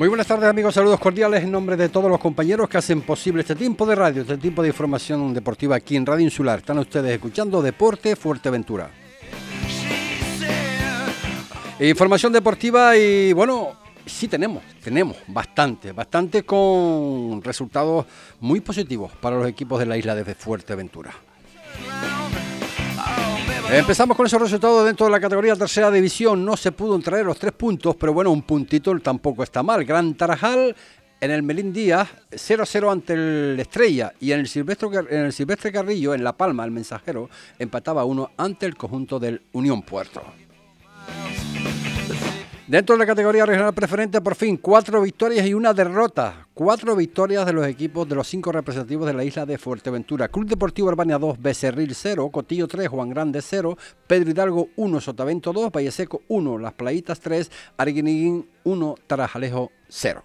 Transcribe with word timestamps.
Muy 0.00 0.08
buenas 0.08 0.26
tardes 0.26 0.48
amigos, 0.48 0.74
saludos 0.74 0.98
cordiales 0.98 1.44
en 1.44 1.52
nombre 1.52 1.76
de 1.76 1.90
todos 1.90 2.10
los 2.10 2.18
compañeros 2.18 2.70
que 2.70 2.78
hacen 2.78 3.02
posible 3.02 3.42
este 3.42 3.54
tiempo 3.54 3.84
de 3.84 3.94
radio, 3.94 4.22
este 4.22 4.38
tiempo 4.38 4.62
de 4.62 4.68
información 4.68 5.34
deportiva 5.34 5.76
aquí 5.76 5.94
en 5.94 6.06
Radio 6.06 6.24
Insular. 6.24 6.60
Están 6.60 6.78
ustedes 6.78 7.12
escuchando 7.12 7.60
Deporte 7.60 8.16
Fuerteventura. 8.16 8.90
Información 11.78 12.32
deportiva 12.32 12.96
y 12.96 13.34
bueno, 13.34 13.72
sí 14.06 14.26
tenemos, 14.26 14.62
tenemos 14.82 15.18
bastante, 15.26 15.92
bastante 15.92 16.44
con 16.44 17.42
resultados 17.42 18.06
muy 18.40 18.62
positivos 18.62 19.12
para 19.20 19.36
los 19.36 19.46
equipos 19.46 19.78
de 19.80 19.84
la 19.84 19.98
isla 19.98 20.14
de 20.14 20.34
Fuerteventura. 20.34 21.12
Empezamos 23.72 24.16
con 24.16 24.26
esos 24.26 24.42
resultados 24.42 24.84
dentro 24.84 25.06
de 25.06 25.12
la 25.12 25.20
categoría 25.20 25.54
tercera 25.54 25.92
división. 25.92 26.44
No 26.44 26.56
se 26.56 26.72
pudo 26.72 26.98
traer 26.98 27.24
los 27.24 27.38
tres 27.38 27.52
puntos, 27.52 27.94
pero 27.94 28.12
bueno, 28.12 28.32
un 28.32 28.42
puntito 28.42 28.98
tampoco 28.98 29.44
está 29.44 29.62
mal. 29.62 29.84
Gran 29.84 30.14
Tarajal 30.14 30.74
en 31.20 31.30
el 31.30 31.44
Melín 31.44 31.72
Díaz 31.72 32.08
0-0 32.32 32.90
ante 32.90 33.12
el 33.12 33.60
Estrella 33.60 34.12
y 34.18 34.32
en 34.32 34.40
el, 34.40 34.48
Silvestre, 34.48 34.88
en 35.10 35.26
el 35.26 35.32
Silvestre 35.32 35.70
Carrillo, 35.70 36.14
en 36.14 36.24
La 36.24 36.36
Palma, 36.36 36.64
el 36.64 36.72
mensajero, 36.72 37.30
empataba 37.60 38.04
uno 38.04 38.32
ante 38.36 38.66
el 38.66 38.76
conjunto 38.76 39.20
del 39.20 39.40
Unión 39.52 39.82
Puerto. 39.82 40.20
Dentro 42.70 42.94
de 42.94 43.00
la 43.00 43.06
categoría 43.06 43.44
regional 43.44 43.74
preferente, 43.74 44.20
por 44.20 44.36
fin, 44.36 44.56
cuatro 44.56 45.02
victorias 45.02 45.44
y 45.44 45.54
una 45.54 45.74
derrota. 45.74 46.46
Cuatro 46.54 46.94
victorias 46.94 47.44
de 47.44 47.52
los 47.52 47.66
equipos 47.66 48.08
de 48.08 48.14
los 48.14 48.28
cinco 48.28 48.52
representativos 48.52 49.08
de 49.08 49.12
la 49.12 49.24
isla 49.24 49.44
de 49.44 49.58
Fuerteventura. 49.58 50.28
Club 50.28 50.46
Deportivo 50.46 50.86
Urbania 50.86 51.18
2, 51.18 51.42
Becerril 51.42 51.92
0, 51.96 52.30
Cotillo 52.30 52.68
3, 52.68 52.86
Juan 52.86 53.10
Grande 53.10 53.42
0, 53.42 53.76
Pedro 54.06 54.30
Hidalgo 54.30 54.68
1, 54.76 55.00
Sotavento 55.00 55.52
2, 55.52 55.72
Valle 55.72 55.90
Seco 55.90 56.22
1, 56.28 56.58
Las 56.58 56.74
Playitas 56.74 57.18
3, 57.18 57.50
Arguiniguín 57.76 58.48
1, 58.62 58.94
Tarajalejo 59.04 59.72
0. 59.88 60.22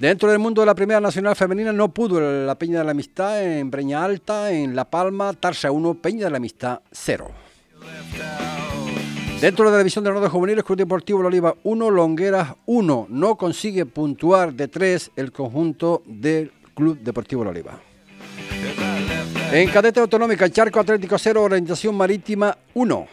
Dentro 0.00 0.30
del 0.30 0.40
mundo 0.40 0.62
de 0.62 0.66
la 0.66 0.74
Primera 0.74 1.00
Nacional 1.00 1.36
Femenina 1.36 1.72
no 1.72 1.94
pudo 1.94 2.20
la 2.44 2.58
Peña 2.58 2.80
de 2.80 2.84
la 2.86 2.90
Amistad 2.90 3.40
en 3.40 3.70
Breña 3.70 4.02
Alta, 4.02 4.50
en 4.50 4.74
La 4.74 4.90
Palma, 4.90 5.32
Tarsa 5.32 5.70
1, 5.70 5.94
Peña 6.02 6.24
de 6.24 6.30
la 6.32 6.38
Amistad 6.38 6.80
0. 6.90 7.30
Dentro 9.42 9.64
de 9.64 9.72
la 9.72 9.78
división 9.78 10.04
de 10.04 10.10
honor 10.10 10.22
de 10.22 10.28
juveniles, 10.28 10.62
Club 10.62 10.78
Deportivo 10.78 11.18
Oliva 11.18 11.56
1, 11.64 11.90
Longueras 11.90 12.54
1. 12.64 13.08
No 13.10 13.34
consigue 13.34 13.84
puntuar 13.86 14.54
de 14.54 14.68
3 14.68 15.10
el 15.16 15.32
conjunto 15.32 16.04
del 16.06 16.52
Club 16.76 17.00
Deportivo 17.00 17.42
Oliva. 17.42 17.80
En 19.50 19.68
cadete 19.68 19.98
autonómica, 19.98 20.48
Charco 20.48 20.78
Atlético 20.78 21.18
0, 21.18 21.42
Orientación 21.42 21.96
Marítima 21.96 22.56
1. 22.74 23.06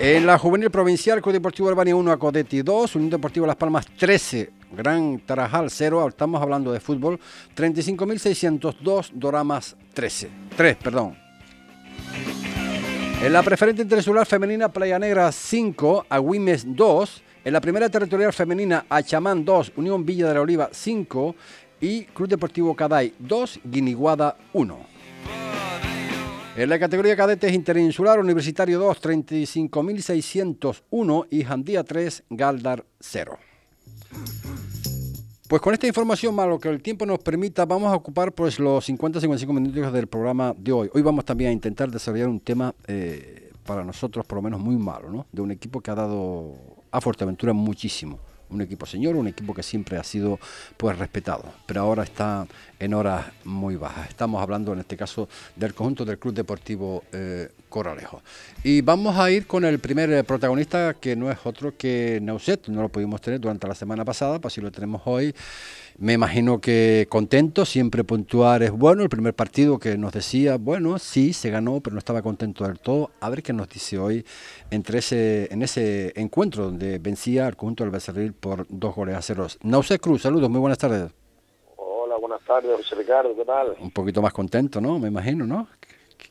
En 0.00 0.26
la 0.26 0.36
juvenil 0.36 0.70
provincial, 0.70 1.22
Club 1.22 1.32
Deportivo 1.32 1.70
Albania 1.70 1.96
1, 1.96 2.12
Acodeti 2.12 2.60
2, 2.60 2.96
Unión 2.96 3.10
Deportivo 3.12 3.46
Las 3.46 3.56
Palmas 3.56 3.86
13, 3.86 4.50
Gran 4.72 5.20
Tarajal 5.20 5.70
0, 5.70 6.08
estamos 6.08 6.42
hablando 6.42 6.72
de 6.72 6.80
fútbol, 6.80 7.18
35.602, 7.56 9.12
Doramas 9.14 9.78
13, 9.94 10.28
3, 10.54 10.76
perdón. 10.76 11.16
En 13.22 13.34
la 13.34 13.42
preferente 13.42 13.82
interinsular 13.82 14.26
femenina 14.26 14.72
Playa 14.72 14.98
Negra 14.98 15.30
5, 15.30 16.06
Agüimes 16.08 16.64
2. 16.74 17.22
En 17.44 17.52
la 17.52 17.60
primera 17.60 17.90
territorial 17.90 18.32
femenina 18.32 18.86
Achamán 18.88 19.44
2, 19.44 19.72
Unión 19.76 20.06
Villa 20.06 20.28
de 20.28 20.34
la 20.34 20.40
Oliva 20.40 20.70
5 20.72 21.34
y 21.82 22.04
Cruz 22.04 22.30
Deportivo 22.30 22.74
Caday 22.74 23.12
2, 23.18 23.60
Guiniguada 23.64 24.38
1. 24.54 24.86
En 26.56 26.70
la 26.70 26.78
categoría 26.78 27.14
cadetes 27.14 27.52
interinsular, 27.52 28.18
Universitario 28.18 28.78
2, 28.78 29.02
35.601 29.02 31.26
y 31.28 31.44
Jandía 31.44 31.84
3, 31.84 32.22
Galdar 32.30 32.86
0. 33.00 33.38
Pues 35.50 35.60
con 35.60 35.74
esta 35.74 35.88
información, 35.88 36.32
más 36.32 36.46
lo 36.46 36.60
que 36.60 36.68
el 36.68 36.80
tiempo 36.80 37.04
nos 37.04 37.18
permita, 37.18 37.64
vamos 37.64 37.92
a 37.92 37.96
ocupar 37.96 38.30
pues 38.30 38.60
los 38.60 38.88
50-55 38.88 39.52
minutos 39.52 39.92
del 39.92 40.06
programa 40.06 40.54
de 40.56 40.70
hoy. 40.70 40.90
Hoy 40.94 41.02
vamos 41.02 41.24
también 41.24 41.50
a 41.50 41.52
intentar 41.52 41.90
desarrollar 41.90 42.28
un 42.28 42.38
tema 42.38 42.72
eh, 42.86 43.50
para 43.66 43.82
nosotros 43.82 44.24
por 44.24 44.36
lo 44.36 44.42
menos 44.42 44.60
muy 44.60 44.76
malo, 44.76 45.10
¿no? 45.10 45.26
De 45.32 45.42
un 45.42 45.50
equipo 45.50 45.80
que 45.80 45.90
ha 45.90 45.96
dado 45.96 46.54
a 46.92 47.00
Fuerteventura 47.00 47.52
muchísimo 47.52 48.20
un 48.50 48.60
equipo 48.60 48.86
señor, 48.86 49.16
un 49.16 49.28
equipo 49.28 49.54
que 49.54 49.62
siempre 49.62 49.96
ha 49.96 50.04
sido 50.04 50.38
pues 50.76 50.98
respetado, 50.98 51.44
pero 51.66 51.80
ahora 51.80 52.02
está 52.02 52.46
en 52.80 52.94
horas 52.94 53.26
muy 53.44 53.76
bajas. 53.76 54.08
Estamos 54.08 54.42
hablando 54.42 54.72
en 54.72 54.80
este 54.80 54.96
caso 54.96 55.28
del 55.54 55.74
conjunto 55.74 56.04
del 56.04 56.18
Club 56.18 56.34
Deportivo 56.34 57.04
eh. 57.12 57.48
Y 58.64 58.80
vamos 58.80 59.16
a 59.16 59.30
ir 59.30 59.46
con 59.46 59.64
el 59.64 59.78
primer 59.78 60.10
eh, 60.10 60.24
protagonista 60.24 60.94
que 60.94 61.14
no 61.14 61.30
es 61.30 61.38
otro 61.44 61.76
que 61.76 62.18
Neuset, 62.20 62.66
no 62.66 62.82
lo 62.82 62.88
pudimos 62.88 63.20
tener 63.20 63.40
durante 63.40 63.68
la 63.68 63.76
semana 63.76 64.04
pasada, 64.04 64.40
pues 64.40 64.54
si 64.54 64.60
lo 64.60 64.72
tenemos 64.72 65.02
hoy. 65.04 65.32
Me 65.98 66.14
imagino 66.14 66.60
que 66.60 67.06
contento, 67.08 67.64
siempre 67.64 68.02
puntuar 68.02 68.64
es 68.64 68.72
bueno. 68.72 69.02
El 69.02 69.08
primer 69.08 69.34
partido 69.34 69.78
que 69.78 69.96
nos 69.96 70.12
decía, 70.12 70.56
bueno, 70.56 70.98
sí, 70.98 71.32
se 71.32 71.50
ganó, 71.50 71.80
pero 71.80 71.94
no 71.94 71.98
estaba 71.98 72.22
contento 72.22 72.64
del 72.64 72.80
todo. 72.80 73.10
A 73.20 73.28
ver 73.28 73.42
qué 73.42 73.52
nos 73.52 73.68
dice 73.68 73.98
hoy 73.98 74.24
entre 74.70 74.98
ese, 74.98 75.52
en 75.52 75.62
ese 75.62 76.12
encuentro 76.16 76.64
donde 76.64 76.98
vencía 76.98 77.46
al 77.46 77.56
conjunto 77.56 77.84
del 77.84 77.92
Becerril 77.92 78.32
por 78.32 78.66
dos 78.68 78.94
goles 78.94 79.14
a 79.14 79.22
ceros. 79.22 79.58
Nauce 79.62 79.98
Cruz, 80.00 80.22
saludos, 80.22 80.50
muy 80.50 80.60
buenas 80.60 80.78
tardes. 80.78 81.19
Buenas 82.46 82.64
tardes, 82.64 82.76
José 82.78 82.94
Ricardo, 82.96 83.36
¿qué 83.36 83.44
tal? 83.44 83.76
Un 83.80 83.90
poquito 83.90 84.22
más 84.22 84.32
contento, 84.32 84.80
¿no? 84.80 84.98
Me 84.98 85.08
imagino, 85.08 85.46
¿no? 85.46 85.68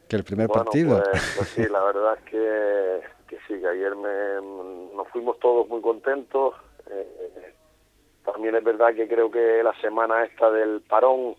Que 0.08 0.16
el 0.16 0.24
primer 0.24 0.48
partido. 0.48 1.04
Pues, 1.12 1.34
pues, 1.38 1.50
sí, 1.50 1.64
la 1.70 1.84
verdad 1.84 2.18
es 2.18 2.24
que, 2.32 3.02
que 3.28 3.38
sí, 3.48 3.60
que 3.60 3.68
ayer 3.68 3.96
me, 3.96 4.96
nos 4.96 5.08
fuimos 5.10 5.40
todos 5.40 5.68
muy 5.70 5.82
contentos. 5.82 6.56
Eh, 6.90 7.54
también 8.26 8.56
es 8.56 8.64
verdad 8.64 8.94
que 8.96 9.08
creo 9.08 9.30
que 9.30 9.62
la 9.64 9.74
semana 9.82 10.24
esta 10.24 10.52
del 10.52 10.82
parón 10.82 11.36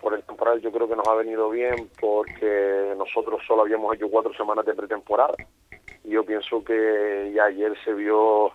por, 0.00 0.14
el 0.14 0.22
temporal 0.22 0.60
yo 0.60 0.72
creo 0.72 0.88
que 0.88 0.96
nos 0.96 1.06
ha 1.08 1.14
venido 1.14 1.50
bien 1.50 1.90
porque 2.00 2.94
nosotros 2.96 3.42
solo 3.46 3.62
habíamos 3.62 3.94
hecho 3.94 4.08
cuatro 4.08 4.32
semanas 4.34 4.64
de 4.64 4.74
pretemporada 4.74 5.34
y 6.04 6.10
yo 6.10 6.24
pienso 6.24 6.64
que 6.64 7.32
ya 7.34 7.44
ayer 7.44 7.74
se 7.84 7.92
vio 7.92 8.52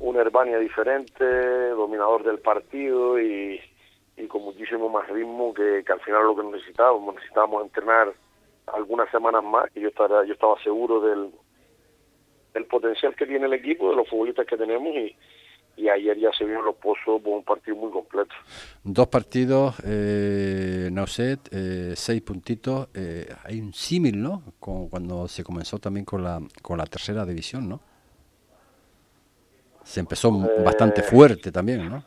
un 0.00 0.16
Herbania 0.16 0.58
diferente, 0.58 1.24
dominador 1.70 2.24
del 2.24 2.38
partido 2.38 3.20
y, 3.20 3.60
con 4.28 4.42
muchísimo 4.42 4.88
más 4.88 5.08
ritmo 5.08 5.54
que, 5.54 5.84
al 5.88 6.00
final 6.00 6.24
lo 6.24 6.36
que 6.36 6.42
necesitábamos, 6.44 7.14
necesitábamos 7.14 7.64
entrenar 7.64 8.12
algunas 8.66 9.10
semanas 9.10 9.42
más 9.44 9.70
y 9.74 9.80
yo 9.80 9.88
estaba, 9.88 10.24
yo 10.24 10.34
estaba 10.34 10.60
seguro 10.62 11.00
del, 11.00 11.30
del 12.52 12.66
potencial 12.66 13.14
que 13.14 13.26
tiene 13.26 13.46
el 13.46 13.54
equipo, 13.54 13.90
de 13.90 13.96
los 13.96 14.08
futbolistas 14.08 14.46
que 14.46 14.56
tenemos 14.56 14.94
y, 14.94 15.16
y 15.78 15.88
ayer 15.88 16.18
ya 16.18 16.30
se 16.36 16.44
vio 16.44 16.60
los 16.60 16.74
pozos 16.76 17.22
por 17.22 17.38
un 17.38 17.44
partido 17.44 17.76
muy 17.76 17.90
completo. 17.90 18.34
Dos 18.82 19.06
partidos, 19.06 19.76
eh, 19.86 20.88
no 20.92 21.06
sé, 21.06 21.38
eh, 21.52 21.92
seis 21.94 22.20
puntitos, 22.22 22.88
eh, 22.94 23.28
hay 23.44 23.60
un 23.60 23.72
símil, 23.72 24.20
¿no? 24.20 24.42
Como 24.58 24.90
cuando 24.90 25.28
se 25.28 25.44
comenzó 25.44 25.78
también 25.78 26.04
con 26.04 26.24
la, 26.24 26.40
con 26.62 26.78
la 26.78 26.84
tercera 26.84 27.24
división, 27.24 27.68
¿no? 27.68 27.80
Se 29.88 30.00
empezó 30.00 30.28
eh, 30.28 30.62
bastante 30.62 31.02
fuerte 31.02 31.50
también, 31.50 31.88
¿no? 31.88 32.04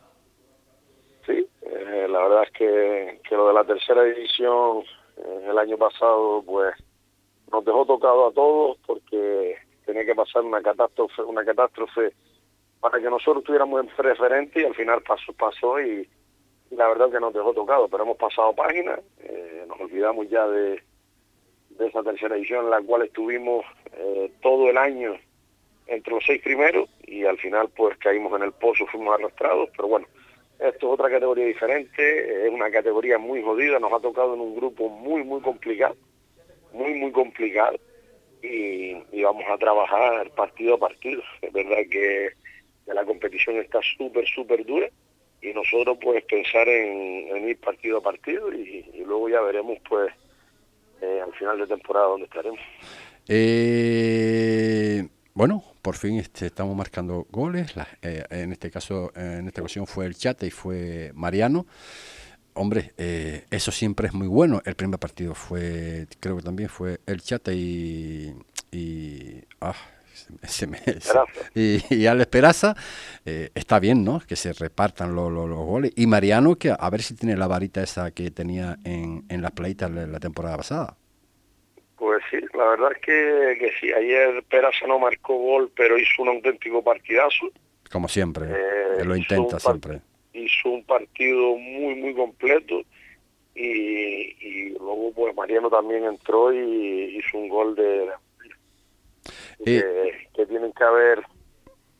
Sí, 1.26 1.44
la 1.64 2.22
verdad 2.22 2.44
es 2.44 2.52
que, 2.52 3.20
que 3.28 3.34
lo 3.34 3.48
de 3.48 3.54
la 3.54 3.64
tercera 3.64 4.04
división 4.04 4.84
el 5.48 5.58
año 5.58 5.76
pasado, 5.76 6.44
pues 6.46 6.74
nos 7.50 7.64
dejó 7.64 7.84
tocado 7.84 8.28
a 8.28 8.32
todos 8.32 8.78
porque 8.86 9.56
tenía 9.84 10.04
que 10.04 10.14
pasar 10.14 10.42
una 10.42 10.62
catástrofe, 10.62 11.22
una 11.22 11.44
catástrofe 11.44 12.12
para 12.78 13.00
que 13.00 13.10
nosotros 13.10 13.42
tuviéramos 13.42 13.80
en 13.80 13.88
preferente 13.88 14.62
y 14.62 14.64
al 14.64 14.76
final 14.76 15.02
pasó, 15.02 15.32
pasó 15.32 15.80
y, 15.80 16.08
la 16.70 16.86
verdad 16.86 17.10
que 17.10 17.20
nos 17.20 17.34
dejó 17.34 17.52
tocado, 17.52 17.88
pero 17.88 18.04
hemos 18.04 18.16
pasado 18.16 18.54
página, 18.54 18.96
eh, 19.18 19.64
nos 19.66 19.80
olvidamos 19.80 20.30
ya 20.30 20.46
de, 20.46 20.80
de 21.70 21.86
esa 21.88 22.04
tercera 22.04 22.36
edición 22.36 22.66
en 22.66 22.70
la 22.70 22.80
cual 22.80 23.02
estuvimos 23.02 23.64
eh, 23.92 24.32
todo 24.40 24.70
el 24.70 24.78
año 24.78 25.16
entre 25.86 26.14
los 26.14 26.24
seis 26.24 26.40
primeros 26.42 26.88
y 27.06 27.24
al 27.24 27.38
final 27.38 27.68
pues 27.76 27.96
caímos 27.98 28.34
en 28.36 28.44
el 28.44 28.52
pozo, 28.52 28.86
fuimos 28.86 29.18
arrastrados, 29.18 29.70
pero 29.76 29.88
bueno, 29.88 30.06
esto 30.58 30.86
es 30.86 30.92
otra 30.92 31.10
categoría 31.10 31.46
diferente, 31.46 32.46
es 32.46 32.52
una 32.52 32.70
categoría 32.70 33.18
muy 33.18 33.42
jodida, 33.42 33.78
nos 33.78 33.92
ha 33.92 34.00
tocado 34.00 34.34
en 34.34 34.40
un 34.40 34.54
grupo 34.54 34.88
muy, 34.88 35.24
muy 35.24 35.40
complicado, 35.40 35.96
muy, 36.72 36.94
muy 36.94 37.10
complicado 37.12 37.78
y, 38.42 39.22
vamos 39.22 39.44
a 39.48 39.58
trabajar 39.58 40.30
partido 40.30 40.74
a 40.74 40.78
partido. 40.78 41.22
Es 41.42 41.52
verdad 41.52 41.78
que 41.90 42.30
la 42.86 43.04
competición 43.04 43.56
está 43.56 43.80
súper, 43.96 44.26
súper 44.26 44.64
dura 44.64 44.88
y 45.40 45.52
nosotros 45.52 45.98
pues 46.00 46.22
pensar 46.24 46.68
en, 46.68 47.48
ir 47.48 47.58
partido 47.58 47.98
a 47.98 48.02
partido 48.02 48.52
y, 48.52 48.84
luego 49.04 49.28
ya 49.28 49.40
veremos 49.40 49.78
pues 49.88 50.12
eh, 51.00 51.20
al 51.24 51.32
final 51.34 51.58
de 51.58 51.66
temporada 51.66 52.06
dónde 52.06 52.26
estaremos. 52.26 52.60
Eh, 53.28 55.06
bueno, 55.34 55.64
por 55.82 55.96
fin 55.96 56.18
este, 56.18 56.46
estamos 56.46 56.76
marcando 56.76 57.26
goles. 57.30 57.72
Eh, 58.02 58.24
en 58.30 58.52
este 58.52 58.70
caso, 58.70 59.12
en 59.16 59.46
esta 59.48 59.60
ocasión 59.60 59.86
fue 59.86 60.06
el 60.06 60.14
Chate 60.16 60.46
y 60.46 60.50
fue 60.50 61.12
Mariano. 61.14 61.66
Hombre, 62.54 62.92
eso 63.50 63.72
siempre 63.72 64.08
es 64.08 64.14
muy 64.14 64.26
bueno. 64.26 64.60
El 64.66 64.74
primer 64.74 64.98
partido 64.98 65.34
fue, 65.34 66.06
creo 66.20 66.36
que 66.36 66.42
también 66.42 66.68
fue 66.68 67.00
el 67.06 67.22
Chate 67.22 67.54
y, 67.54 68.34
y 68.70 69.42
ah, 69.60 69.74
y, 71.54 71.94
y 71.94 72.06
Alex 72.06 72.26
Peraza, 72.28 72.76
eh, 73.24 73.50
está 73.54 73.78
bien, 73.78 74.04
¿no? 74.04 74.20
Que 74.20 74.36
se 74.36 74.52
repartan 74.52 75.14
los 75.14 75.32
goles. 75.32 75.92
Y 75.96 76.06
Mariano, 76.06 76.56
que 76.56 76.74
a 76.78 76.90
ver 76.90 77.02
si 77.02 77.14
tiene 77.14 77.36
la 77.36 77.46
varita 77.46 77.82
esa 77.82 78.10
que 78.10 78.30
tenía 78.30 78.78
en, 78.84 79.24
en 79.28 79.42
las 79.42 79.52
playitas 79.52 79.90
la 79.90 80.20
temporada 80.20 80.56
pasada. 80.56 80.96
La 82.54 82.64
verdad 82.66 82.92
es 82.92 82.98
que, 82.98 83.56
que 83.58 83.72
sí. 83.80 83.92
Ayer 83.92 84.42
Peraza 84.44 84.86
no 84.86 84.98
marcó 84.98 85.36
gol, 85.36 85.70
pero 85.74 85.98
hizo 85.98 86.22
un 86.22 86.28
auténtico 86.28 86.82
partidazo. 86.82 87.46
Como 87.90 88.08
siempre, 88.08 88.46
eh, 88.50 89.04
lo 89.04 89.16
intenta 89.16 89.58
siempre. 89.58 90.00
Hizo 90.32 90.70
un 90.70 90.84
partido 90.84 91.56
muy, 91.56 91.94
muy 91.94 92.14
completo. 92.14 92.82
Y, 93.54 94.70
luego 94.70 95.12
pues 95.14 95.36
Mariano 95.36 95.68
también 95.68 96.04
entró 96.04 96.52
y 96.52 97.18
hizo 97.18 97.36
un 97.36 97.48
gol 97.50 97.74
de, 97.74 98.08
que, 99.64 100.46
tienen 100.46 100.72
que 100.72 100.84
haber 100.84 101.22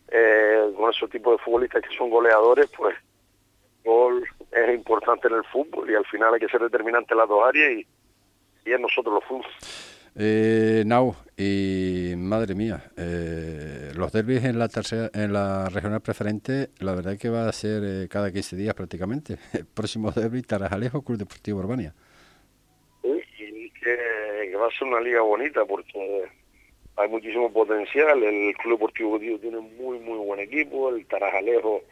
eh, 0.08 0.72
con 0.74 0.90
esos 0.90 1.10
tipos 1.10 1.36
de 1.36 1.44
futbolistas 1.44 1.82
que 1.82 1.94
son 1.94 2.08
goleadores, 2.08 2.70
pues 2.76 2.96
gol 3.84 4.26
es 4.50 4.74
importante 4.74 5.28
en 5.28 5.34
el 5.34 5.44
fútbol 5.44 5.90
y 5.90 5.94
al 5.94 6.06
final 6.06 6.32
hay 6.32 6.40
que 6.40 6.48
ser 6.48 6.62
determinante 6.62 7.12
en 7.12 7.18
las 7.18 7.28
dos 7.28 7.44
áreas 7.46 7.72
y, 7.72 7.86
y 8.64 8.72
en 8.72 8.80
nosotros 8.80 9.14
los 9.14 9.24
fútbol. 9.24 9.50
Eh, 10.14 10.82
Nau, 10.84 11.14
y 11.38 12.12
madre 12.16 12.54
mía, 12.54 12.84
eh, 12.98 13.92
los 13.96 14.12
derbis 14.12 14.44
en 14.44 14.58
la 14.58 14.68
tercera, 14.68 15.10
en 15.14 15.32
la 15.32 15.70
regional 15.70 16.02
preferente, 16.02 16.68
la 16.80 16.94
verdad 16.94 17.16
que 17.18 17.30
va 17.30 17.48
a 17.48 17.52
ser 17.52 17.82
eh, 17.82 18.08
cada 18.10 18.30
15 18.30 18.56
días 18.56 18.74
prácticamente. 18.74 19.38
El 19.54 19.64
próximo 19.64 20.10
derby, 20.10 20.42
Tarajalejo, 20.42 21.02
Club 21.02 21.18
Deportivo 21.18 21.60
Urbania. 21.60 21.94
Sí, 23.02 23.08
y 23.38 23.70
que, 23.70 24.54
va 24.54 24.66
a 24.66 24.78
ser 24.78 24.88
una 24.88 25.00
liga 25.00 25.22
bonita 25.22 25.64
porque 25.64 26.24
hay 26.96 27.08
muchísimo 27.08 27.50
potencial. 27.50 28.22
El 28.22 28.54
Club 28.56 28.74
Deportivo 28.74 29.18
Tío 29.18 29.38
tiene 29.38 29.60
muy, 29.60 29.98
muy 29.98 30.18
buen 30.18 30.40
equipo. 30.40 30.90
El 30.90 31.06
Tarajalejo 31.06 31.84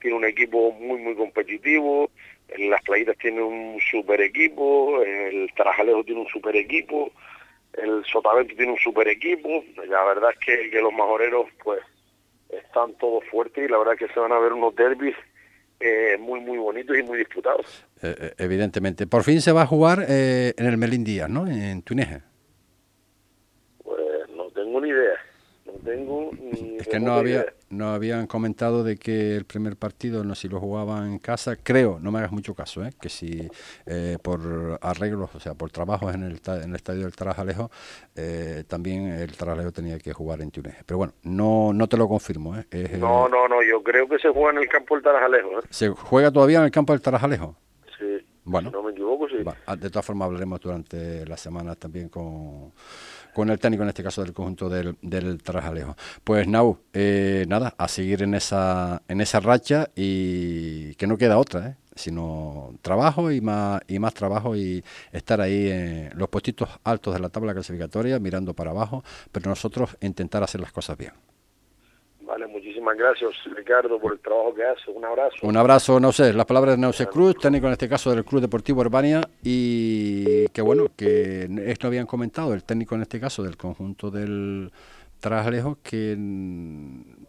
tiene 0.00 0.16
un 0.16 0.24
equipo 0.24 0.72
muy, 0.72 0.98
muy 0.98 1.14
competitivo. 1.14 2.10
Las 2.56 2.82
Playitas 2.82 3.18
tiene 3.18 3.42
un 3.42 3.78
super 3.90 4.18
equipo. 4.22 5.02
El 5.02 5.52
Tarajalejo 5.54 6.02
tiene 6.04 6.22
un 6.22 6.28
super 6.28 6.56
equipo. 6.56 7.12
El 7.74 8.04
Sotavento 8.04 8.54
tiene 8.56 8.72
un 8.72 8.78
super 8.78 9.06
equipo. 9.08 9.64
La 9.88 10.04
verdad 10.04 10.30
es 10.32 10.38
que, 10.38 10.70
que 10.70 10.80
los 10.80 10.92
majoreros, 10.92 11.46
pues, 11.62 11.80
están 12.48 12.94
todos 12.94 13.24
fuertes 13.30 13.64
y 13.64 13.70
la 13.70 13.78
verdad 13.78 13.94
es 13.94 14.00
que 14.00 14.14
se 14.14 14.20
van 14.20 14.32
a 14.32 14.38
ver 14.38 14.52
unos 14.52 14.74
derbis 14.74 15.14
eh, 15.78 16.16
muy, 16.18 16.40
muy 16.40 16.58
bonitos 16.58 16.98
y 16.98 17.02
muy 17.02 17.18
disputados. 17.18 17.86
Eh, 18.02 18.14
eh, 18.18 18.34
evidentemente. 18.38 19.06
Por 19.06 19.22
fin 19.22 19.40
se 19.40 19.52
va 19.52 19.62
a 19.62 19.66
jugar 19.66 20.04
en 20.08 20.66
el 20.66 20.76
Melín 20.76 21.04
Díaz, 21.04 21.30
¿no? 21.30 21.46
En 21.46 21.82
Tuneje 21.82 22.22
tengo 24.70 24.80
ni 24.80 24.90
idea. 24.90 25.18
Tengo 25.84 26.30
ni 26.32 26.76
Es 26.78 26.88
que 26.88 27.00
no 27.00 27.14
había 27.14 27.46
no 27.70 27.90
habían 27.90 28.26
comentado 28.26 28.82
de 28.82 28.96
que 28.96 29.36
el 29.36 29.44
primer 29.44 29.76
partido 29.76 30.24
no 30.24 30.34
si 30.34 30.48
lo 30.48 30.58
jugaban 30.58 31.12
en 31.12 31.18
casa, 31.20 31.56
creo, 31.56 31.98
no 32.00 32.10
me 32.10 32.18
hagas 32.18 32.32
mucho 32.32 32.54
caso, 32.54 32.84
¿eh? 32.84 32.90
que 33.00 33.08
si 33.08 33.48
eh, 33.86 34.18
por 34.22 34.78
arreglos, 34.82 35.30
o 35.34 35.40
sea, 35.40 35.54
por 35.54 35.70
trabajos 35.70 36.12
en 36.14 36.24
el, 36.24 36.40
en 36.44 36.70
el 36.70 36.74
estadio 36.74 37.02
del 37.02 37.14
Tarajalejo, 37.14 37.70
eh, 38.16 38.64
también 38.66 39.06
el 39.12 39.36
Tarajalejo 39.36 39.70
tenía 39.70 39.98
que 39.98 40.12
jugar 40.12 40.40
en 40.40 40.50
Túnez. 40.50 40.82
Pero 40.84 40.98
bueno, 40.98 41.14
no 41.22 41.72
no 41.72 41.86
te 41.88 41.96
lo 41.96 42.08
confirmo. 42.08 42.56
¿eh? 42.56 42.96
no, 42.98 43.28
no, 43.28 43.46
no, 43.46 43.62
yo 43.62 43.82
creo 43.82 44.08
que 44.08 44.18
se 44.18 44.28
juega 44.30 44.50
en 44.50 44.58
el 44.58 44.68
campo 44.68 44.94
del 44.94 45.04
Tarajalejo. 45.04 45.50
¿Se 45.70 45.88
juega 45.88 46.30
todavía 46.30 46.58
en 46.58 46.64
el 46.64 46.70
campo 46.70 46.92
del 46.92 47.02
Tarajalejo? 47.02 47.56
Sí. 47.98 48.26
Bueno, 48.44 48.70
no 48.70 48.82
me 48.82 48.90
equivoco, 48.90 49.28
sí. 49.28 49.36
de 49.36 49.90
todas 49.90 50.04
formas 50.04 50.26
hablaremos 50.26 50.60
durante 50.60 51.26
la 51.26 51.36
semana 51.36 51.76
también 51.76 52.08
con 52.08 52.72
con 53.34 53.50
el 53.50 53.58
técnico, 53.58 53.82
en 53.82 53.88
este 53.88 54.02
caso 54.02 54.22
del 54.22 54.32
conjunto 54.32 54.68
del, 54.68 54.96
del 55.02 55.42
Tarajalejo. 55.42 55.96
Pues 56.24 56.46
Nau, 56.48 56.78
eh, 56.92 57.44
nada, 57.48 57.74
a 57.78 57.88
seguir 57.88 58.22
en 58.22 58.34
esa, 58.34 59.02
en 59.08 59.20
esa 59.20 59.40
racha 59.40 59.90
y 59.94 60.94
que 60.96 61.06
no 61.06 61.16
queda 61.16 61.38
otra, 61.38 61.68
¿eh? 61.68 61.76
sino 61.94 62.74
trabajo 62.82 63.30
y 63.30 63.40
más, 63.40 63.82
y 63.88 63.98
más 63.98 64.14
trabajo 64.14 64.56
y 64.56 64.82
estar 65.12 65.40
ahí 65.40 65.70
en 65.70 66.10
los 66.18 66.28
puestitos 66.28 66.68
altos 66.84 67.14
de 67.14 67.20
la 67.20 67.28
tabla 67.28 67.52
clasificatoria, 67.52 68.18
mirando 68.18 68.54
para 68.54 68.70
abajo, 68.70 69.04
pero 69.32 69.50
nosotros 69.50 69.96
intentar 70.00 70.42
hacer 70.42 70.60
las 70.60 70.72
cosas 70.72 70.96
bien. 70.96 71.12
Vale, 72.30 72.46
muchísimas 72.46 72.96
gracias 72.96 73.32
Ricardo 73.56 73.98
por 73.98 74.12
el 74.12 74.20
trabajo 74.20 74.54
que 74.54 74.62
hace. 74.62 74.88
Un 74.92 75.04
abrazo. 75.04 75.34
Un 75.42 75.56
abrazo, 75.56 75.98
no 75.98 76.12
las 76.16 76.46
palabras 76.46 76.76
de 76.76 76.80
Nauce 76.80 77.08
Cruz, 77.08 77.34
técnico 77.36 77.66
en 77.66 77.72
este 77.72 77.88
caso 77.88 78.14
del 78.14 78.24
Club 78.24 78.40
Deportivo 78.40 78.82
Urbania 78.82 79.20
y 79.42 80.46
que 80.50 80.62
bueno, 80.62 80.92
que 80.96 81.48
esto 81.66 81.88
habían 81.88 82.06
comentado, 82.06 82.54
el 82.54 82.62
técnico 82.62 82.94
en 82.94 83.02
este 83.02 83.18
caso 83.18 83.42
del 83.42 83.56
conjunto 83.56 84.12
del 84.12 84.70
Traslejo, 85.18 85.78
que 85.82 86.16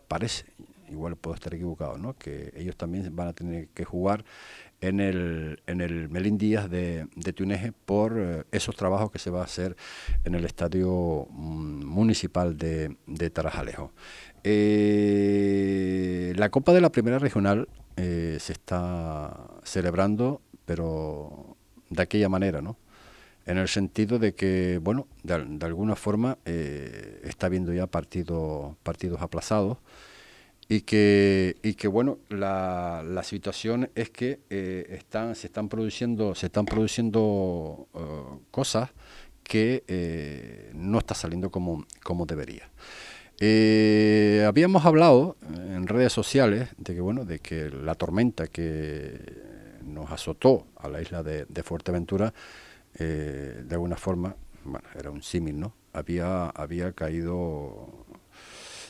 parece, 0.07 0.45
igual 0.91 1.15
puedo 1.15 1.33
estar 1.33 1.51
equivocado, 1.51 1.97
¿no? 1.97 2.13
que 2.13 2.53
ellos 2.55 2.75
también 2.75 3.15
van 3.15 3.29
a 3.29 3.33
tener 3.33 3.69
que 3.69 3.83
jugar 3.83 4.23
en 4.81 4.99
el, 4.99 5.61
en 5.67 5.79
el 5.79 6.09
Melín 6.09 6.37
Díaz 6.37 6.69
de, 6.69 7.07
de 7.15 7.33
Tuneje 7.33 7.71
por 7.71 8.19
eh, 8.19 8.43
esos 8.51 8.75
trabajos 8.75 9.11
que 9.11 9.19
se 9.19 9.29
va 9.29 9.41
a 9.41 9.45
hacer 9.45 9.75
en 10.25 10.33
el 10.35 10.43
estadio 10.43 11.27
mm, 11.29 11.85
municipal 11.85 12.57
de, 12.57 12.97
de 13.05 13.29
Tarajalejo. 13.29 13.93
Eh, 14.43 16.33
la 16.35 16.49
Copa 16.49 16.73
de 16.73 16.81
la 16.81 16.91
Primera 16.91 17.19
Regional 17.19 17.67
eh, 17.95 18.37
se 18.39 18.53
está 18.53 19.47
celebrando, 19.63 20.41
pero 20.65 21.57
de 21.89 22.01
aquella 22.01 22.29
manera, 22.29 22.61
¿no? 22.61 22.77
En 23.45 23.57
el 23.57 23.67
sentido 23.67 24.19
de 24.19 24.33
que, 24.33 24.79
bueno, 24.81 25.07
de, 25.23 25.33
alguna 25.65 25.95
forma 25.95 26.37
eh, 26.45 27.21
está 27.23 27.47
habiendo 27.47 27.73
ya 27.73 27.87
partidos 27.87 28.75
aplazados 29.19 29.77
y 30.69 30.81
que, 30.81 31.57
y 31.63 31.73
que 31.73 31.87
bueno, 31.87 32.19
la, 32.29 33.03
la 33.05 33.23
situación 33.23 33.89
es 33.95 34.11
que 34.11 34.39
están, 34.89 35.35
se 35.35 35.47
están 35.47 35.69
produciendo, 35.69 36.35
se 36.35 36.45
están 36.45 36.65
produciendo 36.65 37.87
cosas 38.51 38.91
que 39.43 40.71
no 40.75 40.99
está 40.99 41.15
saliendo 41.15 41.49
como, 41.49 41.85
como 42.03 42.25
debería. 42.27 42.69
Eh, 43.43 44.45
habíamos 44.47 44.85
hablado 44.85 45.35
en 45.51 45.87
redes 45.87 46.13
sociales 46.13 46.69
de 46.77 46.93
que 46.93 47.01
bueno, 47.01 47.25
de 47.25 47.39
que 47.39 47.71
la 47.71 47.95
tormenta 47.95 48.45
que 48.45 49.19
nos 49.83 50.11
azotó 50.11 50.67
a 50.77 50.87
la 50.87 51.01
isla 51.01 51.23
de, 51.23 51.63
Fuerteventura, 51.63 52.35
eh, 52.99 53.63
de 53.65 53.73
alguna 53.73 53.95
forma, 53.95 54.35
bueno, 54.63 54.87
era 54.93 55.09
un 55.09 55.23
símil, 55.23 55.59
¿no? 55.59 55.73
Había, 55.91 56.49
había 56.49 56.91
caído 56.91 58.05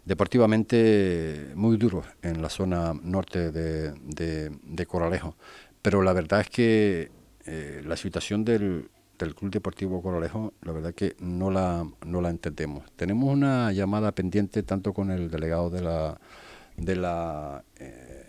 deportivamente 0.04 1.54
muy 1.56 1.78
duro 1.78 2.04
en 2.22 2.42
la 2.42 2.50
zona 2.50 2.94
norte 2.94 3.52
de, 3.52 3.94
de, 3.94 4.86
Coralejo. 4.86 5.38
Pero 5.82 6.02
la 6.02 6.12
verdad 6.12 6.42
es 6.42 6.50
que 6.50 7.10
eh, 7.46 7.82
la 7.86 7.96
situación 7.96 8.44
del, 8.44 8.90
del 9.26 9.36
Club 9.36 9.52
Deportivo 9.52 10.02
Coralejo, 10.02 10.54
la 10.62 10.72
verdad 10.72 10.94
que 10.94 11.16
no 11.20 11.50
la, 11.52 11.88
no 12.06 12.22
la 12.22 12.30
entendemos. 12.30 12.92
Tenemos 12.96 13.32
una 13.32 13.72
llamada 13.72 14.12
pendiente 14.12 14.64
tanto 14.64 14.94
con 14.94 15.12
el 15.12 15.30
delegado 15.30 15.70
de 15.70 15.82
la, 15.82 16.20
de 16.78 16.96
la 16.96 17.64
eh, 17.80 18.26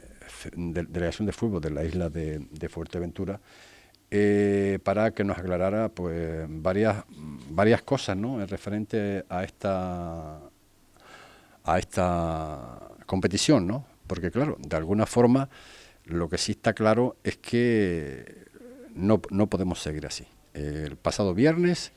delegación 0.55 1.27
de 1.27 1.33
fútbol 1.33 1.61
de 1.61 1.71
la 1.71 1.85
isla 1.85 2.09
de, 2.09 2.69
Fuerteventura, 2.69 3.41
eh, 4.11 4.79
para 4.85 5.13
que 5.13 5.25
nos 5.25 5.39
aclarara 5.39 5.89
pues 5.89 6.47
varias 6.49 7.05
varias 7.51 7.83
cosas 7.83 8.17
¿no? 8.17 8.45
referente 8.45 9.25
a 9.29 9.43
esta 9.43 10.39
a 11.65 11.79
esta 11.79 12.91
competición 13.07 13.67
¿no? 13.67 13.87
porque 14.07 14.31
claro 14.31 14.59
de 14.61 14.77
alguna 14.77 15.07
forma 15.07 15.49
lo 16.05 16.29
que 16.29 16.37
sí 16.37 16.53
está 16.53 16.75
claro 16.75 17.17
es 17.25 17.39
que 17.39 18.45
no, 18.95 19.23
no 19.31 19.47
podemos 19.47 19.81
seguir 19.81 20.07
así 20.07 20.27
el 20.55 20.97
pasado 20.97 21.35
viernes, 21.35 21.93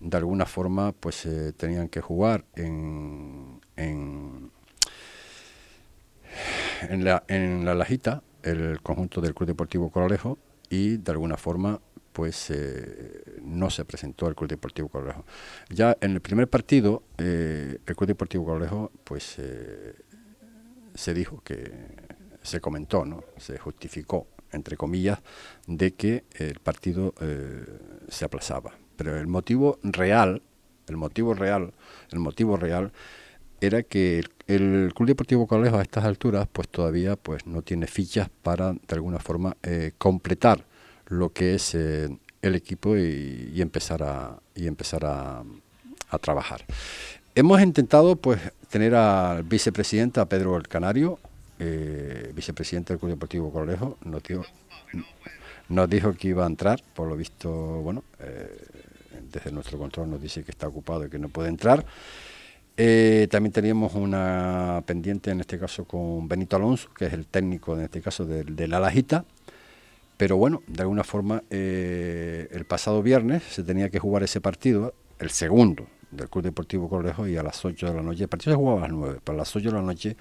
de 0.00 0.16
alguna 0.16 0.46
forma, 0.46 0.92
pues 0.92 1.24
eh, 1.26 1.52
tenían 1.56 1.88
que 1.88 2.00
jugar 2.00 2.44
en, 2.56 3.60
en, 3.76 4.50
en, 6.88 7.04
la, 7.04 7.22
en 7.28 7.64
la 7.64 7.74
Lajita, 7.74 8.22
el 8.42 8.80
conjunto 8.82 9.20
del 9.20 9.34
Club 9.34 9.46
Deportivo 9.46 9.90
Coralejo, 9.90 10.38
y 10.68 10.96
de 10.96 11.12
alguna 11.12 11.36
forma 11.36 11.80
pues 12.12 12.50
eh, 12.50 13.38
no 13.42 13.70
se 13.70 13.86
presentó 13.86 14.28
el 14.28 14.34
Club 14.34 14.50
Deportivo 14.50 14.88
Coralejo. 14.88 15.24
Ya 15.70 15.96
en 16.00 16.10
el 16.12 16.20
primer 16.20 16.48
partido, 16.48 17.04
eh, 17.16 17.78
el 17.86 17.96
Club 17.96 18.08
Deportivo 18.08 18.44
Coralejo 18.44 18.90
pues 19.04 19.40
se 20.94 21.14
dijo 21.14 21.40
que 21.42 21.72
se 22.42 22.60
comentó, 22.60 23.04
¿no? 23.04 23.24
se 23.38 23.56
justificó 23.56 24.26
entre 24.52 24.76
comillas, 24.76 25.18
de 25.66 25.92
que 25.94 26.24
el 26.34 26.60
partido 26.60 27.14
eh, 27.20 27.64
se 28.08 28.24
aplazaba. 28.24 28.72
Pero 28.96 29.18
el 29.18 29.26
motivo 29.26 29.78
real, 29.82 30.42
el 30.88 30.96
motivo 30.96 31.34
real, 31.34 31.72
el 32.10 32.18
motivo 32.18 32.56
real 32.56 32.92
era 33.60 33.82
que 33.82 34.24
el, 34.46 34.92
Club 34.94 35.08
Deportivo 35.08 35.46
Colegio 35.46 35.78
a 35.78 35.82
estas 35.82 36.04
alturas 36.04 36.48
pues 36.52 36.68
todavía 36.68 37.16
pues 37.16 37.46
no 37.46 37.62
tiene 37.62 37.86
fichas 37.86 38.28
para 38.42 38.72
de 38.72 38.94
alguna 38.94 39.18
forma 39.18 39.56
eh, 39.62 39.92
completar 39.98 40.64
lo 41.06 41.32
que 41.32 41.54
es 41.54 41.74
eh, 41.74 42.08
el 42.42 42.54
equipo 42.54 42.96
y, 42.96 43.60
empezar 43.60 44.02
a 44.02 44.40
y 44.54 44.66
empezar 44.66 45.04
a, 45.04 45.44
a 46.10 46.18
trabajar. 46.18 46.64
hemos 47.34 47.60
intentado 47.60 48.16
pues 48.16 48.40
tener 48.68 48.94
al 48.94 49.44
vicepresidente, 49.44 50.20
a 50.20 50.26
Pedro 50.26 50.56
el 50.56 50.66
Canario, 50.66 51.18
eh, 51.64 52.32
vicepresidente 52.34 52.92
del 52.92 52.98
Club 52.98 53.12
Deportivo 53.12 53.52
Correjo, 53.52 53.96
nos 54.04 54.20
dijo, 54.24 54.44
nos 55.68 55.88
dijo 55.88 56.12
que 56.12 56.28
iba 56.28 56.42
a 56.42 56.48
entrar, 56.48 56.82
por 56.92 57.08
lo 57.08 57.16
visto, 57.16 57.50
bueno, 57.50 58.02
eh, 58.18 58.48
desde 59.30 59.52
nuestro 59.52 59.78
control 59.78 60.10
nos 60.10 60.20
dice 60.20 60.42
que 60.42 60.50
está 60.50 60.66
ocupado 60.66 61.06
y 61.06 61.08
que 61.08 61.20
no 61.20 61.28
puede 61.28 61.50
entrar. 61.50 61.86
Eh, 62.76 63.28
también 63.30 63.52
teníamos 63.52 63.94
una 63.94 64.82
pendiente 64.86 65.30
en 65.30 65.38
este 65.38 65.56
caso 65.56 65.84
con 65.84 66.26
Benito 66.26 66.56
Alonso, 66.56 66.92
que 66.94 67.06
es 67.06 67.12
el 67.12 67.26
técnico 67.26 67.76
en 67.76 67.84
este 67.84 68.02
caso 68.02 68.26
de, 68.26 68.42
de 68.42 68.66
la. 68.66 68.92
Pero 70.16 70.36
bueno, 70.38 70.62
de 70.66 70.82
alguna 70.82 71.04
forma 71.04 71.44
el 71.48 72.64
pasado 72.66 73.02
viernes 73.04 73.44
se 73.44 73.62
tenía 73.62 73.88
que 73.88 74.00
jugar 74.00 74.24
ese 74.24 74.40
partido, 74.40 74.94
el 75.20 75.30
segundo 75.30 75.86
del 76.10 76.28
Club 76.28 76.42
Deportivo 76.42 76.88
Correjo, 76.88 77.28
y 77.28 77.36
a 77.36 77.44
las 77.44 77.64
8 77.64 77.86
de 77.86 77.94
la 77.94 78.02
noche, 78.02 78.24
el 78.24 78.28
partido 78.28 78.52
se 78.52 78.56
jugaba 78.56 78.78
a 78.80 78.88
las 78.88 78.96
9, 78.96 79.20
pero 79.22 79.36
a 79.36 79.38
las 79.38 79.54
8 79.54 79.68
de 79.68 79.74
la 79.76 79.82
noche 79.82 80.16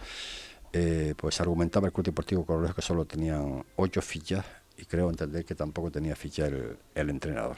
eh, 0.74 1.14
pues 1.18 1.40
argumentaba 1.42 1.88
el 1.88 1.94
Club 1.94 2.06
Deportivo 2.06 2.46
Correjo 2.46 2.74
que 2.74 2.82
solo 2.82 3.06
tenían 3.06 3.64
8 3.76 4.02
fichas 4.02 4.46
y 4.78 4.86
creo 4.86 5.10
entender 5.10 5.46
que 5.46 5.56
tampoco 5.56 5.92
tenía 5.92 6.16
ficha 6.16 6.48
el, 6.48 6.78
el 6.96 7.10
entrenador. 7.10 7.58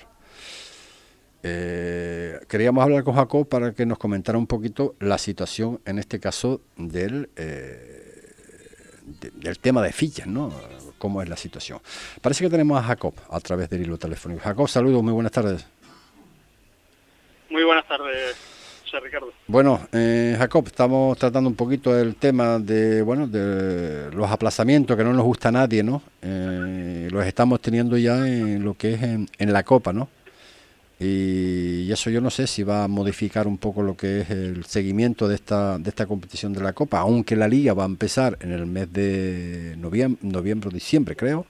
Eh, 1.46 2.40
queríamos 2.48 2.82
hablar 2.82 3.04
con 3.04 3.16
Jacob 3.16 3.48
para 3.48 3.74
que 3.74 3.86
nos 3.86 3.98
comentara 3.98 4.38
un 4.38 4.48
poquito 4.48 4.96
la 5.00 5.18
situación, 5.18 5.82
en 5.86 6.00
este 6.00 6.20
caso, 6.22 6.62
del, 6.78 7.30
eh, 7.36 8.32
del 9.34 9.60
tema 9.60 9.82
de 9.82 9.92
fichas, 9.92 10.26
¿no? 10.26 10.54
Cómo 10.98 11.22
es 11.22 11.28
la 11.28 11.36
situación. 11.36 11.82
Parece 12.22 12.46
que 12.46 12.50
tenemos 12.50 12.80
a 12.80 12.84
Jacob 12.84 13.14
a 13.30 13.42
través 13.42 13.70
del 13.70 13.82
hilo 13.82 13.98
telefónico. 13.98 14.42
Jacob, 14.42 14.70
saludos, 14.70 15.04
muy 15.04 15.12
buenas 15.12 15.34
tardes. 15.34 15.66
Muy 17.50 17.64
buenas 17.66 17.88
tardes, 17.88 18.36
Ricardo. 19.00 19.32
Bueno, 19.48 19.80
eh, 19.92 20.36
Jacob, 20.38 20.66
estamos 20.68 21.18
tratando 21.18 21.50
un 21.50 21.56
poquito 21.56 21.98
el 21.98 22.16
tema 22.16 22.60
de, 22.60 23.02
bueno, 23.02 23.28
de 23.28 24.12
los 24.12 24.30
aplazamientos 24.30 24.96
que 24.98 25.04
no 25.04 25.14
nos 25.14 25.24
gusta 25.24 25.50
a 25.50 25.52
nadie, 25.52 25.84
¿no? 25.84 26.02
Eh, 26.22 27.08
los 27.12 27.26
estamos 27.26 27.62
teniendo 27.62 27.98
ya 27.98 28.28
en 28.28 28.64
lo 28.64 28.76
que 28.76 28.94
es 28.94 29.04
en, 29.04 29.28
en 29.38 29.54
la 29.54 29.64
Copa, 29.64 29.94
¿no? 29.94 30.10
y 31.06 31.92
eso 31.92 32.10
yo 32.10 32.22
no 32.22 32.30
sé 32.30 32.48
si 32.48 32.64
va 32.64 32.86
a 32.86 32.88
modificar 32.88 33.48
un 33.48 33.58
poco 33.58 33.82
lo 33.82 33.98
que 33.98 34.22
es 34.22 34.30
el 34.30 34.66
seguimiento 34.66 35.28
de 35.28 35.36
esta 35.36 35.78
de 35.78 35.90
esta 35.90 36.06
competición 36.06 36.54
de 36.54 36.62
la 36.62 36.74
Copa, 36.74 37.00
aunque 37.00 37.36
la 37.36 37.48
liga 37.48 37.74
va 37.74 37.84
a 37.84 37.88
empezar 37.88 38.38
en 38.42 38.52
el 38.52 38.66
mes 38.66 38.92
de 38.94 39.76
noviembre, 39.78 40.20
noviembre 40.22 40.70
diciembre 40.72 41.16
creo. 41.16 41.46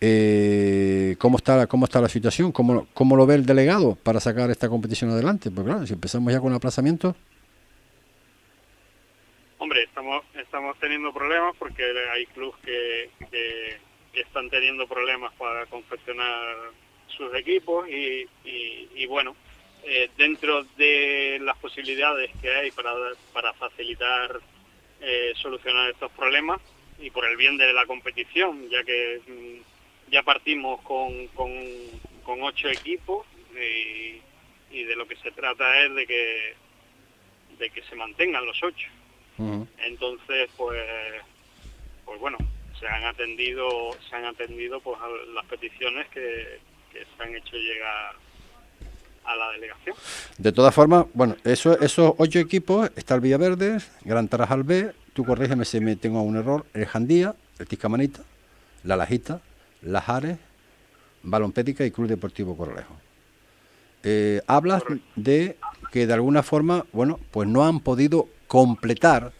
Eh, 0.00 1.16
¿cómo, 1.18 1.38
está, 1.38 1.66
¿Cómo 1.66 1.86
está 1.86 2.00
la 2.00 2.08
situación? 2.08 2.52
¿Cómo, 2.52 2.86
¿Cómo 2.94 3.16
lo 3.16 3.26
ve 3.26 3.34
el 3.34 3.46
delegado 3.46 3.96
para 3.96 4.20
sacar 4.20 4.50
esta 4.50 4.68
competición 4.68 5.10
adelante? 5.10 5.50
Pues 5.50 5.66
claro, 5.66 5.86
si 5.86 5.94
empezamos 5.94 6.32
ya 6.32 6.40
con 6.40 6.52
aplazamiento. 6.52 7.16
Hombre, 9.58 9.82
estamos, 9.82 10.24
estamos 10.34 10.78
teniendo 10.78 11.12
problemas 11.12 11.56
porque 11.58 11.82
hay 12.14 12.26
clubes 12.26 12.56
que, 12.64 13.10
que, 13.30 13.76
que 14.12 14.20
están 14.20 14.48
teniendo 14.50 14.86
problemas 14.86 15.32
para 15.34 15.66
confeccionar 15.66 16.56
sus 17.08 17.34
equipos 17.34 17.88
y, 17.88 18.28
y, 18.44 18.88
y 18.94 19.06
bueno, 19.06 19.34
eh, 19.84 20.10
dentro 20.16 20.64
de 20.76 21.38
las 21.42 21.56
posibilidades 21.58 22.30
que 22.40 22.50
hay 22.50 22.70
para, 22.70 22.92
para 23.32 23.52
facilitar 23.54 24.38
eh, 25.00 25.32
solucionar 25.36 25.90
estos 25.90 26.10
problemas 26.12 26.60
y 27.00 27.10
por 27.10 27.24
el 27.26 27.36
bien 27.36 27.56
de 27.56 27.72
la 27.72 27.86
competición, 27.86 28.68
ya 28.68 28.82
que 28.84 29.20
mm, 29.26 29.77
ya 30.10 30.22
partimos 30.22 30.80
con, 30.82 31.28
con, 31.28 31.50
con 32.24 32.42
ocho 32.42 32.68
equipos 32.68 33.26
y, 33.54 34.20
y, 34.70 34.84
de 34.84 34.96
lo 34.96 35.06
que 35.06 35.16
se 35.16 35.30
trata 35.32 35.84
es 35.84 35.94
de 35.94 36.06
que 36.06 36.54
de 37.58 37.70
que 37.70 37.82
se 37.82 37.96
mantengan 37.96 38.46
los 38.46 38.62
ocho. 38.62 38.88
Uh 39.38 39.44
-huh. 39.44 39.66
Entonces, 39.78 40.48
pues, 40.56 40.80
pues 42.04 42.20
bueno, 42.20 42.38
se 42.78 42.86
han 42.86 43.04
atendido 43.04 43.96
se 44.08 44.16
han 44.16 44.24
atendido 44.24 44.80
pues 44.80 44.98
las 45.34 45.44
peticiones 45.46 46.06
que, 46.08 46.60
que 46.92 47.04
se 47.04 47.22
han 47.22 47.34
hecho 47.34 47.56
llegar 47.56 48.14
a 49.24 49.36
la 49.36 49.50
delegación. 49.52 49.94
De 50.38 50.52
todas 50.52 50.74
formas, 50.74 51.06
bueno, 51.12 51.36
eso, 51.44 51.78
esos 51.80 52.14
ocho 52.16 52.38
equipos, 52.38 52.90
está 52.96 53.14
el 53.14 53.20
Villaverde, 53.20 53.78
Gran 54.02 54.28
Tarajal 54.28 54.62
B, 54.62 54.92
tú 55.12 55.24
corrígeme 55.24 55.64
si 55.64 55.80
me 55.80 55.96
tengo 55.96 56.22
un 56.22 56.36
error, 56.36 56.64
el 56.74 56.86
Jandía, 56.86 57.34
el 57.58 57.66
Tiscamanita, 57.66 58.22
la 58.84 58.96
Lajita, 58.96 59.40
Las 59.82 60.08
Ares, 60.08 60.38
Balompédica 61.22 61.84
y 61.84 61.90
Club 61.90 62.08
Deportivo 62.08 62.56
Correjo. 62.56 62.94
Eh, 64.02 64.40
hablas 64.46 64.82
de 65.16 65.56
que 65.90 66.06
de 66.06 66.12
alguna 66.14 66.42
forma, 66.42 66.86
bueno, 66.92 67.18
pues 67.30 67.48
no 67.48 67.66
han 67.66 67.80
podido 67.80 68.28
completar 68.46 69.32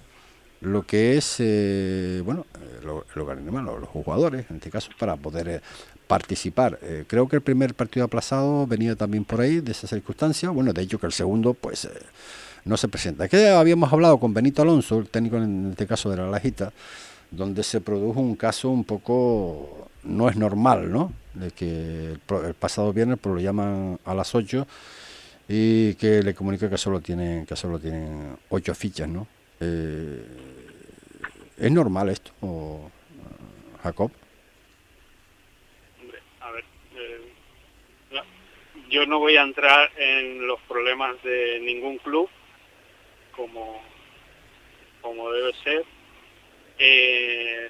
lo 0.60 0.84
que 0.84 1.16
es, 1.16 1.36
eh, 1.38 2.20
bueno, 2.24 2.44
lo, 2.82 3.04
lo, 3.14 3.80
los 3.80 3.88
jugadores, 3.88 4.46
en 4.50 4.56
este 4.56 4.70
caso, 4.70 4.90
para 4.98 5.16
poder 5.16 5.48
eh, 5.48 5.60
participar. 6.08 6.78
Eh, 6.82 7.04
creo 7.06 7.28
que 7.28 7.36
el 7.36 7.42
primer 7.42 7.74
partido 7.74 8.06
aplazado 8.06 8.66
venía 8.66 8.96
también 8.96 9.24
por 9.24 9.40
ahí, 9.40 9.60
de 9.60 9.72
esa 9.72 9.86
circunstancia. 9.86 10.50
Bueno, 10.50 10.72
de 10.72 10.82
hecho 10.82 10.98
que 10.98 11.06
el 11.06 11.12
segundo, 11.12 11.54
pues, 11.54 11.84
eh, 11.84 11.90
no 12.64 12.76
se 12.76 12.88
presenta. 12.88 13.28
Que 13.28 13.48
habíamos 13.48 13.92
hablado 13.92 14.18
con 14.18 14.34
Benito 14.34 14.62
Alonso, 14.62 14.98
el 14.98 15.08
técnico 15.08 15.36
en 15.36 15.70
este 15.70 15.86
caso 15.86 16.10
de 16.10 16.16
la 16.16 16.28
Lajita, 16.28 16.72
donde 17.30 17.62
se 17.62 17.80
produjo 17.80 18.20
un 18.20 18.34
caso 18.34 18.70
un 18.70 18.84
poco, 18.84 19.87
no 20.04 20.28
es 20.28 20.36
normal, 20.36 20.90
¿no? 20.90 21.12
De 21.34 21.50
que 21.50 22.12
el, 22.12 22.20
el 22.46 22.54
pasado 22.54 22.92
viernes 22.92 23.18
pues, 23.20 23.34
lo 23.34 23.40
llaman 23.40 23.98
a 24.04 24.14
las 24.14 24.34
8 24.34 24.66
y 25.48 25.94
que 25.94 26.22
le 26.22 26.34
comunica 26.34 26.68
que 26.68 26.78
solo 26.78 27.00
tienen, 27.00 27.46
que 27.46 27.56
solo 27.56 27.78
tienen 27.78 28.36
8 28.50 28.74
fichas, 28.74 29.08
¿no? 29.08 29.26
Eh, 29.60 30.24
¿Es 31.56 31.72
normal 31.72 32.08
esto, 32.10 32.90
Jacob? 33.82 34.12
yo 38.90 39.04
no 39.04 39.18
voy 39.18 39.36
a 39.36 39.42
entrar 39.42 39.90
en 39.98 40.46
los 40.46 40.58
problemas 40.62 41.22
de 41.22 41.60
ningún 41.60 41.98
club 41.98 42.28
como 43.32 43.82
como 45.02 45.30
debe 45.30 45.52
ser 45.62 45.84
eh, 46.78 47.68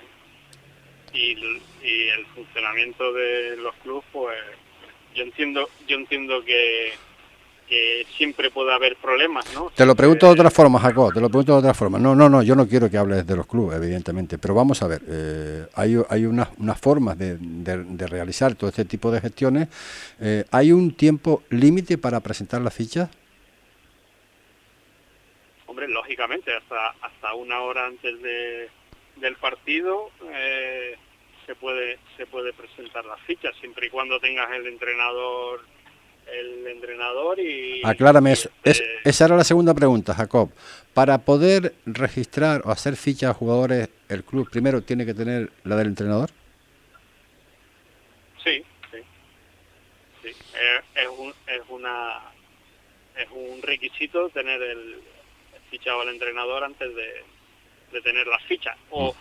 y, 1.13 1.37
y, 1.83 2.09
el 2.09 2.27
funcionamiento 2.35 3.13
de 3.13 3.57
los 3.57 3.75
clubes 3.77 4.05
pues 4.13 4.39
yo 5.15 5.23
entiendo 5.25 5.69
yo 5.87 5.97
entiendo 5.97 6.45
que, 6.45 6.93
que 7.69 8.07
siempre 8.17 8.51
puede 8.51 8.73
haber 8.73 8.97
problemas 8.97 9.45
no 9.55 9.71
te 9.75 9.87
lo 9.87 9.95
pregunto 9.95 10.27
de 10.27 10.33
otra 10.33 10.51
forma 10.51 10.79
Jacob 10.79 11.13
te 11.13 11.21
lo 11.21 11.29
pregunto 11.29 11.53
de 11.53 11.59
otra 11.59 11.75
forma. 11.75 11.99
No 11.99 12.15
no 12.15 12.29
no 12.29 12.43
yo 12.43 12.55
no 12.55 12.67
quiero 12.69 12.91
que 12.91 12.99
hables 12.99 13.27
de 13.27 13.37
los 13.37 13.47
clubes 13.47 13.77
evidentemente 13.77 14.39
pero 14.39 14.55
vamos 14.55 14.83
a 14.83 14.89
ver 14.89 15.03
eh, 15.09 15.67
hay 15.75 15.97
hay 16.09 16.27
unas 16.27 16.49
unas 16.59 16.81
formas 16.81 17.19
de, 17.19 17.37
de, 17.39 17.85
de, 17.85 18.07
realizar 18.07 18.55
todo 18.55 18.71
este 18.71 18.85
tipo 18.85 19.11
de 19.11 19.21
gestiones. 19.21 19.69
Eh, 20.21 20.45
hay 20.51 20.73
un 20.73 20.95
tiempo 20.95 21.43
límite 21.51 21.99
para 21.99 22.21
presentar 22.21 22.61
las 22.61 22.75
fichas 22.75 23.11
hombre 25.67 25.89
lógicamente 25.89 26.55
hasta 26.55 26.91
hasta 27.01 27.35
una 27.35 27.61
hora 27.61 27.87
antes 27.87 28.21
de, 28.23 28.69
del 29.21 29.37
partido 29.37 30.11
eh, 30.33 30.97
se 31.47 31.55
puede 31.55 31.99
se 32.17 32.27
puede 32.27 32.53
presentar 32.53 33.05
las 33.05 33.21
fichas 33.23 33.55
siempre 33.61 33.87
y 33.87 33.91
cuando 33.91 34.21
tengas 34.21 34.51
el 34.53 34.67
entrenador 34.67 35.61
el 36.33 36.67
entrenador 36.67 37.41
y... 37.41 37.81
Aclárame 37.85 38.33
eso. 38.33 38.51
Es, 38.63 38.83
esa 39.03 39.25
era 39.25 39.37
la 39.37 39.45
segunda 39.45 39.73
pregunta, 39.73 40.15
Jacob. 40.15 40.51
Para 40.93 41.17
poder 41.19 41.75
registrar 41.87 42.61
o 42.67 42.71
hacer 42.71 42.97
fichas 42.97 43.31
a 43.31 43.35
jugadores, 43.35 43.89
¿el 44.11 44.25
club 44.25 44.51
primero 44.51 44.83
tiene 44.83 45.07
que 45.07 45.15
tener 45.15 45.51
la 45.65 45.77
del 45.77 45.87
entrenador? 45.87 46.29
Sí, 48.45 48.63
sí. 48.91 48.99
sí. 50.23 50.29
Es, 50.29 51.03
es, 51.03 51.09
un, 51.09 51.31
es, 51.47 51.63
una, 51.71 52.21
es 53.17 53.29
un 53.31 53.63
requisito 53.63 54.29
tener 54.29 54.61
el, 54.61 55.01
fichado 55.71 56.01
al 56.01 56.09
entrenador 56.09 56.65
antes 56.65 56.95
de, 56.95 57.25
de 57.93 58.01
tener 58.01 58.27
las 58.27 58.43
fichas. 58.45 58.77
O 58.91 59.15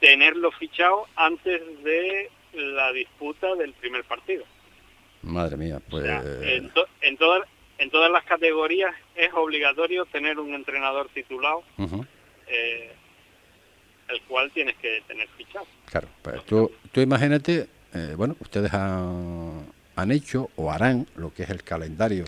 tenerlo 0.00 0.50
fichado 0.52 1.06
antes 1.16 1.60
de 1.84 2.30
la 2.54 2.92
disputa 2.92 3.54
del 3.54 3.72
primer 3.74 4.04
partido. 4.04 4.44
Madre 5.22 5.56
mía, 5.56 5.80
pues... 5.90 6.04
O 6.04 6.06
sea, 6.06 6.22
en, 6.42 6.70
to 6.70 6.86
en, 7.02 7.16
todas, 7.16 7.48
en 7.78 7.90
todas 7.90 8.10
las 8.10 8.24
categorías 8.24 8.94
es 9.14 9.32
obligatorio 9.34 10.06
tener 10.06 10.38
un 10.38 10.54
entrenador 10.54 11.08
titulado, 11.12 11.62
uh 11.76 11.84
-huh. 11.86 12.06
eh, 12.48 12.92
el 14.08 14.20
cual 14.22 14.50
tienes 14.52 14.76
que 14.76 15.02
tener 15.06 15.28
fichado. 15.36 15.66
Claro, 15.90 16.08
pues 16.22 16.44
tú, 16.46 16.72
tú 16.90 17.00
imagínate, 17.00 17.68
eh, 17.94 18.14
bueno, 18.16 18.34
ustedes 18.40 18.72
han, 18.72 19.66
han 19.94 20.10
hecho 20.10 20.50
o 20.56 20.72
harán 20.72 21.06
lo 21.16 21.32
que 21.34 21.42
es 21.42 21.50
el 21.50 21.62
calendario 21.62 22.24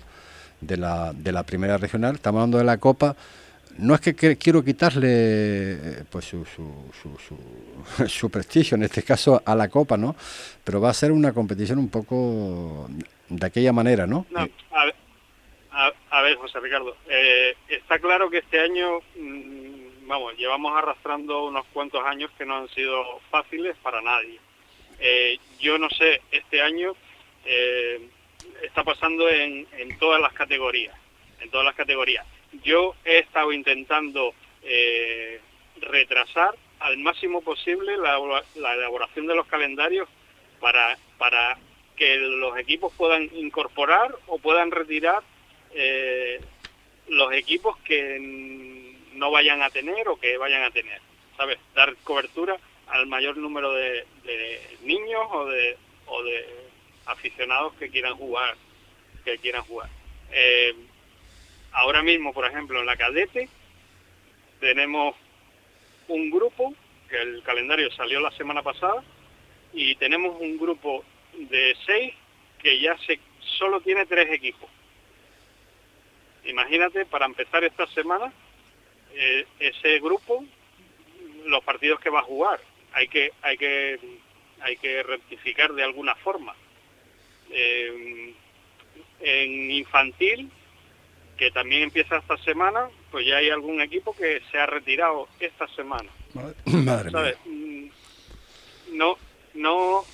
de 0.61 0.77
la, 0.77 1.13
de 1.15 1.33
la 1.33 1.43
primera 1.43 1.79
regional, 1.79 2.15
estamos 2.17 2.41
hablando 2.41 2.59
de 2.59 2.65
la 2.65 2.77
Copa, 2.77 3.17
no 3.79 3.95
es 3.95 4.01
que 4.01 4.15
quiero 4.37 4.65
quitarle 4.65 6.05
pues 6.11 6.27
su, 6.27 6.45
su, 6.45 6.91
su, 7.19 8.09
su, 8.09 8.31
prestigio, 8.31 8.77
en 8.77 8.85
este 8.85 9.03
caso 9.03 9.43
a 9.45 9.55
la 9.55 9.69
Copa, 9.69 9.97
¿no? 9.97 10.15
Pero 10.65 10.81
va 10.81 10.91
a 10.91 10.95
ser 10.95 11.13
una 11.13 11.33
competición 11.33 11.79
un 11.79 11.89
poco 11.89 12.89
de 13.29 13.47
aquella 13.47 13.73
manera, 13.73 14.07
¿no? 14.07 14.27
a, 14.35 14.85
ver, 14.85 14.95
a, 16.11 16.23
ver, 16.23 16.37
José 16.37 16.61
Ricardo, 16.61 16.97
eh, 17.09 17.57
está 17.69 17.99
claro 17.99 18.29
que 18.31 18.39
este 18.39 18.61
año, 18.61 19.01
mm, 19.17 20.07
vamos, 20.07 20.37
llevamos 20.37 20.77
arrastrando 20.77 21.47
unos 21.47 21.65
cuantos 21.73 22.05
años 22.05 22.31
que 22.37 22.45
no 22.45 22.59
han 22.59 22.69
sido 22.69 23.21
fáciles 23.31 23.77
para 23.83 24.01
nadie. 24.03 24.39
Eh, 25.01 25.39
yo 25.59 25.79
no 25.79 25.89
sé, 25.91 26.21
este 26.31 26.61
año 26.61 26.95
eh, 27.45 28.09
está 28.63 28.85
pasando 28.85 29.29
en, 29.29 29.67
en, 29.79 29.99
todas 29.99 30.21
las 30.21 30.33
categorías, 30.33 30.95
en 31.41 31.51
todas 31.51 31.65
las 31.67 31.75
categorías. 31.75 32.27
Yo 32.65 32.95
he 33.05 33.19
estado 33.19 33.53
intentando 33.53 34.35
retrasar 35.81 36.55
al 36.81 36.99
máximo 36.99 37.43
posible 37.43 37.97
la, 37.97 38.19
la, 38.57 38.75
elaboración 38.75 39.27
de 39.27 39.37
los 39.37 39.47
calendarios 39.47 40.09
para, 40.61 40.99
para 41.19 41.59
que 41.97 42.17
los 42.17 42.59
equipos 42.59 42.93
puedan 42.95 43.31
incorporar 43.35 44.15
o 44.27 44.39
puedan 44.39 44.71
retirar 44.71 45.23
eh, 45.75 46.41
los 47.09 47.33
equipos 47.33 47.77
que 47.79 48.97
no 49.15 49.31
vayan 49.31 49.63
a 49.63 49.71
tener 49.71 50.09
o 50.09 50.17
que 50.19 50.37
vayan 50.37 50.63
a 50.63 50.71
tener, 50.71 51.01
¿sabes? 51.37 51.59
Dar 51.75 51.95
cobertura 52.03 52.57
al 52.89 53.07
mayor 53.07 53.37
número 53.37 53.73
de, 53.73 54.05
niños 54.83 55.23
o 55.31 55.47
de, 55.47 55.77
o 56.07 56.23
de 56.23 56.45
aficionados 57.07 57.75
que 57.75 57.91
quieran 57.91 58.17
jugar, 58.17 58.57
que 59.25 59.39
quieran 59.39 59.63
jugar. 59.65 59.89
Eh, 60.33 60.75
ahora 61.73 62.03
mismo, 62.03 62.33
por 62.33 62.47
ejemplo, 62.47 62.81
en 62.81 62.87
la 62.87 62.97
cadete 62.97 63.49
tenemos 64.61 65.17
un 66.09 66.31
grupo 66.31 66.75
que 67.09 67.21
el 67.21 67.43
calendario 67.43 67.91
salió 67.93 68.21
la 68.21 68.31
semana 68.33 68.63
pasada 68.63 69.03
y 69.73 69.95
tenemos 69.97 70.41
un 70.41 70.59
grupo 70.59 71.05
de 71.35 71.77
seis 71.87 72.15
que 72.63 72.81
ya 72.81 72.97
solo 73.59 73.81
tiene 73.81 74.07
tres 74.07 74.31
equipos 74.31 74.71
imagínate, 76.45 77.07
para 77.07 77.27
empezar 77.27 77.65
esta 77.65 77.87
semana, 77.89 78.33
eh, 79.15 79.47
ese 79.61 80.01
grupo, 80.01 80.45
los 81.45 81.63
partidos 81.65 82.01
que 82.01 82.11
va 82.11 82.21
a 82.21 82.25
jugar, 82.25 82.61
hay 82.93 83.09
que, 83.09 83.33
hay 83.43 83.57
que, 83.57 83.99
hay 84.61 84.77
que 84.77 85.03
rectificar 85.03 85.73
de 85.73 85.85
alguna 85.85 86.15
forma. 86.17 86.55
Eh, 87.51 88.35
en 89.21 89.71
infantil, 89.71 90.51
que 91.43 91.51
también 91.51 91.83
empieza 91.83 92.19
esta 92.19 92.37
semana, 92.37 92.89
pues 93.11 93.27
ya 93.27 93.39
hay 93.39 93.51
algún 93.51 93.81
equipo 93.81 94.15
que 94.15 94.41
se 94.53 94.59
ha 94.61 94.67
retirado 94.67 95.27
esta 95.41 95.67
semana. 95.75 96.09
Madre, 96.65 97.37
mm, 97.45 97.89
No, 98.93 99.17
no, 99.55 100.05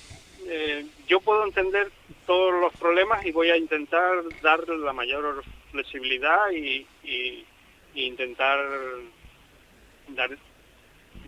eh, 0.47 0.87
yo 1.07 1.19
puedo 1.19 1.45
entender 1.45 1.91
todos 2.25 2.59
los 2.59 2.73
problemas 2.73 3.23
y 3.27 3.31
voy 3.31 3.51
a 3.51 3.57
intentar 3.57 4.23
dar 4.41 4.67
la 4.69 4.91
mayor 4.91 5.43
flexibilidad 5.69 6.49
y, 6.51 6.87
intentar 7.93 8.59
dar 10.07 10.31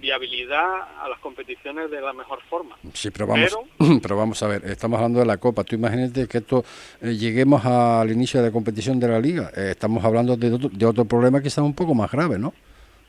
viabilidad 0.02 1.00
a 1.00 1.08
las 1.08 1.20
competiciones 1.20 1.90
de 1.92 2.02
la 2.02 2.12
mejor 2.12 2.42
forma. 2.50 2.76
Sí, 2.94 3.12
pero 3.12 3.28
vamos, 3.28 3.58
pero, 4.02 4.18
vamos 4.18 4.42
a 4.44 4.48
ver, 4.48 4.66
estamos 4.66 4.98
hablando 4.98 5.20
de 5.20 5.26
la 5.26 5.38
Copa. 5.38 5.64
Tú 5.64 5.76
imagínate 5.76 6.28
que 6.28 6.40
esto 6.40 6.66
eh, 7.02 7.16
lleguemos 7.16 7.64
al 7.64 8.12
inicio 8.12 8.42
de 8.42 8.48
la 8.48 8.52
competición 8.52 9.00
de 9.00 9.08
la 9.08 9.20
Liga. 9.20 9.52
Eh, 9.56 9.70
estamos 9.72 10.04
hablando 10.04 10.36
de 10.36 10.52
otro, 10.52 10.70
de 10.70 10.86
otro 10.86 11.06
problema 11.06 11.42
quizás 11.42 11.60
un 11.60 11.74
poco 11.74 11.94
más 11.94 12.12
grave, 12.12 12.40
¿no? 12.40 12.54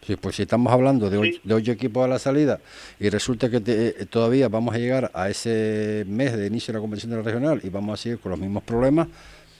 Sí, 0.07 0.17
pues 0.17 0.35
si 0.37 0.43
estamos 0.43 0.73
hablando 0.73 1.09
de, 1.09 1.41
ocho, 1.55 1.71
equipos 1.71 2.05
a 2.05 2.09
la 2.09 2.19
salida 2.19 2.59
y 2.99 3.09
resulta 3.09 3.49
que 3.49 3.63
eh, 3.65 4.07
todavía 4.11 4.49
vamos 4.49 4.75
a 4.75 4.79
llegar 4.79 5.13
a 5.15 5.31
ese 5.31 6.05
mes 6.09 6.37
de 6.37 6.49
inicio 6.49 6.73
de 6.73 6.79
la 6.79 6.81
competición 6.81 7.13
de 7.13 7.19
la 7.19 7.23
regional 7.23 7.61
y 7.63 7.69
vamos 7.69 8.01
a 8.01 8.03
seguir 8.03 8.19
con 8.19 8.31
los 8.31 8.41
mismos 8.41 8.65
problemas, 8.65 9.07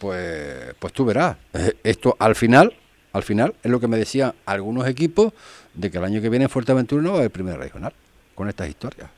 pues, 0.01 0.75
pues 0.81 0.93
tú 0.93 1.05
verás. 1.05 1.37
Esto 1.85 2.17
al 2.19 2.35
final, 2.35 2.75
al 3.13 3.23
final 3.23 3.55
es 3.63 3.71
lo 3.71 3.79
que 3.79 3.87
me 3.87 3.97
decían 3.97 4.35
algunos 4.45 4.89
equipos 4.89 5.33
de 5.75 5.91
que 5.91 5.99
el 5.99 6.05
año 6.05 6.21
que 6.21 6.29
viene 6.29 6.45
en 6.45 6.51
Fuerteventura 6.51 7.03
no 7.03 7.11
va 7.11 7.17
a 7.17 7.19
haber 7.21 7.31
primera 7.31 7.57
regional 7.57 7.93
con 8.35 8.49
estas 8.49 8.69
historias. 8.69 9.11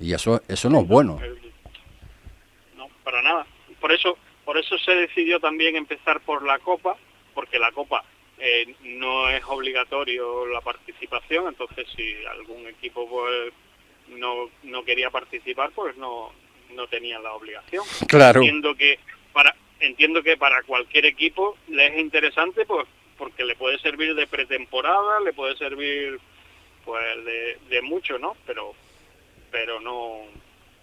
Y 0.00 0.12
eso, 0.12 0.42
eso 0.48 0.70
no 0.70 0.80
es 0.80 0.88
bueno. 0.88 1.20
No, 2.76 2.88
para 3.02 3.22
nada. 3.22 3.46
Por 3.80 3.92
eso, 3.92 4.16
por 4.44 4.58
eso 4.58 4.76
se 4.78 4.92
decidió 4.92 5.40
también 5.40 5.76
empezar 5.76 6.20
por 6.20 6.44
la 6.44 6.58
Copa, 6.58 6.96
porque 7.34 7.58
la 7.58 7.72
Copa 7.72 8.04
eh, 8.38 8.74
no 8.82 9.28
es 9.28 9.42
obligatorio 9.46 10.46
la 10.46 10.60
participación, 10.60 11.48
entonces 11.48 11.86
si 11.94 12.14
algún 12.26 12.66
equipo 12.66 13.08
pues, 13.08 13.52
no, 14.08 14.50
no 14.62 14.84
quería 14.84 15.10
participar, 15.10 15.70
pues 15.74 15.96
no, 15.96 16.32
no 16.74 16.86
tenía 16.88 17.18
la 17.18 17.32
obligación. 17.32 17.84
Claro. 18.08 18.40
Entiendo 18.40 18.74
que 18.74 18.98
para 19.32 19.54
entiendo 19.80 20.22
que 20.22 20.36
para 20.36 20.62
cualquier 20.62 21.06
equipo 21.06 21.56
le 21.68 21.86
es 21.88 21.98
interesante 21.98 22.64
pues 22.64 22.86
porque 23.16 23.44
le 23.44 23.56
puede 23.56 23.78
servir 23.78 24.14
de 24.14 24.26
pretemporada, 24.26 25.20
le 25.20 25.32
puede 25.32 25.56
servir 25.56 26.18
pues 26.84 27.02
de, 27.70 27.82
mucho, 27.82 28.18
¿no? 28.18 28.36
Pero 28.46 28.74
pero 29.50 29.80
no 29.80 30.22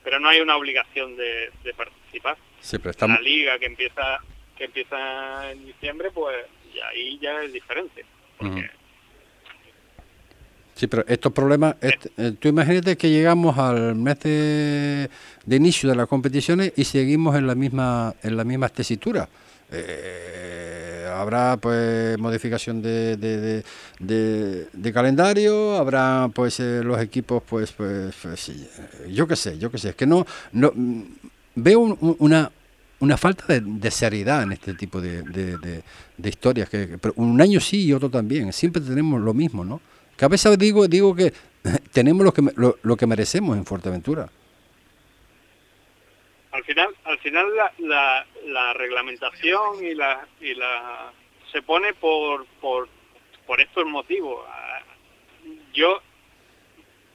pero 0.04 0.20
no 0.20 0.30
hay 0.30 0.42
una 0.42 0.56
obligación 0.56 1.16
de, 1.16 1.52
participar. 1.76 2.38
Sí, 2.60 2.78
pero. 2.80 3.08
La 3.08 3.22
liga 3.22 3.60
que 3.60 3.66
empieza 3.66 4.20
que 4.58 4.66
empieza 4.66 5.52
en 5.52 5.66
diciembre, 5.66 6.12
pues 6.12 6.38
ahí 6.90 7.20
ya 7.20 7.44
es 7.44 7.54
diferente. 7.54 8.06
Sí, 10.82 10.88
pero 10.88 11.06
estos 11.08 11.32
problemas, 11.32 11.76
eh, 11.82 12.32
tú 12.40 12.48
imagínate 12.48 12.98
que 12.98 13.10
llegamos 13.10 13.56
al 13.60 13.94
mes 13.94 14.20
de, 14.22 15.10
inicio 15.48 15.90
de 15.90 15.96
las 15.96 16.08
competiciones 16.08 16.74
y 16.76 16.86
seguimos 16.86 17.36
en 17.36 17.46
la 17.46 17.54
misma 17.54 18.16
en 18.24 18.36
la 18.36 18.44
misma 18.44 18.68
tesitura. 18.70 19.30
Eh, 19.72 20.81
habrá 21.12 21.58
pues 21.58 22.18
modificación 22.18 22.82
de, 22.82 23.64
de, 24.00 24.94
calendario, 24.94 25.76
habrá 25.78 26.30
pues 26.34 26.60
eh, 26.60 26.82
los 26.84 27.00
equipos 27.00 27.44
pues 27.48 27.72
pues, 27.72 28.16
pues 28.22 28.52
yo 29.10 29.28
qué 29.28 29.36
sé, 29.36 29.58
yo 29.58 29.72
qué 29.72 29.78
sé, 29.78 29.90
es 29.90 29.96
que 29.96 30.06
no 30.06 30.26
no 30.52 30.72
mm, 30.74 31.04
veo 31.56 31.80
una 32.20 32.52
una 33.02 33.18
falta 33.18 33.60
de, 33.60 33.92
seriedad 33.92 34.44
en 34.44 34.54
este 34.54 34.76
tipo 34.76 35.02
de, 35.02 35.84
historias 36.24 36.70
que, 36.70 37.00
un 37.16 37.42
año 37.42 37.60
sí 37.60 37.86
y 37.86 37.94
otro 37.94 38.10
también, 38.10 38.54
siempre 38.54 38.82
tenemos 38.82 39.20
lo 39.20 39.34
mismo, 39.34 39.66
¿no? 39.66 39.82
Que 40.16 40.26
a 40.26 40.28
veces 40.28 40.58
digo, 40.58 40.88
digo 40.88 41.16
que 41.16 41.34
tenemos 41.92 42.24
lo 42.24 42.32
que, 42.32 42.44
lo, 42.56 42.96
que 42.96 43.08
merecemos 43.08 43.58
en 43.58 43.66
Fuerteventura. 43.66 44.30
Al 46.52 46.64
final, 46.66 46.96
al 47.06 47.18
final 47.20 47.48
la, 47.80 48.26
la, 48.44 48.74
reglamentación 48.74 49.84
y 49.84 49.96
la, 49.96 50.28
y 50.42 50.54
la 50.54 51.14
se 51.52 51.62
pone 51.62 51.94
por, 51.94 52.46
por, 52.60 52.90
por 53.46 53.62
estos 53.62 53.86
motivos. 53.86 54.46
Yo 55.74 56.02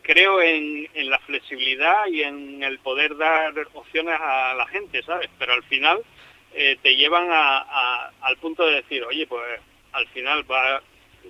creo 0.03 0.41
en, 0.41 0.89
en, 0.95 1.11
la 1.11 1.19
flexibilidad 1.21 2.07
y 2.07 2.23
en 2.23 2.63
el 2.63 2.79
poder 2.79 3.17
dar 3.17 3.53
opciones 3.75 4.19
a 4.21 4.55
la 4.55 4.67
gente, 4.69 5.03
¿sabes? 5.03 5.29
Pero 5.39 5.53
al 5.53 5.65
final 5.65 6.03
eh, 6.55 6.79
te 6.83 6.97
llevan 6.97 7.29
a, 7.31 8.13
al 8.23 8.37
punto 8.39 8.65
de 8.65 8.77
decir, 8.77 9.05
oye, 9.05 9.27
pues 9.27 9.61
al 9.93 10.07
final 10.09 10.51
va, 10.51 10.83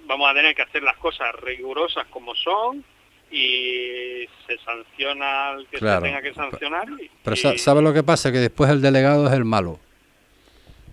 vamos 0.04 0.30
a 0.30 0.34
tener 0.34 0.54
que 0.54 0.62
hacer 0.62 0.82
las 0.82 0.96
cosas 0.98 1.34
rigurosas 1.36 2.06
como 2.08 2.34
son 2.36 2.84
y 3.30 4.26
se 4.46 4.58
sanciona 4.64 5.50
al 5.50 5.66
que 5.66 5.78
se 5.78 5.84
tenga 5.84 6.22
que 6.22 6.34
sancionar. 6.34 6.86
Pero 7.22 7.58
¿sabe 7.58 7.82
lo 7.82 7.92
que 7.92 8.02
pasa? 8.02 8.30
Que 8.32 8.38
después 8.38 8.70
el 8.70 8.80
delegado 8.80 9.26
es 9.26 9.32
el 9.32 9.44
malo. 9.44 9.78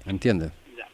¿Entiendes? 0.05 0.51
Ya. 0.77 0.87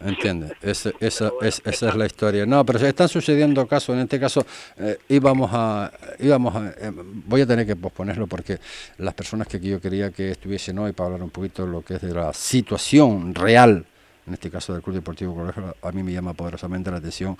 ¿Entiendes? 0.08 0.52
esa, 0.62 0.90
es, 1.00 1.62
esa 1.64 1.88
es 1.88 1.94
la 1.96 2.06
historia. 2.06 2.46
No, 2.46 2.64
pero 2.64 2.78
están 2.86 3.08
sucediendo 3.08 3.66
casos. 3.66 3.94
En 3.94 4.02
este 4.02 4.20
caso, 4.20 4.46
eh, 4.78 4.98
íbamos 5.08 5.50
a. 5.52 5.92
íbamos 6.18 6.54
a, 6.54 6.68
eh, 6.68 6.92
voy 6.94 7.42
a 7.42 7.46
tener 7.46 7.66
que 7.66 7.76
posponerlo 7.76 8.26
porque 8.26 8.58
las 8.98 9.14
personas 9.14 9.48
que 9.48 9.60
yo 9.60 9.80
quería 9.80 10.10
que 10.10 10.30
estuviesen 10.30 10.78
hoy 10.78 10.92
para 10.92 11.06
hablar 11.06 11.22
un 11.22 11.30
poquito 11.30 11.66
de 11.66 11.72
lo 11.72 11.82
que 11.82 11.94
es 11.94 12.02
de 12.02 12.14
la 12.14 12.32
situación 12.32 13.34
real 13.34 13.86
en 14.26 14.34
este 14.34 14.50
caso 14.50 14.72
del 14.72 14.82
Club 14.82 14.96
Deportivo 14.96 15.34
Colegio, 15.34 15.76
a 15.82 15.92
mí 15.92 16.02
me 16.02 16.12
llama 16.12 16.32
poderosamente 16.32 16.90
la 16.90 16.96
atención 16.96 17.36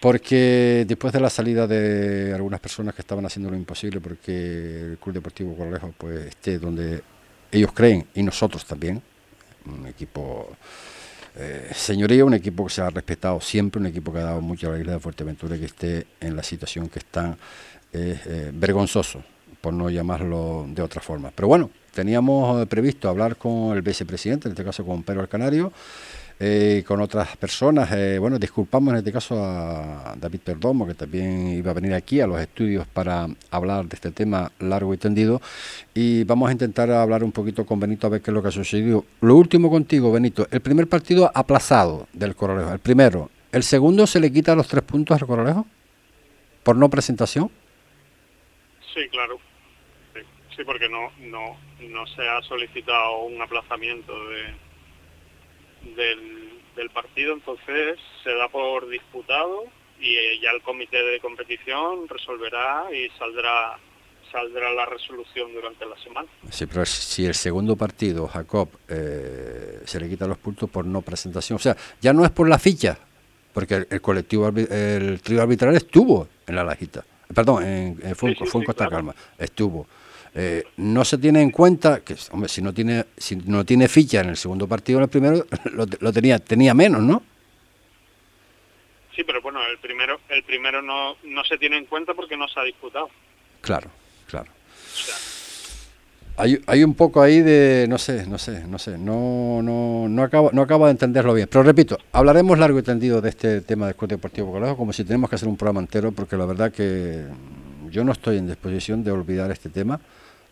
porque 0.00 0.84
después 0.86 1.12
de 1.12 1.20
la 1.20 1.30
salida 1.30 1.66
de 1.66 2.32
algunas 2.34 2.60
personas 2.60 2.94
que 2.94 3.02
estaban 3.02 3.26
haciendo 3.26 3.50
lo 3.50 3.56
imposible 3.56 4.00
porque 4.00 4.92
el 4.92 4.98
Club 4.98 5.14
Deportivo 5.14 5.56
Colegio 5.56 5.92
pues 5.96 6.26
esté 6.26 6.58
donde 6.58 7.02
ellos 7.50 7.72
creen 7.72 8.06
y 8.14 8.22
nosotros 8.22 8.64
también, 8.64 9.02
un 9.66 9.86
equipo 9.86 10.56
eh, 11.40 11.70
señoría, 11.72 12.24
un 12.24 12.34
equipo 12.34 12.66
que 12.66 12.74
se 12.74 12.82
ha 12.82 12.90
respetado 12.90 13.40
siempre, 13.40 13.80
un 13.80 13.86
equipo 13.86 14.12
que 14.12 14.18
ha 14.18 14.24
dado 14.24 14.40
mucho 14.40 14.68
a 14.68 14.72
la 14.72 14.80
isla 14.80 14.92
de 14.94 14.98
Fuerteventura 14.98 15.56
y 15.56 15.60
que 15.60 15.66
esté 15.66 16.06
en 16.20 16.34
la 16.34 16.42
situación 16.42 16.88
que 16.88 16.98
está 16.98 17.36
es 17.92 18.26
eh, 18.26 18.50
vergonzoso, 18.52 19.22
por 19.60 19.72
no 19.72 19.88
llamarlo 19.88 20.66
de 20.68 20.82
otra 20.82 21.00
forma. 21.00 21.30
Pero 21.34 21.48
bueno, 21.48 21.70
teníamos 21.94 22.66
previsto 22.66 23.08
hablar 23.08 23.36
con 23.36 23.76
el 23.76 23.82
vicepresidente, 23.82 24.48
en 24.48 24.52
este 24.52 24.64
caso 24.64 24.84
con 24.84 25.02
Pedro 25.02 25.20
Alcanario, 25.20 25.72
eh, 26.40 26.84
con 26.86 27.00
otras 27.00 27.36
personas. 27.36 27.90
Eh, 27.92 28.18
bueno, 28.18 28.38
disculpamos 28.38 28.92
en 28.92 28.98
este 28.98 29.12
caso 29.12 29.42
a 29.42 30.14
David 30.16 30.40
Perdomo, 30.44 30.86
que 30.86 30.94
también 30.94 31.48
iba 31.48 31.72
a 31.72 31.74
venir 31.74 31.94
aquí 31.94 32.20
a 32.20 32.26
los 32.26 32.40
estudios 32.40 32.86
para 32.86 33.26
hablar 33.50 33.86
de 33.86 33.96
este 33.96 34.12
tema 34.12 34.52
largo 34.60 34.94
y 34.94 34.98
tendido. 34.98 35.40
Y 35.94 36.24
vamos 36.24 36.48
a 36.48 36.52
intentar 36.52 36.90
hablar 36.90 37.24
un 37.24 37.32
poquito 37.32 37.66
con 37.66 37.80
Benito 37.80 38.06
a 38.06 38.10
ver 38.10 38.20
qué 38.20 38.30
es 38.30 38.34
lo 38.34 38.42
que 38.42 38.48
ha 38.48 38.52
sucedido. 38.52 39.04
Lo 39.20 39.34
último 39.34 39.70
contigo, 39.70 40.12
Benito. 40.12 40.46
El 40.50 40.60
primer 40.60 40.88
partido 40.88 41.30
aplazado 41.34 42.06
del 42.12 42.36
Coralejo, 42.36 42.72
el 42.72 42.78
primero. 42.78 43.30
¿El 43.50 43.62
segundo 43.62 44.06
se 44.06 44.20
le 44.20 44.32
quita 44.32 44.54
los 44.54 44.68
tres 44.68 44.84
puntos 44.84 45.20
al 45.20 45.26
Coralejo? 45.26 45.66
¿Por 46.62 46.76
no 46.76 46.88
presentación? 46.88 47.50
Sí, 48.94 49.08
claro. 49.10 49.38
Sí, 50.54 50.64
porque 50.64 50.88
no, 50.88 51.10
no, 51.20 51.56
no 51.88 52.06
se 52.08 52.28
ha 52.28 52.42
solicitado 52.42 53.22
un 53.22 53.40
aplazamiento 53.40 54.12
de, 54.28 54.67
del, 55.82 56.90
partido, 56.94 57.34
entonces 57.34 57.98
se 58.22 58.32
da 58.34 58.48
por 58.48 58.88
disputado 58.88 59.64
y 60.00 60.14
eh, 60.14 60.40
ya 60.40 60.50
el 60.50 60.62
comité 60.62 61.02
de 61.02 61.20
competición 61.20 62.08
resolverá 62.08 62.86
y 62.92 63.08
saldrá 63.18 63.78
saldrá 64.30 64.72
la 64.72 64.86
resolución 64.86 65.52
durante 65.52 65.86
la 65.86 65.96
semana. 65.98 66.28
Sí, 66.50 66.66
pero 66.66 66.84
si 66.84 67.24
el 67.24 67.34
segundo 67.34 67.76
partido, 67.76 68.26
Jacob, 68.28 68.68
eh, 68.88 69.80
se 69.84 70.00
le 70.00 70.08
quita 70.08 70.26
los 70.26 70.38
puntos 70.38 70.68
por 70.70 70.84
no 70.84 71.02
presentación, 71.02 71.56
o 71.56 71.58
sea, 71.58 71.76
ya 72.00 72.12
no 72.12 72.24
es 72.24 72.30
por 72.30 72.48
la 72.48 72.58
ficha, 72.58 72.98
porque 73.52 73.86
el, 73.88 74.00
colectivo, 74.00 74.48
el 74.48 75.20
trío 75.22 75.42
arbitral 75.42 75.74
estuvo 75.76 76.28
en 76.46 76.54
la 76.54 76.64
lajita, 76.64 77.04
perdón, 77.34 77.64
en, 77.64 78.16
fue, 78.16 78.30
en 78.30 78.64
Costa 78.64 78.88
Calma, 78.88 79.14
estuvo. 79.38 79.86
Eh, 80.34 80.64
no 80.76 81.04
se 81.04 81.18
tiene 81.18 81.42
en 81.42 81.50
cuenta 81.50 82.00
que, 82.00 82.16
hombre, 82.30 82.48
si 82.48 82.62
no 82.62 82.72
tiene, 82.72 83.06
si 83.16 83.36
no 83.36 83.64
tiene 83.64 83.88
ficha 83.88 84.20
en 84.20 84.28
el 84.28 84.36
segundo 84.36 84.68
partido, 84.68 84.98
en 84.98 85.04
el 85.04 85.08
primero 85.08 85.46
lo, 86.00 86.12
tenía, 86.12 86.38
tenía 86.38 86.74
menos, 86.74 87.02
¿no? 87.02 87.22
Sí, 89.14 89.24
pero 89.24 89.42
bueno, 89.42 89.60
el 89.66 89.78
primero, 89.78 90.20
el 90.28 90.44
primero 90.44 90.80
no, 90.82 91.16
no 91.24 91.44
se 91.44 91.58
tiene 91.58 91.76
en 91.78 91.86
cuenta 91.86 92.14
porque 92.14 92.36
no 92.36 92.46
se 92.48 92.60
ha 92.60 92.62
disputado. 92.62 93.10
Claro, 93.60 93.90
claro. 94.28 94.48
hay, 96.36 96.60
hay 96.66 96.84
un 96.84 96.94
poco 96.94 97.20
ahí 97.20 97.40
de, 97.40 97.86
no 97.88 97.98
sé, 97.98 98.26
no 98.26 98.38
sé, 98.38 98.64
no 98.64 98.78
sé, 98.78 98.96
no, 98.96 99.60
no, 99.60 100.06
no 100.08 100.22
acabo, 100.22 100.50
no 100.52 100.62
acabo 100.62 100.84
de 100.86 100.92
entenderlo 100.92 101.34
bien. 101.34 101.48
Pero 101.50 101.64
repito, 101.64 101.98
hablaremos 102.12 102.58
largo 102.60 102.78
y 102.78 102.82
tendido 102.82 103.20
de 103.20 103.30
este 103.30 103.60
tema 103.62 103.86
del 103.86 103.96
Club 103.96 104.10
Deportivo 104.10 104.76
como 104.76 104.92
si 104.92 105.04
tenemos 105.04 105.28
que 105.28 105.36
hacer 105.36 105.48
un 105.48 105.56
programa 105.56 105.80
entero, 105.80 106.12
porque 106.12 106.36
la 106.36 106.46
verdad 106.46 106.70
que 106.70 107.24
yo 107.90 108.04
no 108.04 108.12
estoy 108.12 108.38
en 108.38 108.46
disposición 108.46 109.02
de 109.04 109.10
olvidar 109.10 109.50
este 109.50 109.68
tema 109.68 110.00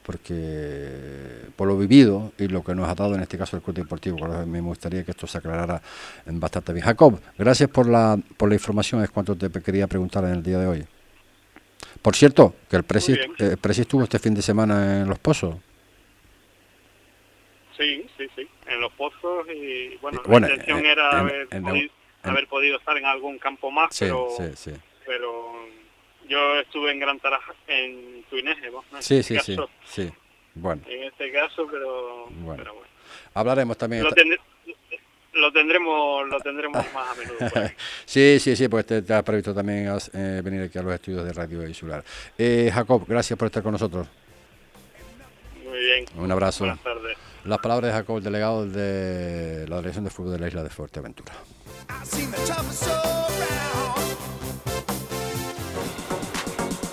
porque 0.07 1.49
por 1.57 1.67
lo 1.67 1.77
vivido 1.77 2.33
y 2.39 2.47
lo 2.47 2.63
que 2.63 2.77
nos 2.77 2.89
ha 2.89 2.95
dado 2.95 3.17
en 3.17 3.23
este 3.23 3.37
caso 3.37 3.57
el 3.57 3.63
Club 3.63 3.75
Deportivo, 3.75 4.17
me 4.47 4.61
gustaría 4.61 5.05
que 5.05 5.11
esto 5.11 5.27
se 5.27 5.39
aclarara 5.39 5.83
bastante 6.27 6.73
bien. 6.73 6.85
Jacob, 6.85 7.21
gracias 7.37 7.69
por 7.69 7.89
la, 7.89 8.17
por 8.37 8.49
la 8.49 8.55
información, 8.55 9.03
es 9.03 9.11
cuanto 9.11 9.37
te 9.37 9.51
quería 9.61 9.89
preguntar 9.89 10.23
en 10.25 10.31
el 10.31 10.43
día 10.45 10.59
de 10.59 10.67
hoy. 10.69 10.87
Por 12.01 12.15
cierto, 12.15 12.55
que 12.71 12.77
el 12.77 12.85
Presi, 12.85 13.15
eh, 13.15 13.57
estuvo 13.61 14.05
este 14.05 14.21
fin 14.21 14.33
de 14.33 14.43
semana 14.43 15.01
en 15.01 15.09
Los 15.09 15.19
Pozos. 15.19 15.57
Sí, 17.77 18.07
sí, 18.17 18.29
sí, 18.37 18.49
en 18.69 18.81
Los 18.81 18.93
Pozos 18.93 19.49
y 19.53 19.97
bueno, 19.97 20.23
la 20.25 20.37
intención 20.37 20.87
era 20.87 21.19
haber, 21.19 21.49
podido, 22.49 22.79
estar 22.79 22.97
en 22.97 23.07
algún 23.07 23.39
campo 23.39 23.73
más, 23.73 23.89
pero, 23.99 24.29
pero 25.05 25.53
yo 26.29 26.61
estuve 26.61 26.93
en 26.93 27.01
Gran 27.01 27.19
Taraja, 27.21 27.55
en 27.67 28.25
Tuineje, 28.31 28.71
¿no? 28.71 28.83
sí, 29.01 29.23
sí, 29.23 29.39
sí, 29.41 29.57
sí. 29.85 30.11
Bueno. 30.55 30.83
En 30.87 31.05
este 31.05 31.31
caso, 31.33 31.67
pero 31.71 32.27
bueno. 32.31 32.65
Hablaremos 33.35 33.77
también. 33.77 34.03
Lo, 34.03 35.53
tendremos, 35.53 36.29
lo 36.29 36.41
tendremos 36.41 36.85
más 36.95 37.11
a 37.11 37.15
menudo. 37.15 37.71
sí, 38.07 38.39
sí, 38.41 38.57
sí, 38.57 38.69
pues 38.69 38.87
te, 38.87 39.03
has 39.13 39.23
previsto 39.23 39.55
también 39.55 39.87
eh, 40.15 40.41
venir 40.43 40.63
aquí 40.63 40.79
a 40.79 40.83
los 40.83 40.95
estudios 40.95 41.25
de 41.25 41.33
Radio 41.33 41.67
Insular. 41.67 42.03
Eh, 42.39 42.71
Jacob, 42.73 43.05
gracias 43.07 43.39
por 43.39 43.47
estar 43.47 43.63
con 43.63 43.73
nosotros. 43.73 44.09
Muy 45.63 45.79
bien. 45.79 46.07
Un 46.17 46.33
abrazo. 46.33 46.65
Buenas 46.65 46.83
tardes. 46.83 47.19
Las 47.45 47.59
palabras 47.59 47.93
de 47.93 47.99
Jacob, 47.99 48.21
delegado 48.21 48.67
de 48.67 49.69
la 49.69 49.77
Dirección 49.79 50.05
de 50.05 50.11
Fútbol 50.11 50.33
de 50.33 50.39
la 50.41 50.49
Isla 50.49 50.63
de 50.65 50.71
Fuerteventura. 50.71 51.33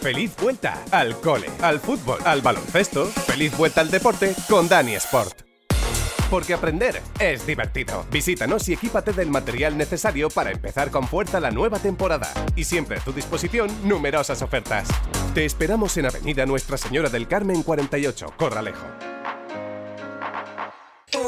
Feliz 0.03 0.35
vuelta 0.35 0.83
al 0.91 1.15
cole, 1.21 1.47
al 1.61 1.79
fútbol, 1.79 2.19
al 2.25 2.41
baloncesto. 2.41 3.05
Feliz 3.05 3.55
vuelta 3.55 3.79
al 3.79 3.89
deporte 3.89 4.35
con 4.49 4.67
Dani 4.67 4.95
Sport. 4.95 5.43
Porque 6.29 6.53
aprender 6.53 7.01
es 7.21 7.47
divertido. 7.47 8.05
Visítanos 8.11 8.67
y 8.67 8.73
equípate 8.73 9.13
del 9.13 9.29
material 9.29 9.77
necesario 9.77 10.29
para 10.29 10.51
empezar 10.51 10.91
con 10.91 11.07
fuerza 11.07 11.39
la 11.39 11.51
nueva 11.51 11.79
temporada. 11.79 12.27
Y 12.57 12.65
siempre 12.65 12.97
a 12.97 12.99
tu 13.01 13.13
disposición 13.13 13.69
numerosas 13.87 14.41
ofertas. 14.41 14.89
Te 15.33 15.45
esperamos 15.45 15.95
en 15.95 16.07
Avenida 16.07 16.45
Nuestra 16.45 16.75
Señora 16.75 17.07
del 17.07 17.29
Carmen 17.29 17.63
48, 17.63 18.33
Corralejo. 18.37 19.12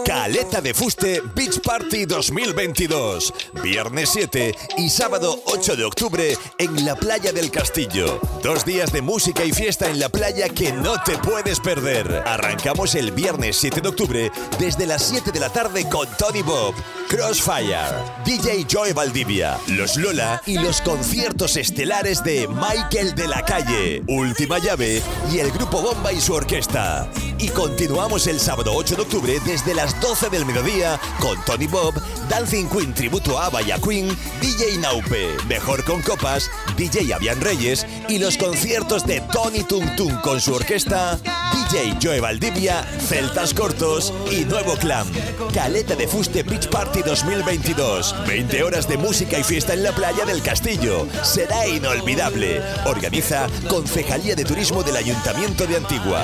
Caleta 0.04 0.62
de 0.62 0.74
Fuste 0.74 1.22
Beach 1.36 1.60
Party 1.62 2.06
2022. 2.06 3.34
Viernes 3.62 4.10
7 4.12 4.56
y 4.78 4.90
sábado 4.90 5.42
8 5.46 5.76
de 5.76 5.86
octubre 5.86 6.38
en 6.58 6.86
la 6.86 6.96
playa 6.96 7.32
del 7.32 7.52
Castillo. 7.52 8.20
Dos 8.42 8.66
días 8.66 8.92
de 8.92 9.02
música 9.02 9.44
y 9.44 9.52
fiesta 9.52 9.90
en 9.90 10.00
la 10.00 10.10
playa 10.10 10.50
que 10.50 10.72
no 10.72 10.96
te 11.04 11.18
puedes 11.20 11.60
perder. 11.60 12.24
Arrancamos 12.26 12.96
el 12.96 13.12
viernes 13.12 13.58
7 13.58 13.82
de 13.82 13.90
octubre 13.90 14.32
desde 14.58 14.88
las 14.88 15.04
7 15.04 15.32
de 15.32 15.40
la 15.40 15.50
tarde 15.50 15.88
con 15.88 16.08
Tony 16.18 16.42
Bob, 16.42 16.74
Crossfire, 17.08 18.02
DJ 18.26 18.66
Joy 18.68 18.94
Valdivia, 18.94 19.60
Los 19.68 19.98
Lola 19.98 20.42
y 20.46 20.58
los 20.58 20.82
conciertos 20.82 21.58
estelares 21.58 22.24
de 22.24 22.48
Michael 22.48 23.14
de 23.14 23.28
la 23.28 23.44
Calle, 23.44 24.04
Última 24.08 24.58
Llave 24.58 25.02
y 25.32 25.40
el 25.40 25.52
Grupo 25.52 25.82
Bomba 25.82 26.12
y 26.12 26.22
su 26.22 26.34
orquesta. 26.34 27.08
Y 27.38 27.50
continuamos 27.50 28.26
el 28.28 28.40
sábado 28.40 28.72
8 28.74 28.96
de 28.96 29.02
octubre 29.02 29.40
desde 29.46 29.75
las 29.76 30.00
12 30.00 30.30
del 30.30 30.46
mediodía 30.46 31.00
con 31.20 31.44
Tony 31.44 31.68
Bob, 31.68 31.94
Dancing 32.30 32.68
Queen 32.68 32.94
tributo 32.94 33.40
a 33.40 33.50
Baya 33.50 33.78
Queen, 33.78 34.08
DJ 34.42 34.78
Naupe, 34.78 35.36
Mejor 35.48 35.84
con 35.84 36.02
Copas, 36.02 36.50
DJ 36.78 37.14
Avian 37.14 37.42
Reyes 37.42 37.86
y 38.08 38.18
los 38.18 38.38
conciertos 38.38 39.06
de 39.06 39.22
Tony 39.34 39.64
Tung 39.64 39.96
Tung 39.96 40.22
con 40.22 40.40
su 40.40 40.54
orquesta, 40.54 41.20
DJ 41.54 41.98
Joe 42.02 42.22
Valdivia, 42.22 42.84
Celtas 42.84 43.54
Cortos 43.54 44.14
y 44.32 44.46
Nuevo 44.46 44.76
Clan. 44.78 45.08
Caleta 45.54 45.96
de 45.96 46.08
Fuste 46.08 46.44
Beach 46.44 46.70
Party 46.70 47.02
2022. 47.02 48.16
20 48.28 48.64
horas 48.64 48.88
de 48.88 48.98
música 48.98 49.38
y 49.38 49.44
fiesta 49.44 49.74
en 49.74 49.84
la 49.84 49.92
playa 49.94 50.26
del 50.26 50.42
Castillo. 50.42 51.08
Será 51.24 51.68
inolvidable. 51.68 52.62
Organiza 52.86 53.48
Concejalía 53.68 54.36
de 54.36 54.46
Turismo 54.46 54.84
del 54.84 54.96
Ayuntamiento 54.96 55.68
de 55.68 55.78
Antigua. 55.78 56.24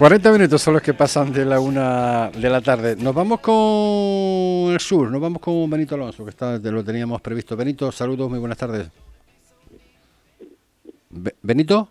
40 0.00 0.32
minutos 0.32 0.62
son 0.62 0.72
los 0.72 0.82
que 0.82 0.94
pasan 0.94 1.30
de 1.30 1.44
la 1.44 1.60
una 1.60 2.30
de 2.30 2.48
la 2.48 2.62
tarde. 2.62 2.96
Nos 2.96 3.14
vamos 3.14 3.40
con 3.40 4.72
el 4.72 4.80
sur, 4.80 5.10
nos 5.10 5.20
vamos 5.20 5.42
con 5.42 5.68
Benito 5.68 5.94
Alonso, 5.94 6.24
que 6.24 6.30
está, 6.30 6.56
lo 6.56 6.82
teníamos 6.82 7.20
previsto. 7.20 7.54
Benito, 7.54 7.92
saludos, 7.92 8.30
muy 8.30 8.38
buenas 8.38 8.56
tardes. 8.56 8.88
Benito. 11.42 11.90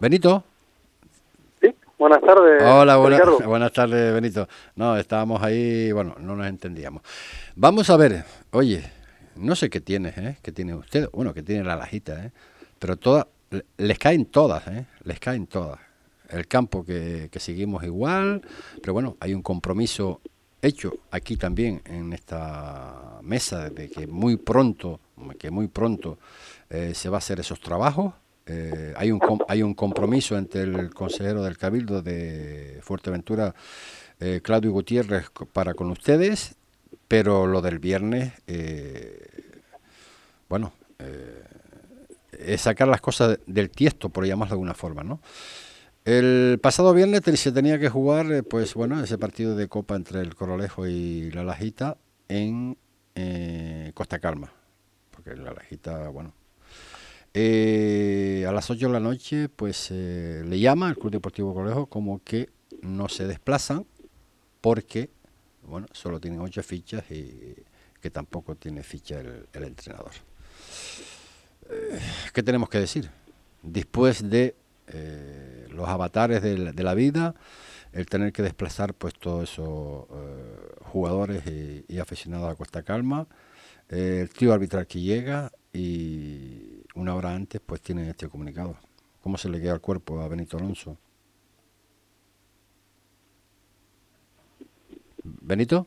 Benito. 0.00 0.42
Sí, 1.60 1.72
buenas 2.00 2.20
tardes. 2.20 2.60
Hola, 2.60 2.96
buenas 3.46 3.72
tardes, 3.72 4.12
Benito. 4.12 4.48
No, 4.74 4.96
estábamos 4.96 5.40
ahí, 5.40 5.92
bueno, 5.92 6.16
no 6.18 6.34
nos 6.34 6.48
entendíamos. 6.48 7.02
Vamos 7.54 7.88
a 7.90 7.96
ver, 7.96 8.24
oye, 8.50 8.82
no 9.36 9.54
sé 9.54 9.70
qué 9.70 9.80
tiene, 9.80 10.12
¿eh? 10.16 10.36
¿Qué 10.42 10.50
tiene 10.50 10.74
usted? 10.74 11.08
Bueno, 11.12 11.32
que 11.32 11.44
tiene 11.44 11.62
la 11.62 11.76
lajita, 11.76 12.24
¿eh? 12.24 12.32
Pero 12.80 12.96
toda, 12.96 13.28
les 13.76 13.98
caen 13.98 14.26
todas, 14.26 14.66
¿eh? 14.68 14.86
les 15.04 15.20
caen 15.20 15.46
todas. 15.46 15.80
El 16.28 16.46
campo 16.46 16.84
que, 16.84 17.28
seguimos 17.36 17.84
igual, 17.84 18.42
pero 18.80 18.92
bueno, 18.92 19.16
hay 19.20 19.34
un 19.34 19.42
compromiso 19.42 20.20
hecho 20.62 20.94
aquí 21.10 21.36
también 21.36 21.82
en 21.84 22.12
esta 22.12 23.18
mesa 23.22 23.68
de 23.68 23.90
que 23.90 24.06
muy 24.06 24.36
pronto, 24.36 25.00
que 25.38 25.50
muy 25.50 25.68
pronto 25.68 26.18
eh, 26.70 26.92
se 26.94 27.08
va 27.08 27.16
a 27.16 27.18
hacer 27.18 27.40
esos 27.40 27.60
trabajos 27.60 28.14
eh, 28.46 28.92
hay, 28.96 29.10
un, 29.10 29.20
hay 29.48 29.62
un 29.62 29.72
compromiso 29.72 30.36
entre 30.36 30.62
el 30.62 30.92
consejero 30.92 31.42
del 31.42 31.56
Cabildo 31.56 32.02
de 32.02 32.78
Fuerteventura, 32.82 33.54
eh, 34.20 34.40
Claudio 34.42 34.70
Gutiérrez, 34.70 35.30
para 35.52 35.72
con 35.72 35.90
ustedes, 35.90 36.54
pero 37.08 37.46
lo 37.46 37.62
del 37.62 37.78
viernes, 37.78 38.32
bueno, 40.48 40.72
es 42.40 42.62
sacar 42.62 42.88
las 42.88 43.00
cosas 43.00 43.38
del 43.46 43.70
tiesto, 43.70 44.08
por 44.08 44.26
llamarlo 44.26 44.50
de 44.50 44.54
alguna 44.54 44.74
forma, 44.74 45.02
¿no? 45.02 45.20
El 46.04 46.58
pasado 46.62 46.92
viernes 46.92 47.22
se 47.40 47.52
tenía 47.52 47.78
que 47.78 47.88
jugar, 47.88 48.44
pues 48.44 48.74
bueno, 48.74 49.02
ese 49.02 49.16
partido 49.16 49.56
de 49.56 49.68
Copa 49.68 49.96
entre 49.96 50.20
el 50.20 50.34
Corolejo 50.34 50.86
y 50.86 51.30
la 51.30 51.44
Lajita 51.44 51.96
en 52.28 52.76
Costa 53.94 54.18
Calma, 54.18 54.52
porque 55.10 55.34
la 55.34 55.52
Lajita, 55.52 56.10
bueno, 56.10 56.34
eh, 57.36 58.44
a 58.48 58.52
las 58.52 58.70
8 58.70 58.86
de 58.86 58.92
la 58.92 59.00
noche, 59.00 59.48
pues 59.48 59.88
eh, 59.90 60.44
le 60.46 60.60
llama 60.60 60.86
al 60.88 60.96
Club 60.96 61.10
Deportivo 61.10 61.52
Colegio 61.52 61.86
como 61.86 62.22
que 62.22 62.48
no 62.82 63.08
se 63.08 63.26
desplazan 63.26 63.84
porque, 64.60 65.10
bueno, 65.62 65.88
solo 65.90 66.20
tienen 66.20 66.40
8 66.40 66.62
fichas 66.62 67.10
y 67.10 67.56
que 68.00 68.10
tampoco 68.10 68.54
tiene 68.54 68.84
ficha 68.84 69.18
el, 69.18 69.64
entrenador. 69.64 70.12
Eh, 71.70 72.00
¿Qué 72.32 72.42
tenemos 72.42 72.68
que 72.68 72.78
decir? 72.78 73.10
Después 73.62 74.28
de 74.28 74.54
los 75.70 75.88
avatares 75.88 76.42
de 76.42 76.82
la, 76.84 76.94
vida, 76.94 77.34
el 77.92 78.06
tener 78.06 78.32
que 78.32 78.42
desplazar 78.42 78.94
pues 78.94 79.14
todos 79.14 79.50
esos 79.50 80.06
jugadores 80.82 81.42
y, 81.88 81.98
aficionados 81.98 82.52
a 82.52 82.54
Costa 82.54 82.82
Calma, 82.82 83.26
el 83.88 84.28
tío 84.30 84.52
arbitral 84.52 84.86
que 84.86 85.00
llega 85.00 85.50
y 85.72 86.82
una 86.94 87.14
hora 87.14 87.34
antes 87.34 87.60
pues 87.64 87.80
tiene 87.80 88.08
este 88.10 88.28
comunicado. 88.28 88.76
¿Cómo 89.22 89.38
se 89.38 89.48
le 89.48 89.60
queda 89.60 89.74
el 89.74 89.80
cuerpo 89.80 90.20
a 90.20 90.28
Benito 90.28 90.56
Alonso? 90.58 90.96
¿Benito? 95.24 95.86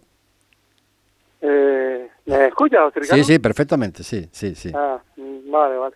Eh, 1.42 1.97
¿Me 2.28 2.48
escuchas, 2.48 2.94
Sí, 3.02 3.24
sí, 3.24 3.40
perfectamente, 3.40 4.04
sí, 4.04 4.28
sí, 4.32 4.54
sí. 4.54 4.72
Ah, 4.76 5.02
vale, 5.16 5.78
vale. 5.78 5.96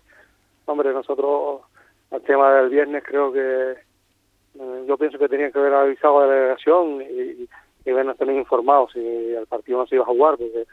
Hombre, 0.65 0.94
nosotros 0.94 1.62
al 2.10 2.22
tema 2.22 2.54
del 2.56 2.70
viernes 2.70 3.04
creo 3.06 3.34
que 3.34 3.72
eh, 3.72 4.86
yo 4.88 4.98
pienso 4.98 5.17
que 5.17 5.28
tenía 5.28 5.52
que 5.52 5.60
haber 5.60 5.74
avisado 5.74 6.20
a 6.20 6.26
la 6.26 6.34
delegación 6.34 7.02
y, 7.02 7.48
y 7.86 7.91
vernos 7.91 8.17
también 8.17 8.39
informados 8.39 8.91
si 8.94 9.00
el 9.00 9.46
partido 9.48 9.80
no 9.80 9.88
se 9.88 9.96
iba 9.96 10.06
a 10.06 10.08
jugar, 10.08 10.38
porque 10.38 10.65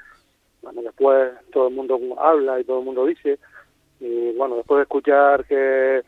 bueno, 0.63 0.83
después 0.83 1.33
todo 1.53 1.69
el 1.69 1.75
mundo 1.75 1.99
habla 2.19 2.61
y 2.61 2.65
todo 2.65 2.79
el 2.79 2.85
mundo 2.85 3.05
dice 3.07 3.39
y 4.01 4.33
bueno, 4.37 4.57
después 4.57 4.79
de 4.79 4.83
escuchar 4.83 5.45
que, 5.45 6.03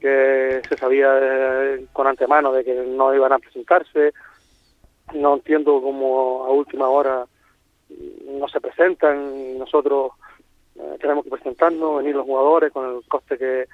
que 0.00 0.60
se 0.68 0.76
sabía 0.76 1.78
con 1.92 2.08
antemano 2.08 2.52
de 2.52 2.64
que 2.64 2.74
no 2.74 3.14
iban 3.14 3.32
a 3.32 3.38
presentarse, 3.38 4.12
no 5.14 5.34
entiendo 5.34 5.80
cómo 5.80 6.44
a 6.46 6.50
última 6.50 6.88
hora 6.88 7.26
no 8.26 8.48
se 8.48 8.60
presentan 8.60 9.34
y 9.36 9.58
nosotros 9.58 10.12
eh, 10.76 10.96
tenemos 11.00 11.24
que 11.24 11.30
presentarnos, 11.30 11.98
venir 11.98 12.14
los 12.16 12.26
jugadores 12.26 12.72
con 12.72 12.96
el 12.96 13.02
coste 13.08 13.38
que, 13.38 13.66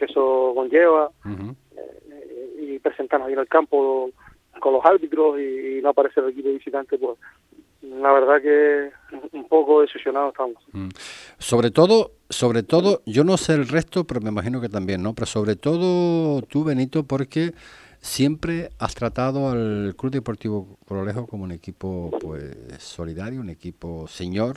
eso 0.00 0.52
conlleva 0.54 1.10
eh, 1.24 2.54
y 2.58 2.78
presentarnos 2.80 3.28
ahí 3.28 3.34
en 3.34 3.38
el 3.40 3.48
campo 3.48 4.10
con 4.60 4.72
los 4.72 4.84
árbitros 4.84 5.38
y, 5.40 5.80
no 5.82 5.90
aparecer 5.90 6.24
el 6.24 6.30
equipo 6.30 6.48
visitante, 6.48 6.98
pues 6.98 7.18
la 7.82 8.12
verdad 8.12 8.42
que 8.42 8.90
un 9.32 9.46
poco 9.48 9.82
decepcionado 9.82 10.30
estamos. 10.30 10.56
Mm. 10.72 10.88
Sobre 11.38 11.70
todo, 11.70 12.12
sobre 12.28 12.62
todo, 12.62 13.02
yo 13.06 13.22
no 13.22 13.36
sé 13.36 13.54
el 13.54 13.68
resto, 13.68 14.04
pero 14.04 14.20
me 14.20 14.30
imagino 14.30 14.60
que 14.60 14.68
también, 14.68 15.02
¿no? 15.02 15.14
Pero 15.14 15.26
sobre 15.26 15.54
todo 15.54 16.42
tú, 16.42 16.64
Benito, 16.64 17.04
porque 17.04 17.52
siempre 18.06 18.70
has 18.78 18.94
tratado 18.94 19.50
al 19.50 19.94
Club 19.96 20.12
Deportivo 20.12 20.78
Corolejo 20.86 21.26
como 21.26 21.44
un 21.44 21.52
equipo 21.52 22.10
pues 22.20 22.56
solidario, 22.78 23.40
un 23.40 23.50
equipo 23.50 24.06
señor. 24.08 24.56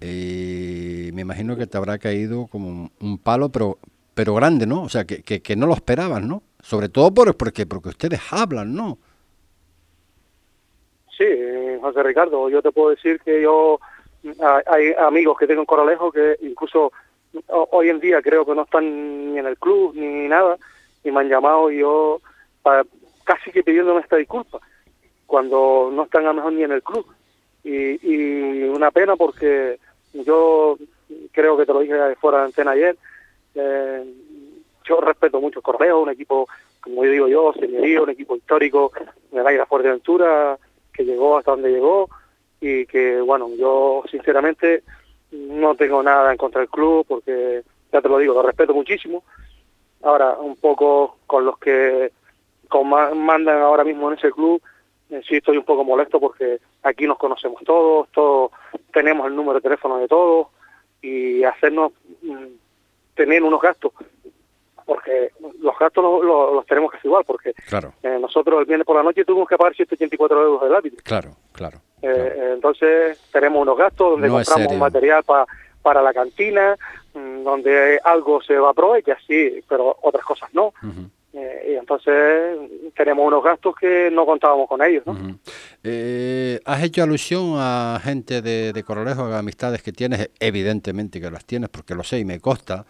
Eh, 0.00 1.10
me 1.12 1.22
imagino 1.22 1.56
que 1.56 1.66
te 1.66 1.76
habrá 1.76 1.98
caído 1.98 2.46
como 2.46 2.90
un 3.00 3.18
palo, 3.18 3.50
pero 3.50 3.78
pero 4.14 4.34
grande, 4.34 4.66
¿no? 4.66 4.82
O 4.82 4.88
sea, 4.88 5.04
que, 5.04 5.22
que, 5.22 5.56
no 5.56 5.66
lo 5.66 5.72
esperaban, 5.72 6.28
¿no? 6.28 6.42
Sobre 6.60 6.90
todo 6.90 7.14
por, 7.14 7.34
porque, 7.36 7.64
porque 7.64 7.90
ustedes 7.90 8.20
hablan, 8.30 8.74
¿no? 8.74 8.98
Sí, 11.16 11.24
José 11.80 12.02
Ricardo, 12.02 12.50
yo 12.50 12.60
te 12.60 12.72
puedo 12.72 12.90
decir 12.90 13.20
que 13.20 13.40
yo, 13.40 13.78
hay 14.66 14.92
amigos 14.98 15.38
que 15.38 15.46
tengo 15.46 15.60
en 15.60 15.66
Coralejo 15.66 16.12
que 16.12 16.36
incluso 16.42 16.92
hoy 17.48 17.88
en 17.88 18.00
día 18.00 18.20
creo 18.20 18.44
que 18.44 18.54
no 18.54 18.64
están 18.64 19.32
ni 19.32 19.38
en 19.38 19.46
el 19.46 19.56
club 19.56 19.94
ni 19.94 20.28
nada, 20.28 20.58
y 21.04 21.10
me 21.10 21.20
han 21.20 21.28
llamado 21.28 21.70
y 21.70 21.78
yo 21.78 22.20
casi 23.24 23.50
que 23.52 23.62
pidiéndome 23.62 24.00
esta 24.00 24.16
disculpa, 24.16 24.58
cuando 25.26 25.90
no 25.92 26.04
están 26.04 26.24
a 26.24 26.28
lo 26.28 26.34
mejor 26.34 26.52
ni 26.52 26.62
en 26.64 26.72
el 26.72 26.82
club. 26.82 27.06
Y, 27.62 27.98
y 28.02 28.62
una 28.64 28.90
pena 28.90 29.16
porque 29.16 29.78
yo 30.12 30.76
creo 31.32 31.56
que 31.56 31.66
te 31.66 31.72
lo 31.72 31.80
dije 31.80 32.16
fuera 32.16 32.38
de 32.38 32.44
antena 32.44 32.72
ayer, 32.72 32.96
eh, 33.54 34.04
yo 34.84 35.00
respeto 35.00 35.40
mucho 35.40 35.62
Coralejo, 35.62 36.00
un 36.00 36.10
equipo, 36.10 36.48
como 36.80 37.04
yo 37.04 37.10
digo 37.10 37.28
yo, 37.28 37.52
señorío, 37.52 38.04
un 38.04 38.10
equipo 38.10 38.36
histórico 38.36 38.92
de 39.30 39.42
la 39.42 39.66
Fuerteventura, 39.66 40.58
que 40.92 41.04
llegó 41.04 41.38
hasta 41.38 41.52
donde 41.52 41.70
llegó 41.70 42.08
y 42.60 42.86
que, 42.86 43.20
bueno, 43.20 43.48
yo 43.56 44.02
sinceramente 44.10 44.82
no 45.32 45.74
tengo 45.74 46.02
nada 46.02 46.32
en 46.32 46.38
contra 46.38 46.60
del 46.60 46.70
club 46.70 47.06
porque, 47.06 47.62
ya 47.92 48.00
te 48.00 48.08
lo 48.08 48.18
digo, 48.18 48.34
lo 48.34 48.42
respeto 48.42 48.74
muchísimo. 48.74 49.22
Ahora, 50.02 50.32
un 50.38 50.56
poco 50.56 51.18
con 51.26 51.44
los 51.44 51.58
que 51.58 52.12
mandan 53.14 53.58
ahora 53.58 53.84
mismo 53.84 54.10
en 54.10 54.18
ese 54.18 54.30
club, 54.30 54.62
eh, 55.10 55.20
sí 55.28 55.36
estoy 55.36 55.56
un 55.56 55.64
poco 55.64 55.84
molesto 55.84 56.20
porque 56.20 56.60
aquí 56.82 57.06
nos 57.06 57.18
conocemos 57.18 57.62
todos, 57.64 58.08
todos 58.12 58.52
tenemos 58.92 59.26
el 59.26 59.36
número 59.36 59.54
de 59.54 59.62
teléfono 59.62 59.98
de 59.98 60.08
todos 60.08 60.48
y 61.02 61.42
hacernos 61.44 61.92
mm, 62.22 62.46
tener 63.14 63.42
unos 63.42 63.60
gastos 63.60 63.92
porque 64.86 65.30
los 65.60 65.78
gastos 65.78 66.24
los, 66.24 66.66
tenemos 66.66 66.90
que 66.90 66.96
hacer 66.96 67.08
igual, 67.08 67.24
porque 67.24 67.50
eh, 67.50 68.18
nosotros 68.20 68.58
el 68.58 68.66
viernes 68.66 68.84
por 68.84 68.96
la 68.96 69.04
noche 69.04 69.24
tuvimos 69.24 69.48
que 69.48 69.56
pagar 69.56 69.72
184 69.74 70.42
euros 70.42 70.62
del 70.62 70.74
árbitro. 70.74 71.00
Claro, 71.04 71.36
claro. 71.52 71.78
Eh, 72.02 72.54
entonces 72.54 73.20
tenemos 73.30 73.62
unos 73.62 73.78
gastos 73.78 74.12
donde 74.12 74.28
compramos 74.28 74.76
material 74.76 75.22
para 75.22 75.46
para 75.82 76.02
la 76.02 76.12
cantina, 76.12 76.76
mm, 77.14 77.42
donde 77.42 78.00
algo 78.04 78.42
se 78.42 78.56
va 78.58 78.68
a 78.68 78.70
aprovechar, 78.72 79.18
sí, 79.26 79.62
pero 79.68 79.96
otras 80.02 80.24
cosas 80.24 80.52
no. 80.52 80.72
Eh, 81.32 81.72
y 81.72 81.74
entonces 81.76 82.58
tenemos 82.96 83.26
unos 83.26 83.42
gastos 83.44 83.74
que 83.80 84.10
no 84.10 84.26
contábamos 84.26 84.68
con 84.68 84.82
ellos. 84.82 85.04
¿no? 85.06 85.38
has 86.64 86.82
hecho 86.82 87.02
alusión 87.02 87.54
a 87.56 88.00
gente 88.02 88.42
de, 88.42 88.72
de 88.72 88.82
Corolejo, 88.82 89.24
a 89.24 89.38
amistades 89.38 89.82
que 89.82 89.92
tienes, 89.92 90.30
evidentemente 90.40 91.20
que 91.20 91.30
las 91.30 91.44
tienes, 91.44 91.68
porque 91.70 91.94
lo 91.94 92.02
sé 92.02 92.18
y 92.18 92.24
me 92.24 92.40
consta. 92.40 92.84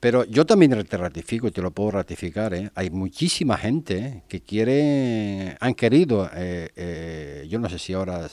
Pero 0.00 0.24
yo 0.24 0.46
también 0.46 0.82
te 0.86 0.96
ratifico 0.96 1.48
y 1.48 1.50
te 1.50 1.60
lo 1.60 1.72
puedo 1.72 1.90
ratificar. 1.92 2.54
¿eh? 2.54 2.70
Hay 2.74 2.88
muchísima 2.88 3.58
gente 3.58 3.98
¿eh? 3.98 4.22
que 4.26 4.40
quiere, 4.40 5.56
han 5.60 5.74
querido, 5.74 6.28
eh, 6.34 6.70
eh, 6.74 7.46
yo 7.48 7.58
no 7.58 7.68
sé 7.68 7.78
si 7.78 7.92
ahora 7.92 8.26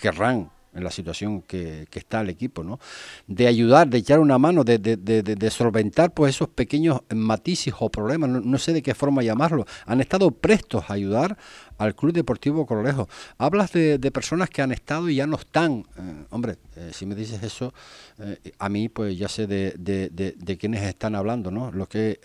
querrán 0.00 0.50
en 0.74 0.84
la 0.84 0.90
situación 0.90 1.42
que, 1.42 1.86
está 1.92 2.20
el 2.20 2.30
equipo, 2.30 2.62
¿no? 2.62 2.78
De 3.26 3.46
ayudar, 3.46 3.88
de 3.88 3.98
echar 3.98 4.20
una 4.20 4.38
mano, 4.38 4.62
de, 4.62 4.78
de, 4.78 4.96
de, 4.96 5.50
solventar 5.50 6.12
pues 6.12 6.36
esos 6.36 6.48
pequeños 6.48 7.00
matices 7.14 7.74
o 7.78 7.90
problemas, 7.90 8.30
no, 8.30 8.58
sé 8.58 8.72
de 8.72 8.82
qué 8.82 8.94
forma 8.94 9.22
llamarlo. 9.22 9.66
Han 9.86 10.00
estado 10.00 10.30
prestos 10.30 10.84
a 10.88 10.92
ayudar 10.92 11.36
al 11.78 11.94
Club 11.94 12.12
Deportivo 12.12 12.66
Corolejo. 12.66 13.08
Hablas 13.38 13.72
de, 13.72 13.98
personas 14.12 14.50
que 14.50 14.62
han 14.62 14.72
estado 14.72 15.08
y 15.08 15.16
ya 15.16 15.26
no 15.26 15.36
están. 15.36 15.84
Eh, 15.98 16.24
hombre, 16.30 16.56
eh, 16.76 16.90
si 16.92 17.04
me 17.04 17.14
dices 17.14 17.42
eso, 17.42 17.74
eh, 18.18 18.52
a 18.58 18.68
mí 18.68 18.88
pues 18.88 19.18
ya 19.18 19.28
sé 19.28 19.46
de, 19.46 19.74
de, 19.76 20.58
quiénes 20.58 20.82
están 20.82 21.14
hablando, 21.14 21.50
¿no? 21.50 21.72
Los 21.72 21.88
que 21.88 22.20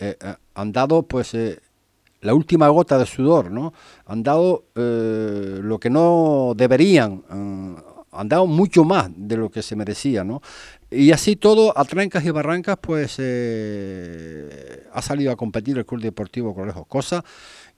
han 0.54 0.72
dado 0.72 1.02
pues 1.02 1.36
la 2.20 2.34
última 2.34 2.68
gota 2.68 2.96
de 2.98 3.06
sudor, 3.06 3.50
¿no? 3.50 3.74
Han 4.06 4.22
dado 4.22 4.64
lo 4.74 5.78
que 5.78 5.90
no 5.90 6.54
deberían 6.56 7.22
han 8.14 8.28
dado 8.28 8.46
mucho 8.46 8.84
más 8.84 9.10
de 9.14 9.36
lo 9.36 9.50
que 9.50 9.62
se 9.62 9.76
merecía, 9.76 10.24
¿no? 10.24 10.40
Y 10.94 11.10
así 11.10 11.34
todo, 11.34 11.76
a 11.76 11.84
trancas 11.84 12.24
y 12.24 12.30
barrancas, 12.30 12.78
pues 12.80 13.16
eh, 13.18 14.86
ha 14.92 15.02
salido 15.02 15.32
a 15.32 15.36
competir 15.36 15.76
el 15.76 15.84
Club 15.84 16.00
Deportivo 16.00 16.54
Colegio, 16.54 16.84
cosa 16.84 17.24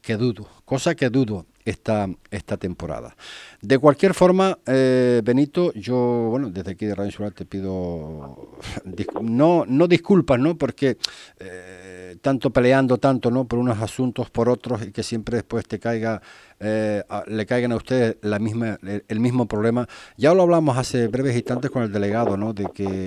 que 0.02 0.16
dudo, 0.16 0.46
cosa 0.64 0.94
que 0.94 1.08
dudo 1.08 1.46
esta, 1.64 2.08
esta 2.30 2.56
temporada. 2.58 3.16
De 3.60 3.78
cualquier 3.78 4.12
forma, 4.12 4.58
eh, 4.66 5.22
Benito, 5.24 5.72
yo, 5.72 5.96
bueno, 6.30 6.50
desde 6.50 6.72
aquí 6.72 6.86
de 6.86 6.94
Radio 6.94 7.10
Insular 7.10 7.32
te 7.32 7.46
pido, 7.46 8.50
no, 9.22 9.64
no 9.66 9.88
disculpas, 9.88 10.38
¿no? 10.38 10.56
Porque 10.58 10.98
eh, 11.40 12.16
tanto 12.20 12.50
peleando 12.50 12.98
tanto, 12.98 13.30
¿no? 13.30 13.46
Por 13.46 13.58
unos 13.58 13.80
asuntos, 13.80 14.30
por 14.30 14.48
otros, 14.48 14.82
y 14.86 14.92
que 14.92 15.02
siempre 15.02 15.38
después 15.38 15.66
te 15.66 15.78
caiga 15.78 16.20
eh, 16.58 17.02
le 17.26 17.44
caigan 17.44 17.72
a 17.72 17.76
ustedes 17.76 18.16
la 18.22 18.38
misma, 18.38 18.78
el, 18.82 19.20
mismo 19.20 19.46
problema. 19.46 19.86
Ya 20.16 20.32
lo 20.32 20.42
hablamos 20.42 20.78
hace 20.78 21.06
breves 21.08 21.36
instantes 21.36 21.70
con 21.70 21.82
el 21.82 21.92
delegado, 21.92 22.36
¿no? 22.36 22.54
De 22.54 22.66
que 22.74 23.05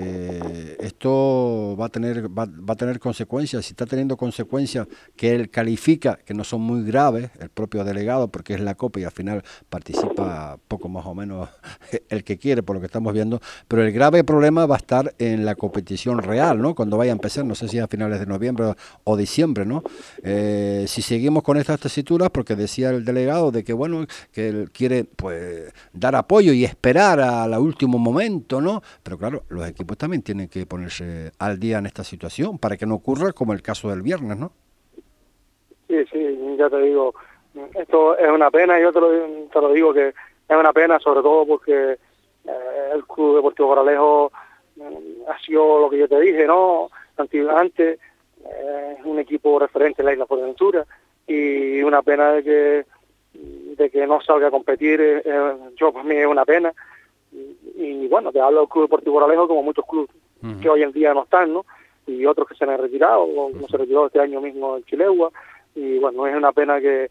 esto 0.80 1.76
va 1.80 1.86
a 1.86 1.90
tener, 1.90 2.28
va, 2.28 2.48
a 2.68 2.76
tener 2.76 3.00
consecuencias. 3.00 3.66
Si 3.66 3.72
está 3.72 3.86
teniendo 3.86 4.18
consecuencias 4.18 4.88
que 5.16 5.34
él 5.34 5.50
califica, 5.50 6.18
que 6.26 6.34
no 6.34 6.44
son 6.44 6.62
muy 6.62 6.84
graves, 6.84 7.32
el 7.40 7.50
propio 7.50 7.84
delegado, 7.84 8.28
porque 8.28 8.54
es 8.54 8.60
la 8.60 8.76
copa 8.76 9.00
y 9.00 9.04
al 9.04 9.12
final 9.12 9.44
participa 9.70 10.58
poco 10.68 10.90
más 10.90 11.06
o 11.06 11.16
menos 11.16 11.50
el 12.10 12.24
que 12.24 12.38
quiere, 12.38 12.64
por 12.64 12.76
lo 12.76 12.80
que 12.80 12.88
estamos 12.88 13.14
viendo. 13.14 13.40
Pero 13.68 13.84
el 13.84 13.92
grave 13.92 14.24
problema 14.24 14.66
va 14.66 14.76
a 14.76 14.80
estar 14.80 15.14
en 15.20 15.46
la 15.46 15.56
competición 15.56 16.20
real, 16.20 16.62
¿no? 16.62 16.76
Cuando 16.76 16.98
vaya 16.98 17.12
a 17.12 17.14
empezar, 17.14 17.46
no 17.46 17.56
sé 17.56 17.68
si 17.68 17.80
a 17.80 17.88
finales 17.88 18.20
de 18.20 18.26
noviembre 18.26 18.74
o 19.04 19.18
diciembre, 19.18 19.66
¿no? 19.66 19.84
Eh, 20.24 20.86
si 20.88 21.02
seguimos 21.02 21.44
con 21.44 21.58
estas 21.58 21.80
tesituras, 21.80 22.30
porque 22.30 22.56
decía 22.56 22.90
el 22.90 23.06
delegado, 23.06 23.52
de 23.52 23.64
que 23.64 23.74
bueno, 23.74 24.06
que 24.32 24.50
él 24.50 24.72
quiere 24.72 25.04
pues 25.04 25.72
dar 25.94 26.16
apoyo 26.16 26.54
y 26.54 26.66
esperar 26.66 27.20
al 27.20 27.54
último 27.60 27.98
momento, 27.98 28.62
¿no? 28.62 28.82
Pero 29.04 29.18
claro, 29.18 29.44
los 29.50 29.68
equipos 29.68 29.89
también 29.98 30.22
tienen 30.22 30.48
que 30.48 30.66
ponerse 30.66 31.32
al 31.40 31.60
día 31.60 31.80
en 31.80 31.86
esta 31.86 32.04
situación 32.04 32.58
para 32.58 32.78
que 32.78 32.86
no 32.86 32.96
ocurra 32.96 33.32
como 33.32 33.54
el 33.54 33.62
caso 33.62 33.90
del 33.90 34.02
viernes, 34.02 34.38
¿no? 34.38 34.52
Sí, 35.88 36.06
sí, 36.12 36.56
ya 36.58 36.70
te 36.70 36.80
digo, 36.82 37.16
esto 37.74 38.18
es 38.18 38.30
una 38.30 38.52
pena, 38.52 38.80
yo 38.80 38.92
te 38.92 39.00
lo, 39.00 39.74
digo 39.74 39.94
que 39.94 40.10
es 40.10 40.58
una 40.58 40.72
pena 40.72 41.00
sobre 41.00 41.22
todo 41.22 41.46
porque 41.48 41.98
eh, 42.46 42.90
el 42.94 43.06
Club 43.06 43.38
Deportivo 43.38 43.70
Coralejo 43.70 44.32
mm, 44.76 45.30
ha 45.30 45.40
sido 45.40 45.80
lo 45.80 45.90
que 45.90 45.98
yo 45.98 46.08
te 46.08 46.20
dije, 46.20 46.46
¿no? 46.46 46.90
Antes, 47.18 48.00
eh, 48.46 48.96
es 48.98 49.06
un 49.06 49.20
equipo 49.20 49.60
referente 49.60 50.02
en 50.02 50.06
la 50.06 50.14
Isla 50.14 50.26
Fuerteventura 50.26 50.86
y 51.28 51.82
una 51.82 52.02
pena 52.02 52.34
de 52.34 52.44
que 52.44 52.86
de 53.34 53.90
que 53.90 54.06
no 54.08 54.22
salga 54.22 54.48
a 54.48 54.52
competir, 54.52 55.00
eh, 55.00 55.22
eh, 55.24 55.54
yo 55.76 55.94
para 55.94 56.04
mí 56.04 56.16
es 56.16 56.26
una 56.26 56.46
pena. 56.46 56.74
Y, 58.10 58.12
bueno, 58.12 58.32
te 58.32 58.42
hablo 58.42 58.62
del 58.62 58.70
Club 58.70 58.86
Deportivo 58.86 59.24
Alejo 59.24 59.48
como 59.48 59.62
muchos 59.62 59.86
clubes 59.86 60.10
que 60.62 60.70
hoy 60.70 60.82
en 60.84 60.92
día 60.92 61.14
no 61.14 61.24
están, 61.24 61.54
¿no? 61.54 61.66
Y 62.08 62.26
otros 62.26 62.48
que 62.48 62.56
se 62.56 62.64
han 62.64 62.78
retirado, 62.78 63.28
como 63.28 63.68
se 63.68 63.78
retiró 63.78 64.08
este 64.08 64.20
año 64.20 64.42
mismo 64.42 64.78
en 64.78 64.84
Chilegua. 64.86 65.32
Y 65.76 66.00
bueno, 66.00 66.26
es 66.26 66.36
una 66.36 66.52
pena 66.52 66.80
que, 66.80 67.10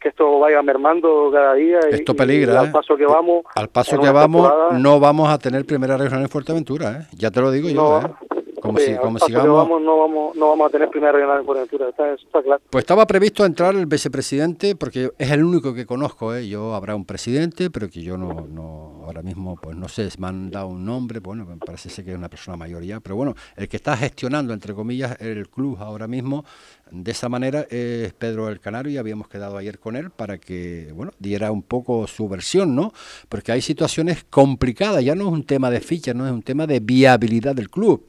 que 0.00 0.08
esto 0.08 0.40
vaya 0.40 0.60
mermando 0.62 1.30
cada 1.32 1.54
día. 1.54 1.78
Esto 1.90 2.14
peligra. 2.14 2.60
al 2.60 2.66
¿eh? 2.66 2.70
paso 2.72 2.96
que 2.96 3.06
vamos. 3.06 3.44
Al 3.54 3.68
paso 3.68 4.00
que 4.00 4.10
vamos, 4.10 4.52
no 4.72 4.98
vamos 4.98 5.28
a 5.28 5.38
tener 5.38 5.64
primera 5.64 5.96
regional 5.96 6.24
en 6.24 6.28
Fuerteventura, 6.28 6.92
¿eh? 7.00 7.06
Ya 7.16 7.30
te 7.30 7.40
lo 7.40 7.50
digo 7.50 7.68
yo, 7.68 8.00
¿eh? 8.00 8.34
Como, 8.60 8.78
si, 8.78 8.96
como 8.96 9.18
sigamos... 9.18 9.80
no, 9.82 9.98
vamos, 9.98 10.36
no 10.36 10.48
vamos 10.48 10.68
a 10.68 10.70
tener 10.70 10.88
primera 10.88 11.12
regional 11.12 11.40
en 11.40 11.44
Fuerteventura, 11.44 11.90
está, 11.90 12.14
está, 12.14 12.42
claro. 12.42 12.62
Pues 12.70 12.82
estaba 12.82 13.06
previsto 13.06 13.44
entrar 13.44 13.74
el 13.74 13.84
vicepresidente, 13.84 14.74
porque 14.74 15.10
es 15.18 15.30
el 15.30 15.44
único 15.44 15.74
que 15.74 15.84
conozco, 15.84 16.34
¿eh? 16.34 16.48
yo 16.48 16.74
habrá 16.74 16.96
un 16.96 17.04
presidente, 17.04 17.68
pero 17.68 17.88
que 17.90 18.02
yo 18.02 18.16
no, 18.16 18.46
no, 18.48 18.93
ahora 19.04 19.22
mismo, 19.22 19.56
pues 19.56 19.76
no 19.76 19.88
sé, 19.88 20.08
me 20.18 20.28
han 20.28 20.50
dado 20.50 20.68
un 20.68 20.84
nombre, 20.84 21.20
bueno, 21.20 21.44
me 21.44 21.56
parece 21.56 22.04
que 22.04 22.10
es 22.12 22.16
una 22.16 22.28
persona 22.28 22.56
mayor 22.56 22.82
ya, 22.82 23.00
pero 23.00 23.16
bueno, 23.16 23.34
el 23.56 23.68
que 23.68 23.76
está 23.76 23.96
gestionando, 23.96 24.52
entre 24.52 24.74
comillas, 24.74 25.16
el 25.20 25.48
club 25.48 25.76
ahora 25.80 26.06
mismo, 26.06 26.44
de 26.90 27.10
esa 27.10 27.28
manera, 27.28 27.66
es 27.70 28.12
Pedro 28.14 28.48
el 28.48 28.60
Canario, 28.60 28.92
y 28.92 28.96
habíamos 28.96 29.28
quedado 29.28 29.56
ayer 29.56 29.78
con 29.78 29.96
él 29.96 30.10
para 30.10 30.38
que, 30.38 30.92
bueno, 30.94 31.12
diera 31.18 31.50
un 31.50 31.62
poco 31.62 32.06
su 32.06 32.28
versión, 32.28 32.74
¿no? 32.74 32.92
Porque 33.28 33.52
hay 33.52 33.60
situaciones 33.60 34.24
complicadas, 34.28 35.04
ya 35.04 35.14
no 35.14 35.26
es 35.26 35.32
un 35.32 35.44
tema 35.44 35.70
de 35.70 35.80
ficha, 35.80 36.14
no 36.14 36.26
es 36.26 36.32
un 36.32 36.42
tema 36.42 36.66
de 36.66 36.80
viabilidad 36.80 37.54
del 37.54 37.70
club. 37.70 38.06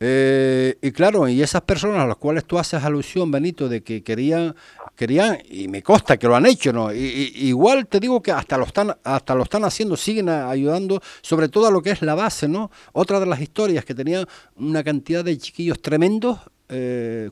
Eh, 0.00 0.78
y 0.80 0.92
claro, 0.92 1.28
y 1.28 1.42
esas 1.42 1.62
personas 1.62 2.00
a 2.00 2.06
las 2.06 2.16
cuales 2.16 2.44
tú 2.44 2.58
haces 2.58 2.82
alusión, 2.84 3.30
Benito, 3.30 3.68
de 3.68 3.82
que 3.82 4.02
querían, 4.02 4.54
querían, 4.94 5.38
y 5.50 5.66
me 5.66 5.82
consta 5.82 6.16
que 6.16 6.28
lo 6.28 6.36
han 6.36 6.46
hecho, 6.46 6.72
¿no? 6.72 6.92
Y, 6.92 7.32
igual 7.34 7.86
te 7.88 7.98
digo 7.98 8.22
que 8.22 8.30
hasta 8.30 8.56
lo 8.56 8.64
están, 8.64 8.96
hasta 9.02 9.34
lo 9.34 9.42
están 9.42 9.64
haciendo, 9.64 9.96
siguen 9.96 10.28
ayudando, 10.28 11.00
sobre 11.20 11.48
todo 11.48 11.66
a 11.66 11.70
lo 11.70 11.82
que 11.82 11.90
es 11.90 12.02
la 12.02 12.14
base, 12.14 12.46
¿no? 12.46 12.70
Otra 12.92 13.18
de 13.18 13.26
las 13.26 13.40
historias 13.40 13.84
que 13.84 13.94
tenían 13.94 14.26
una 14.56 14.84
cantidad 14.84 15.24
de 15.24 15.36
chiquillos 15.36 15.82
tremendos 15.82 16.38
eh, 16.68 17.30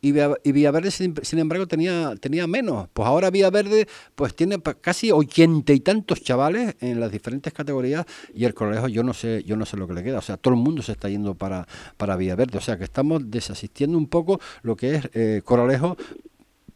y, 0.00 0.52
Villaverde 0.52 0.90
sin, 0.90 1.38
embargo 1.38 1.66
tenía 1.66 2.14
tenía 2.20 2.46
menos 2.46 2.88
pues 2.92 3.06
ahora 3.06 3.30
Villaverde 3.30 3.88
pues 4.14 4.34
tiene 4.34 4.60
casi 4.80 5.10
ochenta 5.10 5.72
y 5.72 5.80
tantos 5.80 6.22
chavales 6.22 6.76
en 6.80 7.00
las 7.00 7.10
diferentes 7.10 7.52
categorías 7.52 8.06
y 8.34 8.44
el 8.44 8.54
Corralejo 8.54 8.88
yo 8.88 9.02
no 9.02 9.14
sé 9.14 9.42
yo 9.44 9.56
no 9.56 9.66
sé 9.66 9.76
lo 9.76 9.88
que 9.88 9.94
le 9.94 10.02
queda 10.02 10.18
o 10.18 10.22
sea 10.22 10.36
todo 10.36 10.54
el 10.54 10.60
mundo 10.60 10.82
se 10.82 10.92
está 10.92 11.08
yendo 11.08 11.34
para 11.34 11.66
para 11.96 12.16
Villaverde 12.16 12.58
o 12.58 12.60
sea 12.60 12.78
que 12.78 12.84
estamos 12.84 13.30
desasistiendo 13.30 13.98
un 13.98 14.06
poco 14.06 14.40
lo 14.62 14.76
que 14.76 14.96
es 14.96 15.10
eh, 15.14 15.42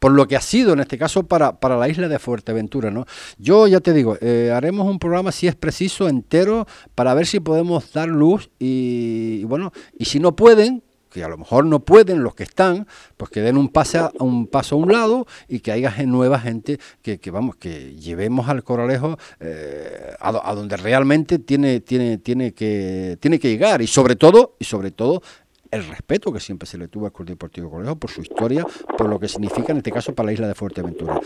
por 0.00 0.12
lo 0.12 0.26
que 0.26 0.34
ha 0.34 0.40
sido 0.40 0.72
en 0.72 0.80
este 0.80 0.98
caso 0.98 1.24
para, 1.24 1.60
para 1.60 1.76
la 1.76 1.88
isla 1.88 2.08
de 2.08 2.18
Fuerteventura. 2.18 2.90
¿no? 2.90 3.06
Yo 3.38 3.68
ya 3.68 3.80
te 3.80 3.92
digo, 3.92 4.16
eh, 4.20 4.50
haremos 4.52 4.88
un 4.88 4.98
programa 4.98 5.30
si 5.30 5.46
es 5.46 5.54
preciso 5.54 6.08
entero 6.08 6.66
para 6.96 7.14
ver 7.14 7.26
si 7.26 7.38
podemos 7.38 7.92
dar 7.92 8.08
luz 8.08 8.50
y, 8.58 9.38
y 9.40 9.44
bueno, 9.44 9.72
y 9.96 10.06
si 10.06 10.18
no 10.18 10.34
pueden, 10.34 10.82
que 11.10 11.24
a 11.24 11.28
lo 11.28 11.36
mejor 11.36 11.66
no 11.66 11.80
pueden 11.80 12.22
los 12.22 12.34
que 12.34 12.44
están, 12.44 12.86
pues 13.16 13.30
que 13.30 13.40
den 13.40 13.56
un, 13.56 13.68
pase 13.68 13.98
a, 13.98 14.10
un 14.20 14.46
paso 14.46 14.76
a 14.76 14.78
un 14.78 14.92
lado 14.92 15.26
y 15.48 15.60
que 15.60 15.72
haya 15.72 15.92
nueva 16.06 16.38
gente 16.38 16.78
que, 17.02 17.18
que 17.18 17.30
vamos, 17.30 17.56
que 17.56 17.94
llevemos 17.96 18.48
al 18.48 18.62
Coralejo 18.62 19.18
eh, 19.40 20.14
a, 20.18 20.54
donde 20.54 20.76
realmente 20.76 21.38
tiene, 21.38 21.80
tiene, 21.80 22.18
tiene, 22.18 22.54
que, 22.54 23.18
tiene 23.20 23.38
que 23.38 23.48
llegar 23.48 23.82
y 23.82 23.86
sobre 23.86 24.16
todo, 24.16 24.54
y 24.58 24.64
sobre 24.64 24.90
todo 24.90 25.22
el 25.70 25.86
respeto 25.86 26.32
que 26.32 26.40
siempre 26.40 26.66
se 26.66 26.78
le 26.78 26.88
tuvo 26.88 27.06
al 27.06 27.12
Club 27.12 27.28
Deportivo 27.28 27.70
Coralejo 27.70 27.96
por 27.96 28.10
su 28.10 28.22
historia, 28.22 28.66
por 28.96 29.08
lo 29.08 29.18
que 29.20 29.28
significa 29.28 29.72
en 29.72 29.78
este 29.78 29.92
caso 29.92 30.14
para 30.14 30.26
la 30.26 30.32
isla 30.32 30.48
de 30.48 30.54
Fuerteventura. 30.54 31.20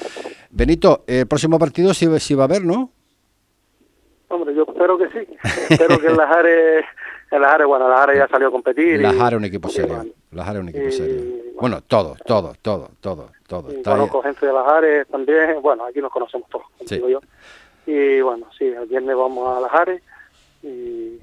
Benito, 0.50 1.04
el 1.06 1.26
próximo 1.26 1.58
partido 1.58 1.94
sí, 1.94 2.06
sí 2.20 2.34
va 2.34 2.44
a 2.44 2.46
haber, 2.46 2.64
¿no? 2.64 2.90
Hombre, 4.28 4.54
yo 4.54 4.64
espero 4.68 4.98
que 4.98 5.08
sí. 5.10 5.36
espero 5.70 5.98
que 5.98 6.08
en 6.08 6.16
las 6.16 6.30
áreas 6.30 6.84
el 7.30 7.40
Lajare, 7.40 7.64
bueno, 7.64 7.88
Lajare 7.88 8.16
ya 8.16 8.28
salió 8.28 8.48
a 8.48 8.50
competir. 8.50 9.00
Lajare 9.00 9.36
un 9.36 9.44
equipo 9.44 9.68
serio. 9.68 10.04
Lajare 10.32 10.60
un 10.60 10.68
equipo 10.68 10.90
serio. 10.90 11.22
Bueno, 11.60 11.80
todo, 11.82 12.16
todo, 12.26 12.54
todo, 12.60 12.90
todo, 13.00 13.30
todo. 13.46 13.72
Y 13.72 13.82
conozco 13.82 14.22
gente 14.22 14.46
de 14.46 15.04
también. 15.06 15.62
Bueno, 15.62 15.84
aquí 15.84 16.00
nos 16.00 16.10
conocemos 16.10 16.48
todos, 16.48 16.66
sí. 16.86 16.96
digo 16.96 17.08
yo. 17.08 17.20
Y 17.86 18.20
bueno, 18.20 18.46
sí, 18.58 18.64
el 18.64 18.86
viernes 18.86 19.16
vamos 19.16 19.56
a 19.56 19.60
Lajare 19.60 20.02
y 20.62 21.18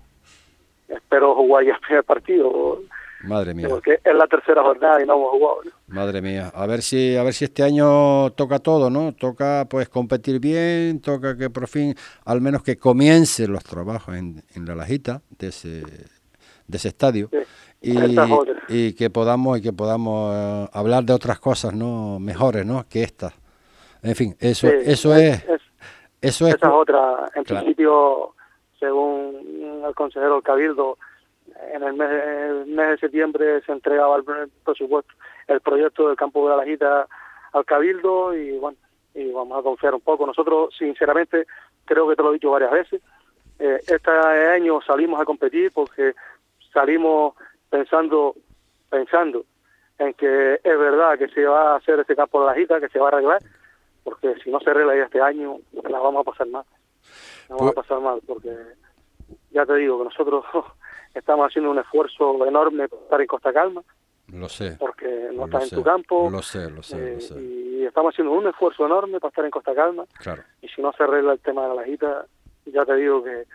espero 0.87 1.35
jugar 1.35 1.65
ya 1.65 1.73
el 1.73 1.79
primer 1.79 2.03
partido. 2.03 2.81
Madre 3.23 3.53
mía. 3.53 3.67
Porque 3.69 3.99
es 4.03 4.15
la 4.15 4.27
tercera 4.27 4.63
jornada 4.63 5.01
y 5.01 5.05
no 5.05 5.15
hemos 5.15 5.31
jugado. 5.31 5.61
Madre 5.87 6.21
mía. 6.21 6.51
A 6.53 6.65
ver 6.65 6.81
si 6.81 7.15
a 7.15 7.23
ver 7.23 7.33
si 7.33 7.45
este 7.45 7.63
año 7.63 8.31
toca 8.31 8.59
todo, 8.59 8.89
¿no? 8.89 9.13
Toca 9.13 9.65
pues 9.69 9.89
competir 9.89 10.39
bien, 10.39 11.01
toca 11.01 11.37
que 11.37 11.49
por 11.49 11.67
fin 11.67 11.95
al 12.25 12.41
menos 12.41 12.63
que 12.63 12.77
comiencen 12.77 13.51
los 13.51 13.63
trabajos 13.63 14.15
en, 14.15 14.43
en 14.55 14.65
la 14.65 14.75
lajita 14.75 15.21
de 15.37 15.47
ese 15.47 15.83
de 16.67 16.77
ese 16.77 16.87
estadio 16.87 17.29
y, 17.81 17.97
y, 18.69 18.93
que 18.93 19.09
podamos 19.09 19.57
y 19.57 19.61
que 19.61 19.73
podamos 19.73 20.33
eh, 20.35 20.69
hablar 20.73 21.03
de 21.03 21.13
otras 21.13 21.39
cosas, 21.39 21.73
¿no? 21.73 22.19
Mejores, 22.19 22.65
¿no? 22.65 22.85
Que 22.87 23.03
estas. 23.03 23.33
En 24.03 24.15
fin, 24.15 24.35
eso 24.39 24.67
eso 24.67 25.15
es, 25.15 25.43
eso 26.21 26.47
es 26.47 26.55
esa 26.55 26.67
es 26.67 26.73
otra 26.73 27.25
en 27.35 27.43
principio 27.43 28.35
según 28.79 29.83
el 29.85 29.93
consejero 29.93 30.35
del 30.35 30.43
Cabildo 30.43 30.97
en 31.73 31.83
el 31.83 31.93
mes, 31.93 32.89
de 32.89 32.97
septiembre 32.97 33.61
se 33.61 33.71
entregaba 33.71 34.17
el 34.17 34.23
presupuesto, 34.63 35.13
el 35.47 35.61
proyecto 35.61 36.07
del 36.07 36.17
campo 36.17 36.43
de 36.43 36.49
la 36.49 36.57
Lajita 36.57 37.07
al 37.53 37.65
Cabildo 37.65 38.35
y 38.35 38.57
bueno, 38.57 38.77
y 39.13 39.31
vamos 39.31 39.59
a 39.59 39.63
confiar 39.63 39.93
un 39.93 40.01
poco. 40.01 40.25
Nosotros, 40.25 40.73
sinceramente, 40.77 41.45
creo 41.85 42.07
que 42.07 42.15
te 42.15 42.23
lo 42.23 42.31
he 42.31 42.33
dicho 42.33 42.51
varias 42.51 42.71
veces, 42.71 43.01
eh, 43.59 43.79
este 43.87 44.11
año 44.11 44.81
salimos 44.81 45.21
a 45.21 45.25
competir 45.25 45.71
porque 45.71 46.13
salimos 46.73 47.35
pensando, 47.69 48.35
pensando 48.89 49.45
en 49.99 50.13
que 50.13 50.55
es 50.55 50.79
verdad 50.79 51.17
que 51.17 51.27
se 51.27 51.45
va 51.45 51.73
a 51.73 51.75
hacer 51.75 51.99
ese 51.99 52.15
campo 52.15 52.39
de 52.39 52.45
la 52.47 52.51
Lajita, 52.53 52.79
que 52.79 52.89
se 52.89 52.99
va 52.99 53.05
a 53.05 53.07
arreglar, 53.09 53.41
porque 54.03 54.35
si 54.43 54.49
no 54.49 54.59
se 54.59 54.71
arregla 54.71 54.95
ya 54.95 55.03
este 55.03 55.21
año, 55.21 55.57
la 55.87 55.99
vamos 55.99 56.21
a 56.21 56.31
pasar 56.31 56.47
mal. 56.47 56.65
La 57.49 57.55
vamos 57.55 57.71
a 57.71 57.75
pues 57.75 57.87
pasar 57.87 58.01
mal, 58.01 58.19
porque 58.25 58.49
ya 59.51 59.65
te 59.65 59.75
digo 59.75 59.99
que 59.99 60.05
nosotros 60.05 60.45
estamos 61.13 61.47
haciendo 61.47 61.71
un 61.71 61.79
esfuerzo 61.79 62.45
enorme 62.45 62.87
para 62.87 63.01
estar 63.03 63.21
en 63.21 63.27
Costa 63.27 63.53
Calma. 63.53 63.83
Lo 64.27 64.47
sé. 64.47 64.77
Porque 64.79 65.29
no 65.33 65.45
estás 65.45 65.71
en 65.71 65.77
tu 65.77 65.83
campo. 65.83 66.29
Lo 66.29 66.41
sé, 66.41 66.69
lo 66.69 66.81
sé, 66.81 66.97
lo 66.97 67.17
eh, 67.17 67.21
sé. 67.21 67.41
Y 67.41 67.85
estamos 67.85 68.13
haciendo 68.13 68.33
un 68.33 68.47
esfuerzo 68.47 68.85
enorme 68.85 69.19
para 69.19 69.29
estar 69.29 69.45
en 69.45 69.51
Costa 69.51 69.75
Calma. 69.75 70.05
Claro. 70.19 70.43
Y 70.61 70.69
si 70.69 70.81
no 70.81 70.93
se 70.93 71.03
arregla 71.03 71.33
el 71.33 71.39
tema 71.39 71.63
de 71.63 71.67
la 71.69 71.75
lajita, 71.75 72.25
ya 72.65 72.85
te 72.85 72.95
digo 72.95 73.23
que, 73.23 73.45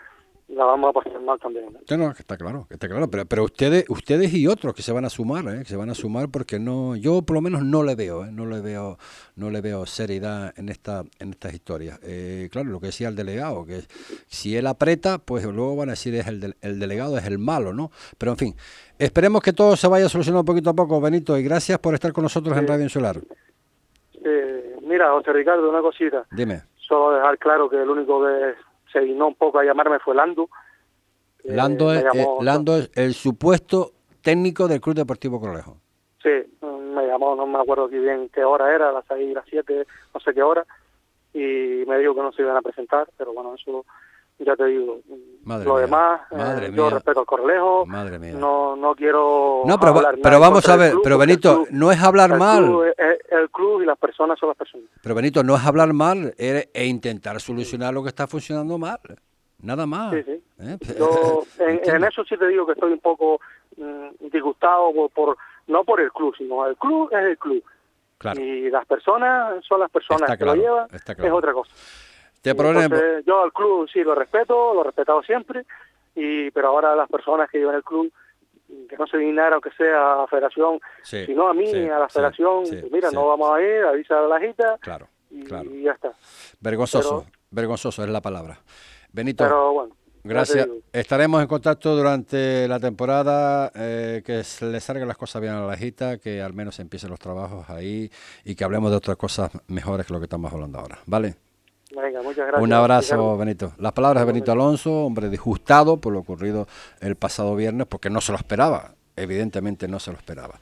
la 0.48 0.64
vamos 0.64 0.90
a 0.90 0.92
pasar 0.92 1.20
mal 1.20 1.38
también. 1.40 1.66
¿no? 1.66 1.96
No, 1.96 2.10
está 2.10 2.36
claro, 2.36 2.66
está 2.70 2.88
claro, 2.88 3.08
pero, 3.10 3.26
pero 3.26 3.44
ustedes, 3.44 3.84
ustedes 3.88 4.32
y 4.32 4.46
otros 4.46 4.74
que 4.74 4.82
se 4.82 4.92
van 4.92 5.04
a 5.04 5.10
sumar, 5.10 5.44
¿eh? 5.48 5.58
que 5.58 5.64
se 5.64 5.76
van 5.76 5.90
a 5.90 5.94
sumar 5.94 6.28
porque 6.30 6.58
no, 6.58 6.94
yo 6.94 7.22
por 7.22 7.34
lo 7.34 7.40
menos 7.40 7.64
no 7.64 7.82
le 7.82 7.94
veo, 7.96 8.24
¿eh? 8.24 8.28
no 8.30 8.46
le 8.46 8.60
veo, 8.60 8.96
no 9.34 9.50
le 9.50 9.60
veo 9.60 9.86
seriedad 9.86 10.54
en 10.56 10.68
esta, 10.68 11.02
en 11.18 11.30
estas 11.30 11.52
historias. 11.52 11.98
Eh, 12.02 12.48
claro, 12.52 12.70
lo 12.70 12.80
que 12.80 12.86
decía 12.86 13.08
el 13.08 13.16
delegado, 13.16 13.66
que 13.66 13.82
si 14.28 14.56
él 14.56 14.66
aprieta, 14.66 15.18
pues 15.18 15.44
luego 15.44 15.76
van 15.76 15.88
a 15.88 15.92
decir 15.92 16.14
es 16.14 16.28
el, 16.28 16.54
el 16.60 16.78
delegado 16.78 17.18
es 17.18 17.26
el 17.26 17.38
malo, 17.38 17.72
¿no? 17.72 17.90
Pero 18.16 18.32
en 18.32 18.38
fin, 18.38 18.54
esperemos 18.98 19.42
que 19.42 19.52
todo 19.52 19.74
se 19.76 19.88
vaya 19.88 20.08
solucionando 20.08 20.44
poquito 20.44 20.70
a 20.70 20.74
poco, 20.74 21.00
Benito, 21.00 21.36
y 21.36 21.42
gracias 21.42 21.78
por 21.80 21.94
estar 21.94 22.12
con 22.12 22.22
nosotros 22.22 22.56
en 22.56 22.68
Radio 22.68 22.84
Insular. 22.84 23.16
Eh, 24.24 24.76
mira, 24.82 25.10
José 25.10 25.32
Ricardo, 25.32 25.68
una 25.68 25.80
cosita. 25.80 26.24
Dime, 26.30 26.62
Solo 26.78 27.16
dejar 27.16 27.36
claro 27.38 27.68
que 27.68 27.82
el 27.82 27.90
único 27.90 28.24
que 28.24 28.54
se 28.98 29.04
dignó 29.04 29.28
un 29.28 29.34
poco 29.34 29.58
a 29.58 29.64
llamarme 29.64 29.98
fue 29.98 30.14
Lando. 30.14 30.48
Eh, 31.44 31.52
Lando, 31.54 31.88
me 31.88 31.96
es, 31.98 32.04
llamó- 32.04 32.38
eh, 32.40 32.44
Lando 32.44 32.76
es 32.78 32.90
el 32.94 33.12
supuesto 33.12 33.92
técnico 34.22 34.68
del 34.68 34.80
Club 34.80 34.96
Deportivo 34.96 35.38
Correjo. 35.38 35.76
Sí, 36.22 36.30
me 36.62 37.06
llamó, 37.06 37.36
no 37.36 37.46
me 37.46 37.58
acuerdo 37.60 37.88
bien 37.88 38.30
qué 38.32 38.42
hora 38.42 38.74
era, 38.74 38.90
las 38.92 39.04
seis, 39.06 39.34
las 39.34 39.44
siete, 39.48 39.86
no 40.14 40.20
sé 40.20 40.32
qué 40.32 40.42
hora, 40.42 40.64
y 41.34 41.84
me 41.86 41.98
dijo 41.98 42.14
que 42.14 42.22
no 42.22 42.32
se 42.32 42.40
iban 42.42 42.56
a 42.56 42.62
presentar, 42.62 43.06
pero 43.18 43.34
bueno, 43.34 43.54
eso 43.54 43.84
ya 44.38 44.54
te 44.56 44.64
digo. 44.66 45.00
Madre 45.44 45.64
Lo 45.64 45.74
mía, 45.74 45.82
demás, 45.82 46.20
eh, 46.32 46.72
yo 46.74 46.90
respeto 46.90 47.20
al 47.20 47.26
Corlejo, 47.26 47.86
Madre 47.86 48.18
mía. 48.18 48.32
no 48.36 48.74
no 48.74 48.94
quiero 48.96 49.62
No, 49.64 49.78
pero, 49.78 49.92
hablar 49.92 50.40
vamos 50.40 50.68
a 50.68 50.76
ver, 50.76 50.90
club, 50.90 51.02
pero 51.04 51.18
Benito, 51.18 51.54
club- 51.64 51.68
no 51.70 51.92
es 51.92 52.02
hablar 52.02 52.32
el 52.32 52.38
mal. 52.38 52.64
club 52.64 52.84
el 53.30 53.50
club 53.50 53.82
y 53.82 53.86
las 53.86 53.96
personas 53.98 54.38
son 54.38 54.48
las 54.48 54.58
personas. 54.58 54.86
Pero 55.02 55.14
Benito, 55.14 55.42
no 55.44 55.54
es 55.54 55.64
hablar 55.64 55.92
mal, 55.92 56.34
es, 56.36 56.68
e 56.74 56.84
intentar 56.86 57.40
solucionar 57.40 57.94
lo 57.94 58.02
que 58.02 58.08
está 58.08 58.26
funcionando 58.26 58.76
mal. 58.76 58.98
Nada 59.62 59.86
más. 59.86 60.12
Sí, 60.14 60.22
sí. 60.24 60.42
¿eh? 60.60 60.78
Yo 60.98 61.42
en, 61.60 62.04
eso 62.04 62.24
sí 62.24 62.36
te 62.36 62.46
digo 62.48 62.66
que 62.66 62.72
estoy 62.72 62.92
un 62.92 63.00
poco 63.00 63.40
mm, 63.76 64.26
disgustado 64.32 64.92
por, 64.92 65.10
por- 65.10 65.36
no 65.68 65.84
por 65.84 66.00
el 66.00 66.10
club, 66.12 66.34
sino 66.36 66.66
el 66.66 66.76
club 66.76 67.08
es 67.12 67.18
el 67.24 67.38
club. 67.38 67.62
Claro. 68.18 68.40
Y 68.40 68.70
las 68.70 68.86
personas 68.86 69.64
son 69.66 69.78
las 69.80 69.90
personas 69.90 70.22
Está 70.22 70.36
que 70.36 70.44
claro, 70.44 70.56
lo 70.56 70.62
llevan, 70.62 70.88
claro. 70.88 71.24
es 71.24 71.32
otra 71.32 71.52
cosa. 71.52 71.72
Te 72.52 72.56
problema- 72.56 72.84
Entonces, 72.84 73.24
yo 73.26 73.42
al 73.42 73.52
club 73.52 73.88
sí 73.92 74.02
lo 74.02 74.14
respeto, 74.14 74.74
lo 74.74 74.80
he 74.82 74.84
respetado 74.84 75.22
siempre, 75.22 75.64
y 76.14 76.50
pero 76.50 76.68
ahora 76.68 76.94
las 76.96 77.08
personas 77.08 77.48
que 77.50 77.58
llevan 77.58 77.76
el 77.76 77.84
club, 77.84 78.12
que 78.88 78.96
no 78.96 79.06
se 79.06 79.18
dignaran 79.18 79.54
aunque 79.54 79.70
sea 79.76 80.22
a 80.22 80.26
federación, 80.26 80.80
Sí, 81.02 81.24
sino 81.26 81.48
a 81.48 81.54
mí, 81.54 81.66
sí, 81.68 81.88
a 81.88 81.98
la 81.98 82.08
federación, 82.08 82.66
sí, 82.66 82.76
pues 82.80 82.92
mira, 82.92 83.10
no 83.12 83.26
vamos 83.28 83.50
a 83.56 83.62
ir, 83.62 83.84
avisa 83.84 84.18
a 84.18 84.22
la 84.22 84.40
jita 84.40 84.76
Claro, 84.80 85.08
y, 85.30 85.44
claro. 85.44 85.70
y 85.70 85.82
ya 85.82 85.92
está. 85.92 86.12
Vergonzoso, 86.60 87.24
Pero- 87.24 87.32
vergonzoso 87.50 88.02
es 88.02 88.10
la 88.10 88.20
palabra. 88.20 88.58
Benito, 89.12 89.44
Pero 89.44 89.72
bueno, 89.72 89.96
gracias. 90.24 90.68
Estaremos 90.92 91.40
en 91.42 91.46
contacto 91.48 91.94
durante 91.96 92.66
la 92.68 92.80
temporada, 92.80 93.70
eh, 93.74 94.22
que 94.24 94.42
se 94.44 94.66
le 94.66 94.80
salgan 94.80 95.06
las 95.08 95.16
cosas 95.16 95.40
bien 95.40 95.54
a 95.54 95.60
la 95.66 95.76
jita, 95.76 96.18
que 96.18 96.42
al 96.42 96.52
menos 96.52 96.78
empiecen 96.80 97.10
los 97.10 97.20
trabajos 97.20 97.68
ahí 97.70 98.10
y 98.44 98.54
que 98.56 98.64
hablemos 98.64 98.90
de 98.90 98.96
otras 98.96 99.16
cosas 99.16 99.50
mejores 99.68 100.06
que 100.06 100.12
lo 100.12 100.18
que 100.18 100.24
estamos 100.24 100.52
hablando 100.52 100.78
ahora. 100.80 100.98
¿Vale? 101.06 101.36
Venga, 102.02 102.22
muchas 102.22 102.46
gracias. 102.46 102.62
Un 102.62 102.72
abrazo, 102.72 103.14
Ricardo. 103.14 103.36
Benito. 103.38 103.72
Las 103.78 103.92
palabras 103.92 104.22
de 104.22 104.32
Benito 104.32 104.52
Alonso, 104.52 104.92
hombre 104.92 105.28
disgustado 105.30 105.96
por 105.96 106.12
lo 106.12 106.20
ocurrido 106.20 106.68
el 107.00 107.16
pasado 107.16 107.56
viernes, 107.56 107.86
porque 107.86 108.10
no 108.10 108.20
se 108.20 108.32
lo 108.32 108.38
esperaba, 108.38 108.94
evidentemente 109.16 109.88
no 109.88 109.98
se 109.98 110.12
lo 110.12 110.18
esperaba. 110.18 110.58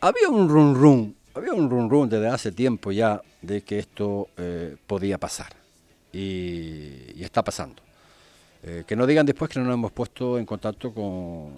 Había 0.00 0.28
un 0.28 0.48
run 0.48 0.74
run, 0.74 1.16
había 1.34 1.52
un 1.52 1.70
run 1.70 1.90
run 1.90 2.08
desde 2.08 2.28
hace 2.28 2.52
tiempo 2.52 2.90
ya 2.90 3.20
de 3.40 3.62
que 3.62 3.78
esto 3.78 4.28
eh, 4.36 4.76
podía 4.86 5.18
pasar 5.18 5.52
y, 6.12 7.12
y 7.14 7.22
está 7.22 7.42
pasando. 7.44 7.82
Eh, 8.64 8.84
que 8.86 8.94
no 8.94 9.06
digan 9.06 9.26
después 9.26 9.50
que 9.50 9.58
no 9.58 9.64
nos 9.66 9.74
hemos 9.74 9.90
puesto 9.90 10.38
en 10.38 10.46
contacto 10.46 10.94
con 10.94 11.52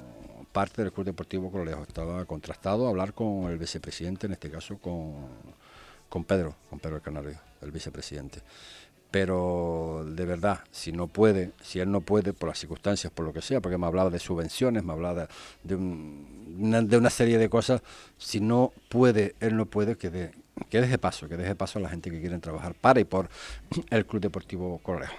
parte 0.50 0.82
del 0.82 0.92
Club 0.92 1.06
Deportivo 1.06 1.50
Cololejo. 1.50 1.82
Estaba 1.82 2.24
contrastado 2.24 2.88
hablar 2.88 3.12
con 3.12 3.50
el 3.50 3.58
vicepresidente, 3.58 4.26
en 4.26 4.32
este 4.32 4.50
caso 4.50 4.78
con, 4.78 5.12
con 6.08 6.24
Pedro, 6.24 6.54
con 6.70 6.78
Pedro 6.78 7.02
Canario, 7.02 7.38
el 7.60 7.70
vicepresidente. 7.70 8.40
Pero 9.14 10.04
de 10.08 10.24
verdad, 10.24 10.58
si 10.72 10.90
no 10.90 11.06
puede, 11.06 11.52
si 11.62 11.78
él 11.78 11.88
no 11.88 12.00
puede, 12.00 12.32
por 12.32 12.48
las 12.48 12.58
circunstancias, 12.58 13.12
por 13.14 13.24
lo 13.24 13.32
que 13.32 13.42
sea, 13.42 13.60
porque 13.60 13.78
me 13.78 13.86
hablaba 13.86 14.10
de 14.10 14.18
subvenciones, 14.18 14.82
me 14.82 14.92
hablaba 14.92 15.20
de, 15.20 15.28
de 15.62 15.76
un- 15.76 16.56
una, 16.58 16.82
de 16.82 16.96
una 16.98 17.10
serie 17.10 17.38
de 17.38 17.48
cosas, 17.48 17.80
si 18.18 18.40
no 18.40 18.72
puede, 18.88 19.36
él 19.38 19.56
no 19.56 19.66
puede, 19.66 19.94
que, 19.96 20.10
de- 20.10 20.32
deje 20.68 20.98
paso, 20.98 21.28
que 21.28 21.36
deje 21.36 21.54
paso 21.54 21.78
a 21.78 21.82
la 21.82 21.90
gente 21.90 22.10
que 22.10 22.18
quiere 22.18 22.36
trabajar 22.40 22.74
para 22.74 22.98
y 22.98 23.04
por 23.04 23.28
el 23.90 24.04
Club 24.04 24.20
Deportivo 24.20 24.78
Correjo. 24.82 25.14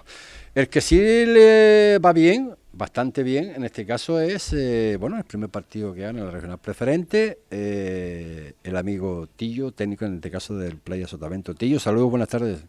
El 0.53 0.67
que 0.67 0.81
sí 0.81 0.97
le 0.97 1.97
va 1.99 2.11
bien, 2.11 2.53
bastante 2.73 3.23
bien, 3.23 3.53
en 3.55 3.63
este 3.63 3.85
caso 3.85 4.19
es, 4.19 4.51
eh, 4.51 4.97
bueno, 4.99 5.17
el 5.17 5.23
primer 5.23 5.49
partido 5.49 5.93
que 5.93 6.01
gana 6.01 6.19
en 6.19 6.25
la 6.25 6.31
regional 6.31 6.57
preferente, 6.59 7.39
eh, 7.49 8.55
el 8.61 8.75
amigo 8.75 9.27
Tillo, 9.37 9.71
técnico 9.71 10.03
en 10.03 10.15
este 10.15 10.29
caso 10.31 10.57
del 10.57 10.79
Playa 10.79 11.07
Sotavento. 11.07 11.53
Tillo, 11.55 11.79
saludos, 11.79 12.09
buenas 12.09 12.27
tardes. 12.27 12.59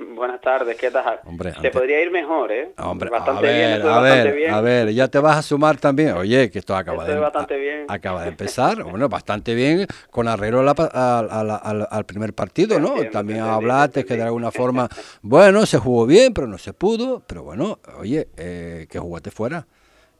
Buenas 0.00 0.40
tardes, 0.40 0.76
¿qué 0.76 0.90
tal? 0.90 1.20
Hombre, 1.26 1.52
Te 1.60 1.70
podría 1.70 2.02
ir 2.02 2.10
mejor, 2.10 2.50
¿eh? 2.52 2.72
Hombre, 2.78 3.10
bastante 3.10 3.46
a 3.46 3.52
bien, 3.52 3.70
ver, 3.70 3.82
a 3.82 4.00
bastante 4.00 4.32
ver, 4.32 4.36
bien. 4.36 4.50
a 4.52 4.60
ver, 4.60 4.90
ya 4.92 5.08
te 5.08 5.18
vas 5.18 5.36
a 5.36 5.42
sumar 5.42 5.76
también. 5.76 6.12
Oye, 6.12 6.50
que 6.50 6.58
esto 6.58 6.74
acaba 6.74 7.02
Estoy 7.02 7.14
de 7.16 7.20
bastante 7.20 7.58
bien. 7.58 7.86
acaba 7.88 8.22
de 8.22 8.28
empezar, 8.28 8.82
bueno, 8.84 9.08
bastante 9.08 9.54
bien 9.54 9.86
con 10.10 10.28
arreglo 10.28 10.60
a 10.60 10.62
la 10.64 11.58
al, 11.62 11.86
al- 11.90 12.06
primer 12.06 12.32
partido, 12.34 12.78
¿no? 12.80 12.88
Entiendo, 12.88 13.10
También 13.10 13.40
hablaste 13.40 14.04
que 14.04 14.16
de 14.16 14.22
alguna 14.22 14.50
forma, 14.52 14.88
bueno, 15.22 15.66
se 15.66 15.78
jugó 15.78 16.06
bien, 16.06 16.32
pero 16.32 16.46
no 16.46 16.56
se 16.58 16.72
pudo, 16.72 17.22
pero 17.26 17.42
bueno, 17.42 17.78
oye, 17.98 18.28
eh, 18.36 18.86
que 18.88 18.98
jugaste 18.98 19.30
fuera 19.30 19.66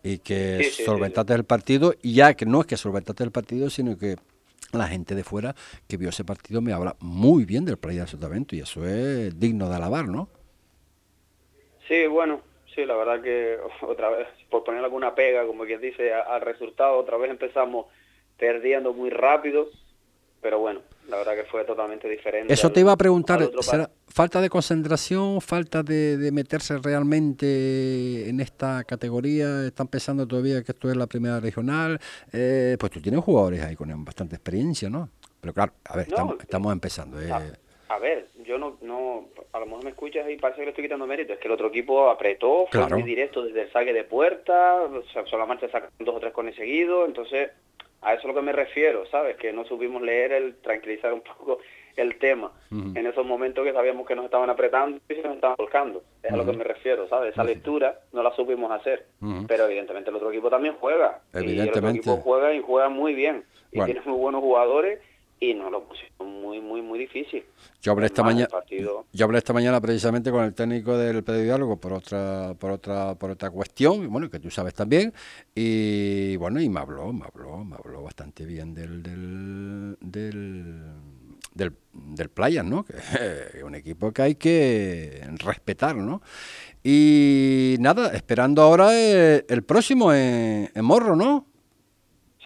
y 0.03 0.19
que 0.19 0.59
Sí, 0.59 0.65
sí, 0.65 0.71
sí, 0.71 0.85
solventaste 0.85 1.35
el 1.35 1.45
partido 1.45 1.95
y 2.03 2.15
ya 2.15 2.35
que 2.35 2.47
no 2.47 2.61
es 2.61 2.67
que 2.67 2.77
solventaste 2.77 3.23
el 3.25 3.31
partido, 3.33 3.71
sino 3.71 3.97
que 3.99 4.17
la 4.73 4.87
gente 4.87 5.15
de 5.15 5.25
fuera 5.25 5.55
que 5.89 5.97
vio 5.97 6.11
ese 6.11 6.25
partido 6.25 6.61
me 6.61 6.73
habla 6.73 6.97
muy 7.01 7.45
bien 7.45 7.65
del 7.65 7.79
Playa 7.79 8.03
de 8.03 8.09
Sotavento 8.09 8.55
y 8.55 8.61
eso 8.61 8.87
es 8.87 9.39
digno 9.39 9.69
de 9.69 9.77
alabar, 9.77 10.09
¿no? 10.09 10.29
Sí, 11.89 12.07
bueno, 12.07 12.41
sí, 12.75 12.85
la 12.85 12.95
verdad 12.95 13.21
que 13.21 13.59
otra 13.87 14.11
vez, 14.11 14.29
por 14.49 14.65
poner 14.65 14.85
alguna 14.85 15.15
pega, 15.15 15.47
como 15.47 15.65
quien 15.65 15.81
dice, 15.81 16.13
al 16.13 16.41
resultado, 16.41 16.99
otra 16.99 17.17
vez 17.17 17.31
empezamos 17.31 17.87
perdiendo 18.39 18.93
muy 18.93 19.11
rápido, 19.11 19.69
pero 20.41 20.59
bueno, 20.59 20.81
la 21.09 21.17
verdad 21.19 21.35
que 21.35 21.45
fue 21.45 21.65
totalmente 21.65 22.09
diferente. 22.09 22.53
Eso 22.53 22.69
al- 22.69 22.73
te 22.73 22.81
iba 22.81 22.93
a 22.93 22.97
preguntar, 22.97 23.39
al 23.41 23.47
otro 23.47 23.63
¿será 23.63 23.85
par- 23.89 23.97
falta 24.09 24.41
de 24.41 24.49
concentración, 24.51 25.41
falta 25.41 25.83
de, 25.83 26.17
de 26.17 26.33
meterse 26.33 26.79
realmente 26.79 28.29
en 28.29 28.41
esta 28.41 28.85
categoría? 28.85 29.67
¿Están 29.67 29.89
pensando 29.89 30.27
todavía 30.27 30.63
que 30.63 30.73
esto 30.73 30.91
es 30.91 30.97
la 30.97 31.07
primera 31.07 31.41
regional? 31.41 31.99
Eh, 32.33 32.77
pues 32.79 32.93
tú 32.93 33.01
tienes 33.01 33.21
jugadores 33.23 33.63
ahí 33.63 33.77
con 33.77 34.05
bastante 34.05 34.37
experiencia, 34.37 34.89
¿no? 34.91 35.09
Pero 35.41 35.55
claro, 35.55 35.73
a 35.85 35.97
ver, 35.97 36.09
No, 36.09 36.15
estamos, 36.17 36.37
estamos 36.41 36.73
empezando. 36.73 37.21
eh. 37.21 37.31
A, 37.33 37.43
a 37.95 37.99
ver, 37.99 38.29
yo 38.45 38.57
no, 38.59 38.77
no, 38.83 39.29
a 39.53 39.59
lo 39.59 39.67
mejor 39.67 39.85
me 39.85 39.91
escuchas 39.91 40.29
y 40.31 40.37
parece 40.37 40.61
que 40.61 40.65
le 40.67 40.71
estoy 40.71 40.85
quitando 40.85 41.07
mérito. 41.07 41.33
Es 41.33 41.39
que 41.41 41.49
el 41.49 41.55
otro 41.55 41.69
equipo 41.69 42.09
apretó, 42.11 42.67
fue 42.71 42.81
Claro. 42.81 42.97
muy 42.97 43.03
directo 43.03 43.43
desde 43.43 43.63
el 43.63 43.73
saque 43.73 43.93
de 43.93 44.05
puerta, 44.05 44.83
o 44.83 45.03
sea, 45.27 45.47
marcha 45.47 45.69
sacan 45.71 45.91
dos 45.99 46.15
o 46.17 46.21
tres 46.21 46.33
cones 46.33 46.55
seguidos, 46.57 47.09
entonces 47.09 47.51
a 48.03 48.13
eso 48.15 48.21
es 48.23 48.29
lo 48.29 48.35
que 48.35 48.43
me 48.47 48.53
refiero, 48.53 49.05
¿sabes? 49.07 49.37
Que 49.37 49.53
no 49.53 49.65
supimos 49.65 50.01
leer, 50.03 50.33
el 50.33 50.57
tranquilizar 50.57 51.13
un 51.13 51.21
poco 51.23 51.59
el 51.97 52.19
tema 52.19 52.51
en 52.71 53.07
esos 53.07 53.27
momentos 53.27 53.65
que 53.65 53.73
sabíamos 53.73 54.07
que 54.07 54.15
nos 54.15 54.25
estaban 54.25 54.49
apretando 54.49 55.01
y 55.09 55.15
se 55.15 55.23
nos 55.23 55.35
estaban 55.35 55.57
volcando. 55.59 56.03
Es 56.23 56.33
a 56.33 56.37
lo 56.37 56.47
que 56.47 56.53
me 56.53 56.65
refiero, 56.65 57.07
¿sabes? 57.09 57.33
Esa 57.33 57.45
lectura 57.45 57.99
no 58.13 58.23
la 58.23 58.31
supimos 58.35 58.71
hacer, 58.71 59.07
pero 59.49 59.67
evidentemente 59.67 60.09
el 60.09 60.17
otro 60.17 60.31
equipo 60.31 60.49
también 60.49 60.77
juega. 60.81 61.21
Y 61.35 61.39
el 61.39 61.43
otro 61.43 61.51
Evidentemente. 61.51 61.99
equipo 61.99 62.17
juega 62.19 62.55
y 62.55 62.61
juega 62.63 62.89
muy 62.89 63.15
bien. 63.15 63.45
Y 63.73 63.77
Bueno. 63.79 63.93
tiene 63.93 64.07
muy 64.09 64.19
buenos 64.19 64.41
jugadores 64.41 65.01
y 65.43 65.55
nos 65.55 65.71
lo 65.73 65.85
pusieron 65.89 66.41
muy, 66.43 66.61
muy, 66.61 66.83
muy 66.83 66.99
difícil. 66.99 67.43
Yo 67.81 67.93
hablé 67.93 68.07
Es 68.07 68.13
esta 68.13 68.23
mañana, 68.23 68.47
partido- 68.49 69.07
yo 69.11 69.25
hablé 69.25 69.39
esta 69.39 69.55
mañana 69.55 69.81
precisamente 69.81 70.31
con 70.31 70.45
el 70.45 70.53
técnico 70.55 70.99
del 70.99 71.25
Diálogo 71.25 71.79
por 71.81 71.95
otra, 71.95 72.55
por 72.59 72.71
otra, 72.73 73.15
por 73.15 73.31
otra 73.31 73.51
cuestión, 73.51 74.03
y 74.05 74.07
bueno, 74.07 74.29
que 74.29 74.39
tú 74.39 74.51
sabes 74.51 74.75
también, 74.75 75.15
y 75.55 76.37
bueno, 76.37 76.61
y 76.61 76.69
me 76.69 76.81
habló, 76.81 77.11
me 77.13 77.25
habló, 77.25 77.65
me 77.65 77.77
habló 77.77 78.03
bastante 78.03 78.45
bien 78.45 78.75
del, 78.75 79.03
del, 79.03 79.97
del, 80.01 80.83
del, 81.55 81.73
del 81.95 82.29
Playas, 82.29 82.65
¿no? 82.67 82.85
Que 82.85 82.95
es 83.59 83.63
un 83.63 83.75
equipo 83.75 84.13
que 84.13 84.23
hay 84.23 84.35
que 84.35 85.23
respetar, 85.43 85.97
¿no? 85.97 86.21
Y 86.85 87.77
nada, 87.81 88.13
esperando 88.15 88.61
ahora 88.63 88.95
el, 88.99 89.45
el 89.49 89.63
próximo 89.63 90.13
en, 90.13 90.71
en 90.75 90.85
Morro, 90.85 91.17
¿no? 91.17 91.47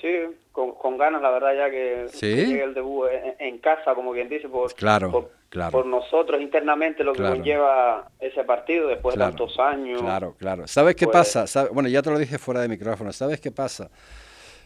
Sí, 0.00 0.08
con, 0.54 0.70
con 0.76 0.96
ganas, 0.96 1.20
la 1.20 1.30
verdad, 1.30 1.52
ya 1.56 1.68
que, 1.68 2.06
Sí. 2.10 2.32
llegue 2.32 2.62
el 2.62 2.74
debut 2.74 3.08
en, 3.10 3.34
en 3.40 3.58
casa, 3.58 3.92
como 3.92 4.12
quien 4.12 4.28
dice, 4.28 4.48
por, 4.48 4.72
Claro, 4.74 5.10
por, 5.10 5.30
claro. 5.48 5.72
por 5.72 5.84
nosotros 5.84 6.40
internamente 6.40 7.02
lo 7.02 7.12
que 7.12 7.18
Claro. 7.18 7.34
conlleva 7.34 8.08
ese 8.20 8.44
partido 8.44 8.86
después 8.86 9.16
de 9.16 9.20
tantos 9.24 9.58
años. 9.58 10.00
Claro, 10.00 10.36
claro. 10.38 10.68
¿Sabes 10.68 10.94
qué 10.94 11.06
Pues- 11.06 11.16
pasa? 11.18 11.48
¿Sabe- 11.48 11.70
Bueno, 11.72 11.88
ya 11.88 12.02
te 12.02 12.10
lo 12.10 12.18
dije 12.20 12.38
fuera 12.38 12.60
de 12.60 12.68
micrófono. 12.68 13.12
¿Sabes 13.12 13.40
qué 13.40 13.50
pasa? 13.50 13.90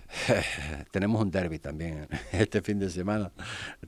tenemos 0.90 1.20
un 1.20 1.30
derby 1.30 1.58
también 1.58 2.08
este 2.32 2.62
fin 2.62 2.78
de 2.78 2.90
semana. 2.90 3.30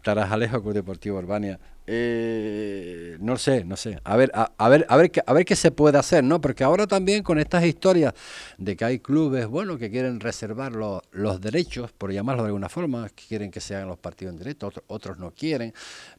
Tarajalejo 0.03 0.63
con 0.63 0.75
Deportivo 0.75 1.19
Urbania. 1.19 1.59
Eh, 1.87 3.17
no 3.21 3.37
sé, 3.37 3.65
no 3.65 3.77
sé. 3.77 3.99
A 4.05 4.17
ver, 4.17 4.31
a, 4.35 4.69
ver, 4.69 4.87
a 4.89 4.97
ver, 4.97 5.11
qué, 5.11 5.23
a 5.27 5.33
ver 5.33 5.45
qué 5.45 5.57
se 5.57 5.71
puede 5.73 5.99
hacer, 5.99 6.23
¿no? 6.23 6.41
Porque 6.41 6.63
ahora 6.63 6.87
también 6.87 7.23
con 7.23 7.39
estas 7.39 7.65
historias 7.65 8.15
de 8.59 8.77
que 8.77 8.85
hay 8.85 8.99
clubes, 9.01 9.47
bueno, 9.47 9.77
que 9.77 9.91
quieren 9.91 10.21
reservar 10.21 10.73
los 10.73 11.41
derechos, 11.41 11.93
por 11.93 12.13
llamarlo 12.13 12.43
de 12.43 12.49
alguna 12.49 12.69
forma, 12.69 13.09
que 13.09 13.25
quieren 13.27 13.51
que 13.51 13.61
se 13.61 13.75
hagan 13.75 13.89
los 13.89 13.99
partidos 13.99 14.35
en 14.35 14.39
directo, 14.39 14.69
otros, 14.69 14.85
otros 14.87 15.19
no 15.19 15.33
quieren. 15.33 15.73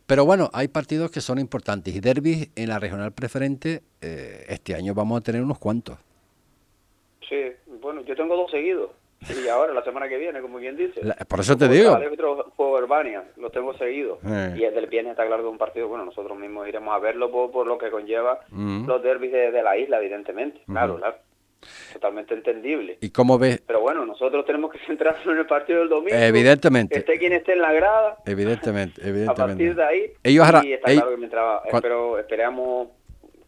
Pero 0.06 0.26
bueno, 0.26 0.50
hay 0.52 0.68
partidos 0.68 1.10
que 1.10 1.22
son 1.22 1.40
importantes 1.40 1.96
y 1.96 2.02
derbis 2.02 2.50
en 2.56 2.68
la 2.68 2.80
regional 2.80 3.14
preferente, 3.14 3.82
eh, 4.02 4.46
este 4.50 4.76
año 4.76 4.94
vamos 4.94 5.20
a 5.20 5.24
tener 5.24 5.42
unos 5.42 5.60
cuantos. 5.60 5.98
Sí, 7.30 7.38
bueno, 7.82 8.02
yo 8.02 8.14
tengo 8.16 8.36
dos 8.36 8.52
seguidos. 8.52 8.92
Y 9.44 9.48
ahora, 9.48 9.74
la 9.74 9.84
semana 9.84 10.08
que 10.08 10.18
viene, 10.18 10.42
como 10.42 10.60
quien 10.60 10.76
dice. 10.76 11.02
por 11.28 11.40
eso 11.40 11.58
te 11.58 11.68
digo. 11.68 11.98
juego 12.56 12.78
Urbania, 12.78 13.24
lo 13.38 13.50
tengo 13.50 13.74
seguido. 13.78 14.20
Eh. 14.26 14.56
Y 14.58 14.64
el 14.64 14.74
del 14.74 14.88
viernes 14.88 15.12
está 15.12 15.26
claro 15.26 15.44
de 15.44 15.50
un 15.50 15.58
partido, 15.58 15.88
bueno, 15.88 16.06
nosotros 16.06 16.38
mismos 16.38 16.68
iremos 16.68 16.94
a 16.94 17.00
verlo 17.00 17.32
por, 17.32 17.68
lo 17.68 17.78
que 17.78 17.92
conlleva 17.92 18.40
mm. 18.50 18.88
los 18.88 19.04
derbis 19.04 19.32
de, 19.32 19.62
la 19.62 19.78
isla, 19.78 20.00
evidentemente. 20.00 20.62
Claro, 20.66 20.98
claro. 20.98 21.18
Totalmente 21.94 22.34
entendible. 22.34 22.98
¿Y 23.02 23.12
cómo 23.12 23.38
ves? 23.38 23.62
Pero 23.68 23.82
bueno, 23.82 24.04
nosotros 24.04 24.44
tenemos 24.46 24.72
que 24.72 24.80
centrarnos 24.88 25.26
en 25.28 25.38
el 25.38 25.46
partido 25.46 25.80
del 25.80 25.90
domingo. 25.90 26.16
Evidentemente. 26.16 26.98
Esté 26.98 27.20
quien 27.20 27.34
esté 27.34 27.54
en 27.54 27.62
la 27.62 27.72
grada. 27.72 28.18
Evidentemente, 28.26 29.02
evidentemente. 29.02 29.32
A 29.42 29.48
partir 29.48 29.76
de 29.76 29.84
ahí. 29.84 30.12
Ellos 30.24 30.48
harán, 30.48 30.66
y 30.66 30.74
está 30.74 30.92
claro 30.92 31.12
que 31.12 31.18
mientras, 31.18 31.62
pero 31.82 32.18
esperamos 32.18 32.90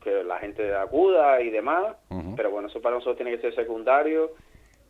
que 0.03 0.23
la 0.23 0.37
gente 0.37 0.75
acuda 0.75 1.41
y 1.41 1.49
demás. 1.49 1.95
Pero 2.35 2.51
bueno, 2.51 2.67
eso 2.67 2.81
para 2.81 2.95
nosotros 2.95 3.17
tiene 3.17 3.31
que 3.31 3.41
ser 3.41 3.55
secundario 3.55 4.31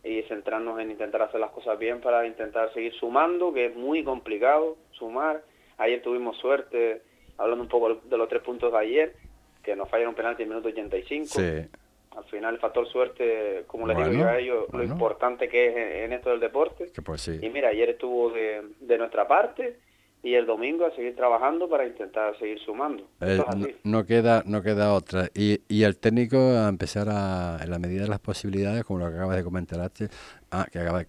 y 0.04 0.22
centrarnos 0.24 0.78
en 0.80 0.90
intentar 0.90 1.22
hacer 1.22 1.40
las 1.40 1.50
cosas 1.50 1.78
bien 1.78 2.00
para 2.00 2.26
intentar 2.26 2.72
seguir 2.74 2.92
sumando, 2.94 3.52
que 3.52 3.66
es 3.66 3.76
muy 3.76 4.04
complicado 4.04 4.76
sumar. 4.92 5.42
Ayer 5.78 6.02
tuvimos 6.02 6.36
suerte, 6.36 7.02
hablando 7.38 7.62
un 7.64 7.70
poco 7.70 7.94
de 7.94 8.18
los 8.18 8.28
tres 8.28 8.42
puntos 8.42 8.70
de 8.70 8.78
ayer, 8.78 9.14
que 9.62 9.74
nos 9.74 9.88
fallaron 9.88 10.10
un 10.10 10.14
penalti 10.14 10.42
en 10.42 10.48
el 10.50 10.56
minuto 10.56 10.68
85. 10.68 11.26
Sí. 11.26 11.68
Al 12.16 12.24
final 12.24 12.54
el 12.54 12.60
factor 12.60 12.86
suerte, 12.86 13.64
como 13.66 13.88
les 13.88 13.96
digo 13.96 14.12
yo 14.12 14.28
a 14.28 14.38
ellos, 14.38 14.66
lo 14.72 14.84
importante 14.84 15.48
que 15.48 15.68
es 15.68 16.04
en, 16.04 16.12
esto 16.12 16.30
del 16.30 16.38
deporte. 16.38 16.92
Pues 17.04 17.26
y 17.26 17.48
mira, 17.48 17.70
ayer 17.70 17.90
estuvo 17.90 18.30
de, 18.30 18.62
de 18.80 18.98
nuestra 18.98 19.26
parte 19.26 19.78
y 20.24 20.34
el 20.34 20.46
domingo 20.46 20.86
a 20.86 20.90
seguir 20.96 21.14
trabajando 21.14 21.68
para 21.68 21.86
intentar 21.86 22.36
seguir 22.38 22.58
sumando. 22.60 23.06
Eh, 23.20 23.38
no, 23.84 24.06
queda 24.06 24.42
no 24.46 24.62
queda 24.62 24.94
otra. 24.94 25.28
Y, 25.34 25.60
y 25.68 25.82
el 25.82 25.98
técnico 25.98 26.38
a 26.38 26.66
empezar 26.70 27.08
a, 27.10 27.58
en 27.62 27.70
la 27.70 27.78
medida 27.78 28.04
de 28.04 28.08
las 28.08 28.20
posibilidades, 28.20 28.84
como 28.84 29.00
lo 29.00 29.10
que 29.10 29.16
acabas 29.16 29.36
de 29.36 29.44
comentar 29.44 29.80
antes, 29.80 30.08
ah, 30.50 30.66
que 30.72 30.78
acabas, 30.78 31.06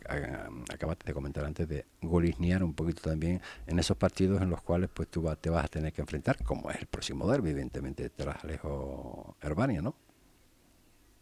de 1.05 1.13
comentar 1.13 1.45
antes, 1.45 1.66
de 1.66 1.86
golisnear 2.01 2.61
un 2.61 2.76
poquito 2.76 3.09
también 3.09 3.39
en 3.68 3.80
esos 3.80 3.95
partidos 3.95 4.41
en 4.41 4.49
los 4.49 4.61
cuales 4.61 4.89
pues 4.93 5.07
tú 5.07 5.26
te 5.39 5.49
vas 5.49 5.63
a 5.63 5.70
tener 5.70 5.93
que 5.93 6.01
enfrentar, 6.01 6.43
como 6.43 6.70
es 6.70 6.82
el 6.82 6.88
próximo 6.88 7.26
derby, 7.32 7.51
evidentemente, 7.51 8.09
tras 8.09 8.43
Alejo 8.43 9.38
Herbania, 9.41 9.82
¿no? 9.82 9.95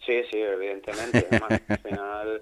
Sí, 0.03 0.19
sí, 0.31 0.39
evidentemente. 0.39 1.27
al 1.67 1.77
final 1.77 2.41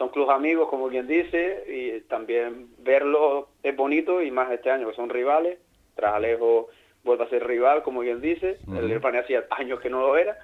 son 0.00 0.08
clubes 0.08 0.34
amigos, 0.34 0.70
como 0.70 0.88
quien 0.88 1.06
dice, 1.06 1.62
y 1.68 2.00
también 2.08 2.68
verlo 2.78 3.50
es 3.62 3.76
bonito, 3.76 4.22
y 4.22 4.30
más 4.30 4.50
este 4.50 4.70
año 4.70 4.88
que 4.88 4.96
son 4.96 5.10
rivales. 5.10 5.58
Tras 5.94 6.14
Alejo 6.14 6.70
vuelve 7.04 7.24
a 7.24 7.28
ser 7.28 7.46
rival, 7.46 7.82
como 7.82 8.00
quien 8.00 8.18
dice. 8.22 8.56
El 8.66 8.90
Irpani 8.90 9.18
hacía 9.18 9.44
años 9.50 9.78
que 9.78 9.90
no 9.90 10.00
lo 10.00 10.16
era. 10.16 10.38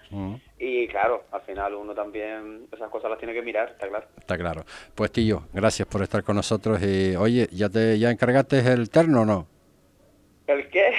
Y 0.58 0.86
claro, 0.88 1.24
al 1.32 1.40
final 1.40 1.74
uno 1.74 1.94
también 1.94 2.66
esas 2.70 2.90
cosas 2.90 3.08
las 3.08 3.18
tiene 3.18 3.32
que 3.32 3.40
mirar, 3.40 3.70
está 3.70 3.88
claro. 3.88 4.06
Está 4.18 4.36
claro. 4.36 4.62
Pues 4.94 5.10
Tillo, 5.10 5.44
gracias 5.54 5.88
por 5.88 6.02
estar 6.02 6.22
con 6.22 6.36
nosotros. 6.36 6.78
Y, 6.82 7.16
oye, 7.16 7.48
¿ya 7.50 7.70
te 7.70 7.98
ya 7.98 8.10
encargaste 8.10 8.58
el 8.58 8.90
terno 8.90 9.22
o 9.22 9.24
no? 9.24 9.46
¿El 10.46 10.68
qué? 10.68 10.92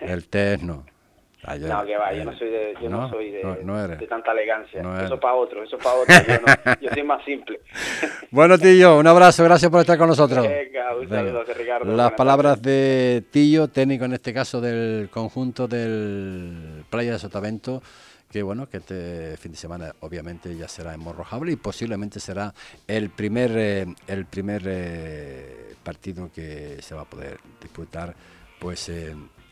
El 0.00 0.28
terno. 0.28 0.84
No, 1.42 1.86
que 1.86 1.96
va, 1.96 2.12
yo 2.12 2.24
no 2.24 2.36
soy 2.36 2.50
de, 2.50 2.74
yo 2.82 2.90
no, 2.90 3.08
soy 3.08 3.30
de, 3.30 4.06
tanta 4.08 4.32
elegancia. 4.32 4.82
eso 5.04 5.18
para 5.18 5.34
otro, 5.34 5.62
eso 5.64 5.78
para 5.78 5.96
otro. 5.96 6.14
yo, 6.28 6.74
yo, 6.82 6.90
soy 6.92 7.02
más 7.02 7.24
simple. 7.24 7.60
bueno, 8.30 8.58
Tillo, 8.58 8.98
un 8.98 9.06
abrazo, 9.06 9.42
gracias 9.44 9.70
por 9.70 9.80
estar 9.80 9.96
con 9.96 10.08
nosotros. 10.08 10.46
Las 11.86 12.12
palabras 12.12 12.60
de 12.60 13.24
Tillo, 13.30 13.68
técnico 13.68 14.04
en 14.04 14.12
este 14.12 14.34
caso 14.34 14.60
del 14.60 15.08
conjunto 15.10 15.66
del 15.66 16.84
Playa 16.90 17.12
de 17.12 17.18
Sotavento 17.18 17.82
que 18.30 18.44
bueno, 18.44 18.68
que 18.68 18.76
este 18.76 19.36
fin 19.38 19.50
de 19.50 19.58
semana 19.58 19.92
obviamente 20.00 20.54
ya 20.56 20.68
será 20.68 20.94
en 20.94 21.00
Morrojable 21.00 21.50
y 21.50 21.56
posiblemente 21.56 22.20
será 22.20 22.54
el 22.86 23.10
primer 23.10 23.50
eh, 23.56 23.86
el 24.06 24.26
primer 24.26 24.62
eh, 24.66 25.74
partido 25.82 26.30
que 26.32 26.80
se 26.80 26.94
va 26.94 27.02
a 27.02 27.04
poder 27.06 27.38
disputar 27.60 28.14
pues 28.60 28.88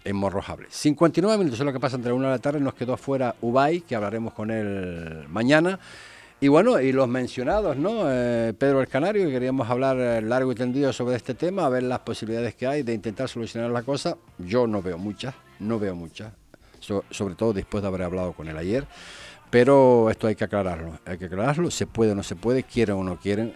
en 0.05 0.16
Morrojable. 0.16 0.66
59 0.70 1.38
minutos 1.38 1.61
es 1.61 1.66
lo 1.66 1.72
que 1.72 1.80
pasa 1.80 1.96
entre 1.96 2.12
una 2.12 2.28
de 2.28 2.34
la 2.34 2.38
tarde. 2.38 2.61
Nos 2.61 2.74
quedó 2.74 2.96
fuera 2.96 3.34
Ubay, 3.40 3.82
que 3.82 3.94
hablaremos 3.94 4.32
con 4.32 4.51
él 4.51 5.24
mañana. 5.28 5.78
Y 6.40 6.46
bueno, 6.46 6.80
y 6.80 6.92
los 6.92 7.09
mencionados, 7.09 7.76
¿no? 7.76 8.03
Eh, 8.07 8.55
Pedro 8.57 8.80
el 8.80 8.86
Canario, 8.86 9.26
que 9.26 9.32
queríamos 9.32 9.68
hablar 9.68 9.99
eh, 9.99 10.22
largo 10.22 10.53
y 10.53 10.55
tendido 10.55 10.92
sobre 10.92 11.16
este 11.16 11.34
tema, 11.34 11.66
a 11.66 11.68
ver 11.68 11.82
las 11.82 11.99
posibilidades 11.99 12.55
que 12.55 12.64
hay 12.64 12.84
de 12.84 12.94
intentar 12.94 13.28
solucionar 13.28 13.72
la 13.72 13.82
cosa. 13.82 14.16
Yo 14.38 14.68
no 14.68 14.80
veo 14.80 14.99
muchas, 14.99 15.34
no 15.59 15.80
veo 15.80 15.96
muchas, 15.96 16.32
sobre 17.11 17.34
todo 17.34 17.53
después 17.53 17.82
de 17.82 17.88
haber 17.88 18.03
hablado 18.03 18.34
con 18.34 18.46
él 18.46 18.57
ayer. 18.57 18.86
Pero 19.51 20.11
esto 20.11 20.28
hay 20.28 20.36
que 20.36 20.44
aclararlo, 20.44 21.01
hay 21.05 21.18
que 21.18 21.24
aclararlo, 21.24 21.72
se 21.72 21.88
puede 21.88 22.12
o 22.12 22.14
no 22.14 22.22
se 22.22 22.36
puede, 22.36 22.62
quieren 22.62 22.94
o 22.94 23.03
no 23.03 23.18
quieren. 23.18 23.55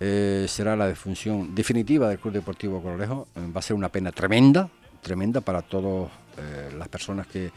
Eh, 0.00 0.46
será 0.48 0.74
la 0.74 0.88
defunción 0.88 1.54
definitiva 1.54 2.08
del 2.08 2.18
Club 2.18 2.34
Deportivo 2.34 2.82
Colorejo. 2.82 3.28
va 3.36 3.60
a 3.60 3.62
ser 3.62 3.76
una 3.76 3.88
pena 3.88 4.10
tremenda, 4.10 4.68
tremenda 5.06 5.40
para 5.40 5.62
todas 5.62 6.10
eh, 6.36 6.74
las 6.76 6.88
personas 6.88 7.28
que, 7.28 7.52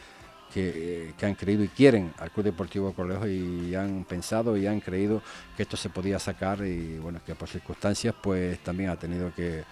que, 0.54 1.14
han 1.26 1.34
creído 1.34 1.64
y 1.64 1.68
quieren 1.68 2.14
al 2.20 2.30
Club 2.30 2.46
Deportivo 2.46 2.94
Colegio 2.94 3.28
y 3.28 3.74
han 3.74 4.06
pensado 4.06 4.56
y 4.56 4.68
han 4.68 4.80
creído 4.80 5.24
que 5.58 5.64
esto 5.64 5.76
se 5.76 5.90
podía 5.90 6.20
sacar 6.20 6.64
y 6.64 7.00
bueno, 7.00 7.22
que 7.26 7.34
por 7.34 7.50
circunstancias 7.50 8.14
pues 8.22 8.60
también 8.60 8.92
ha 8.92 8.98
tenido 8.98 9.34
que, 9.34 9.64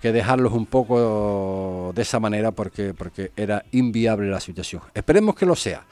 que 0.00 0.10
dejarlos 0.10 0.54
un 0.54 0.64
poco 0.64 1.92
de 1.94 2.00
esa 2.00 2.18
manera 2.18 2.50
porque, 2.50 2.94
porque 2.94 3.30
era 3.36 3.62
inviable 3.72 4.30
la 4.30 4.40
situación. 4.40 4.80
Esperemos 4.94 5.34
que 5.34 5.44
lo 5.44 5.54
sea. 5.54 5.84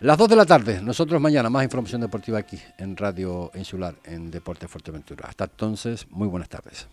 Las 0.00 0.18
2 0.18 0.28
de 0.28 0.36
la 0.36 0.46
tarde, 0.46 0.80
nosotros 0.82 1.20
mañana 1.20 1.50
más 1.50 1.64
información 1.64 2.00
deportiva 2.00 2.38
aquí 2.38 2.60
en 2.78 2.96
Radio 2.96 3.50
Insular, 3.56 3.96
en 4.04 4.30
Deporte 4.30 4.68
Fuerteventura. 4.68 5.26
Hasta 5.28 5.44
entonces, 5.44 6.06
muy 6.10 6.28
buenas 6.28 6.48
tardes. 6.48 6.86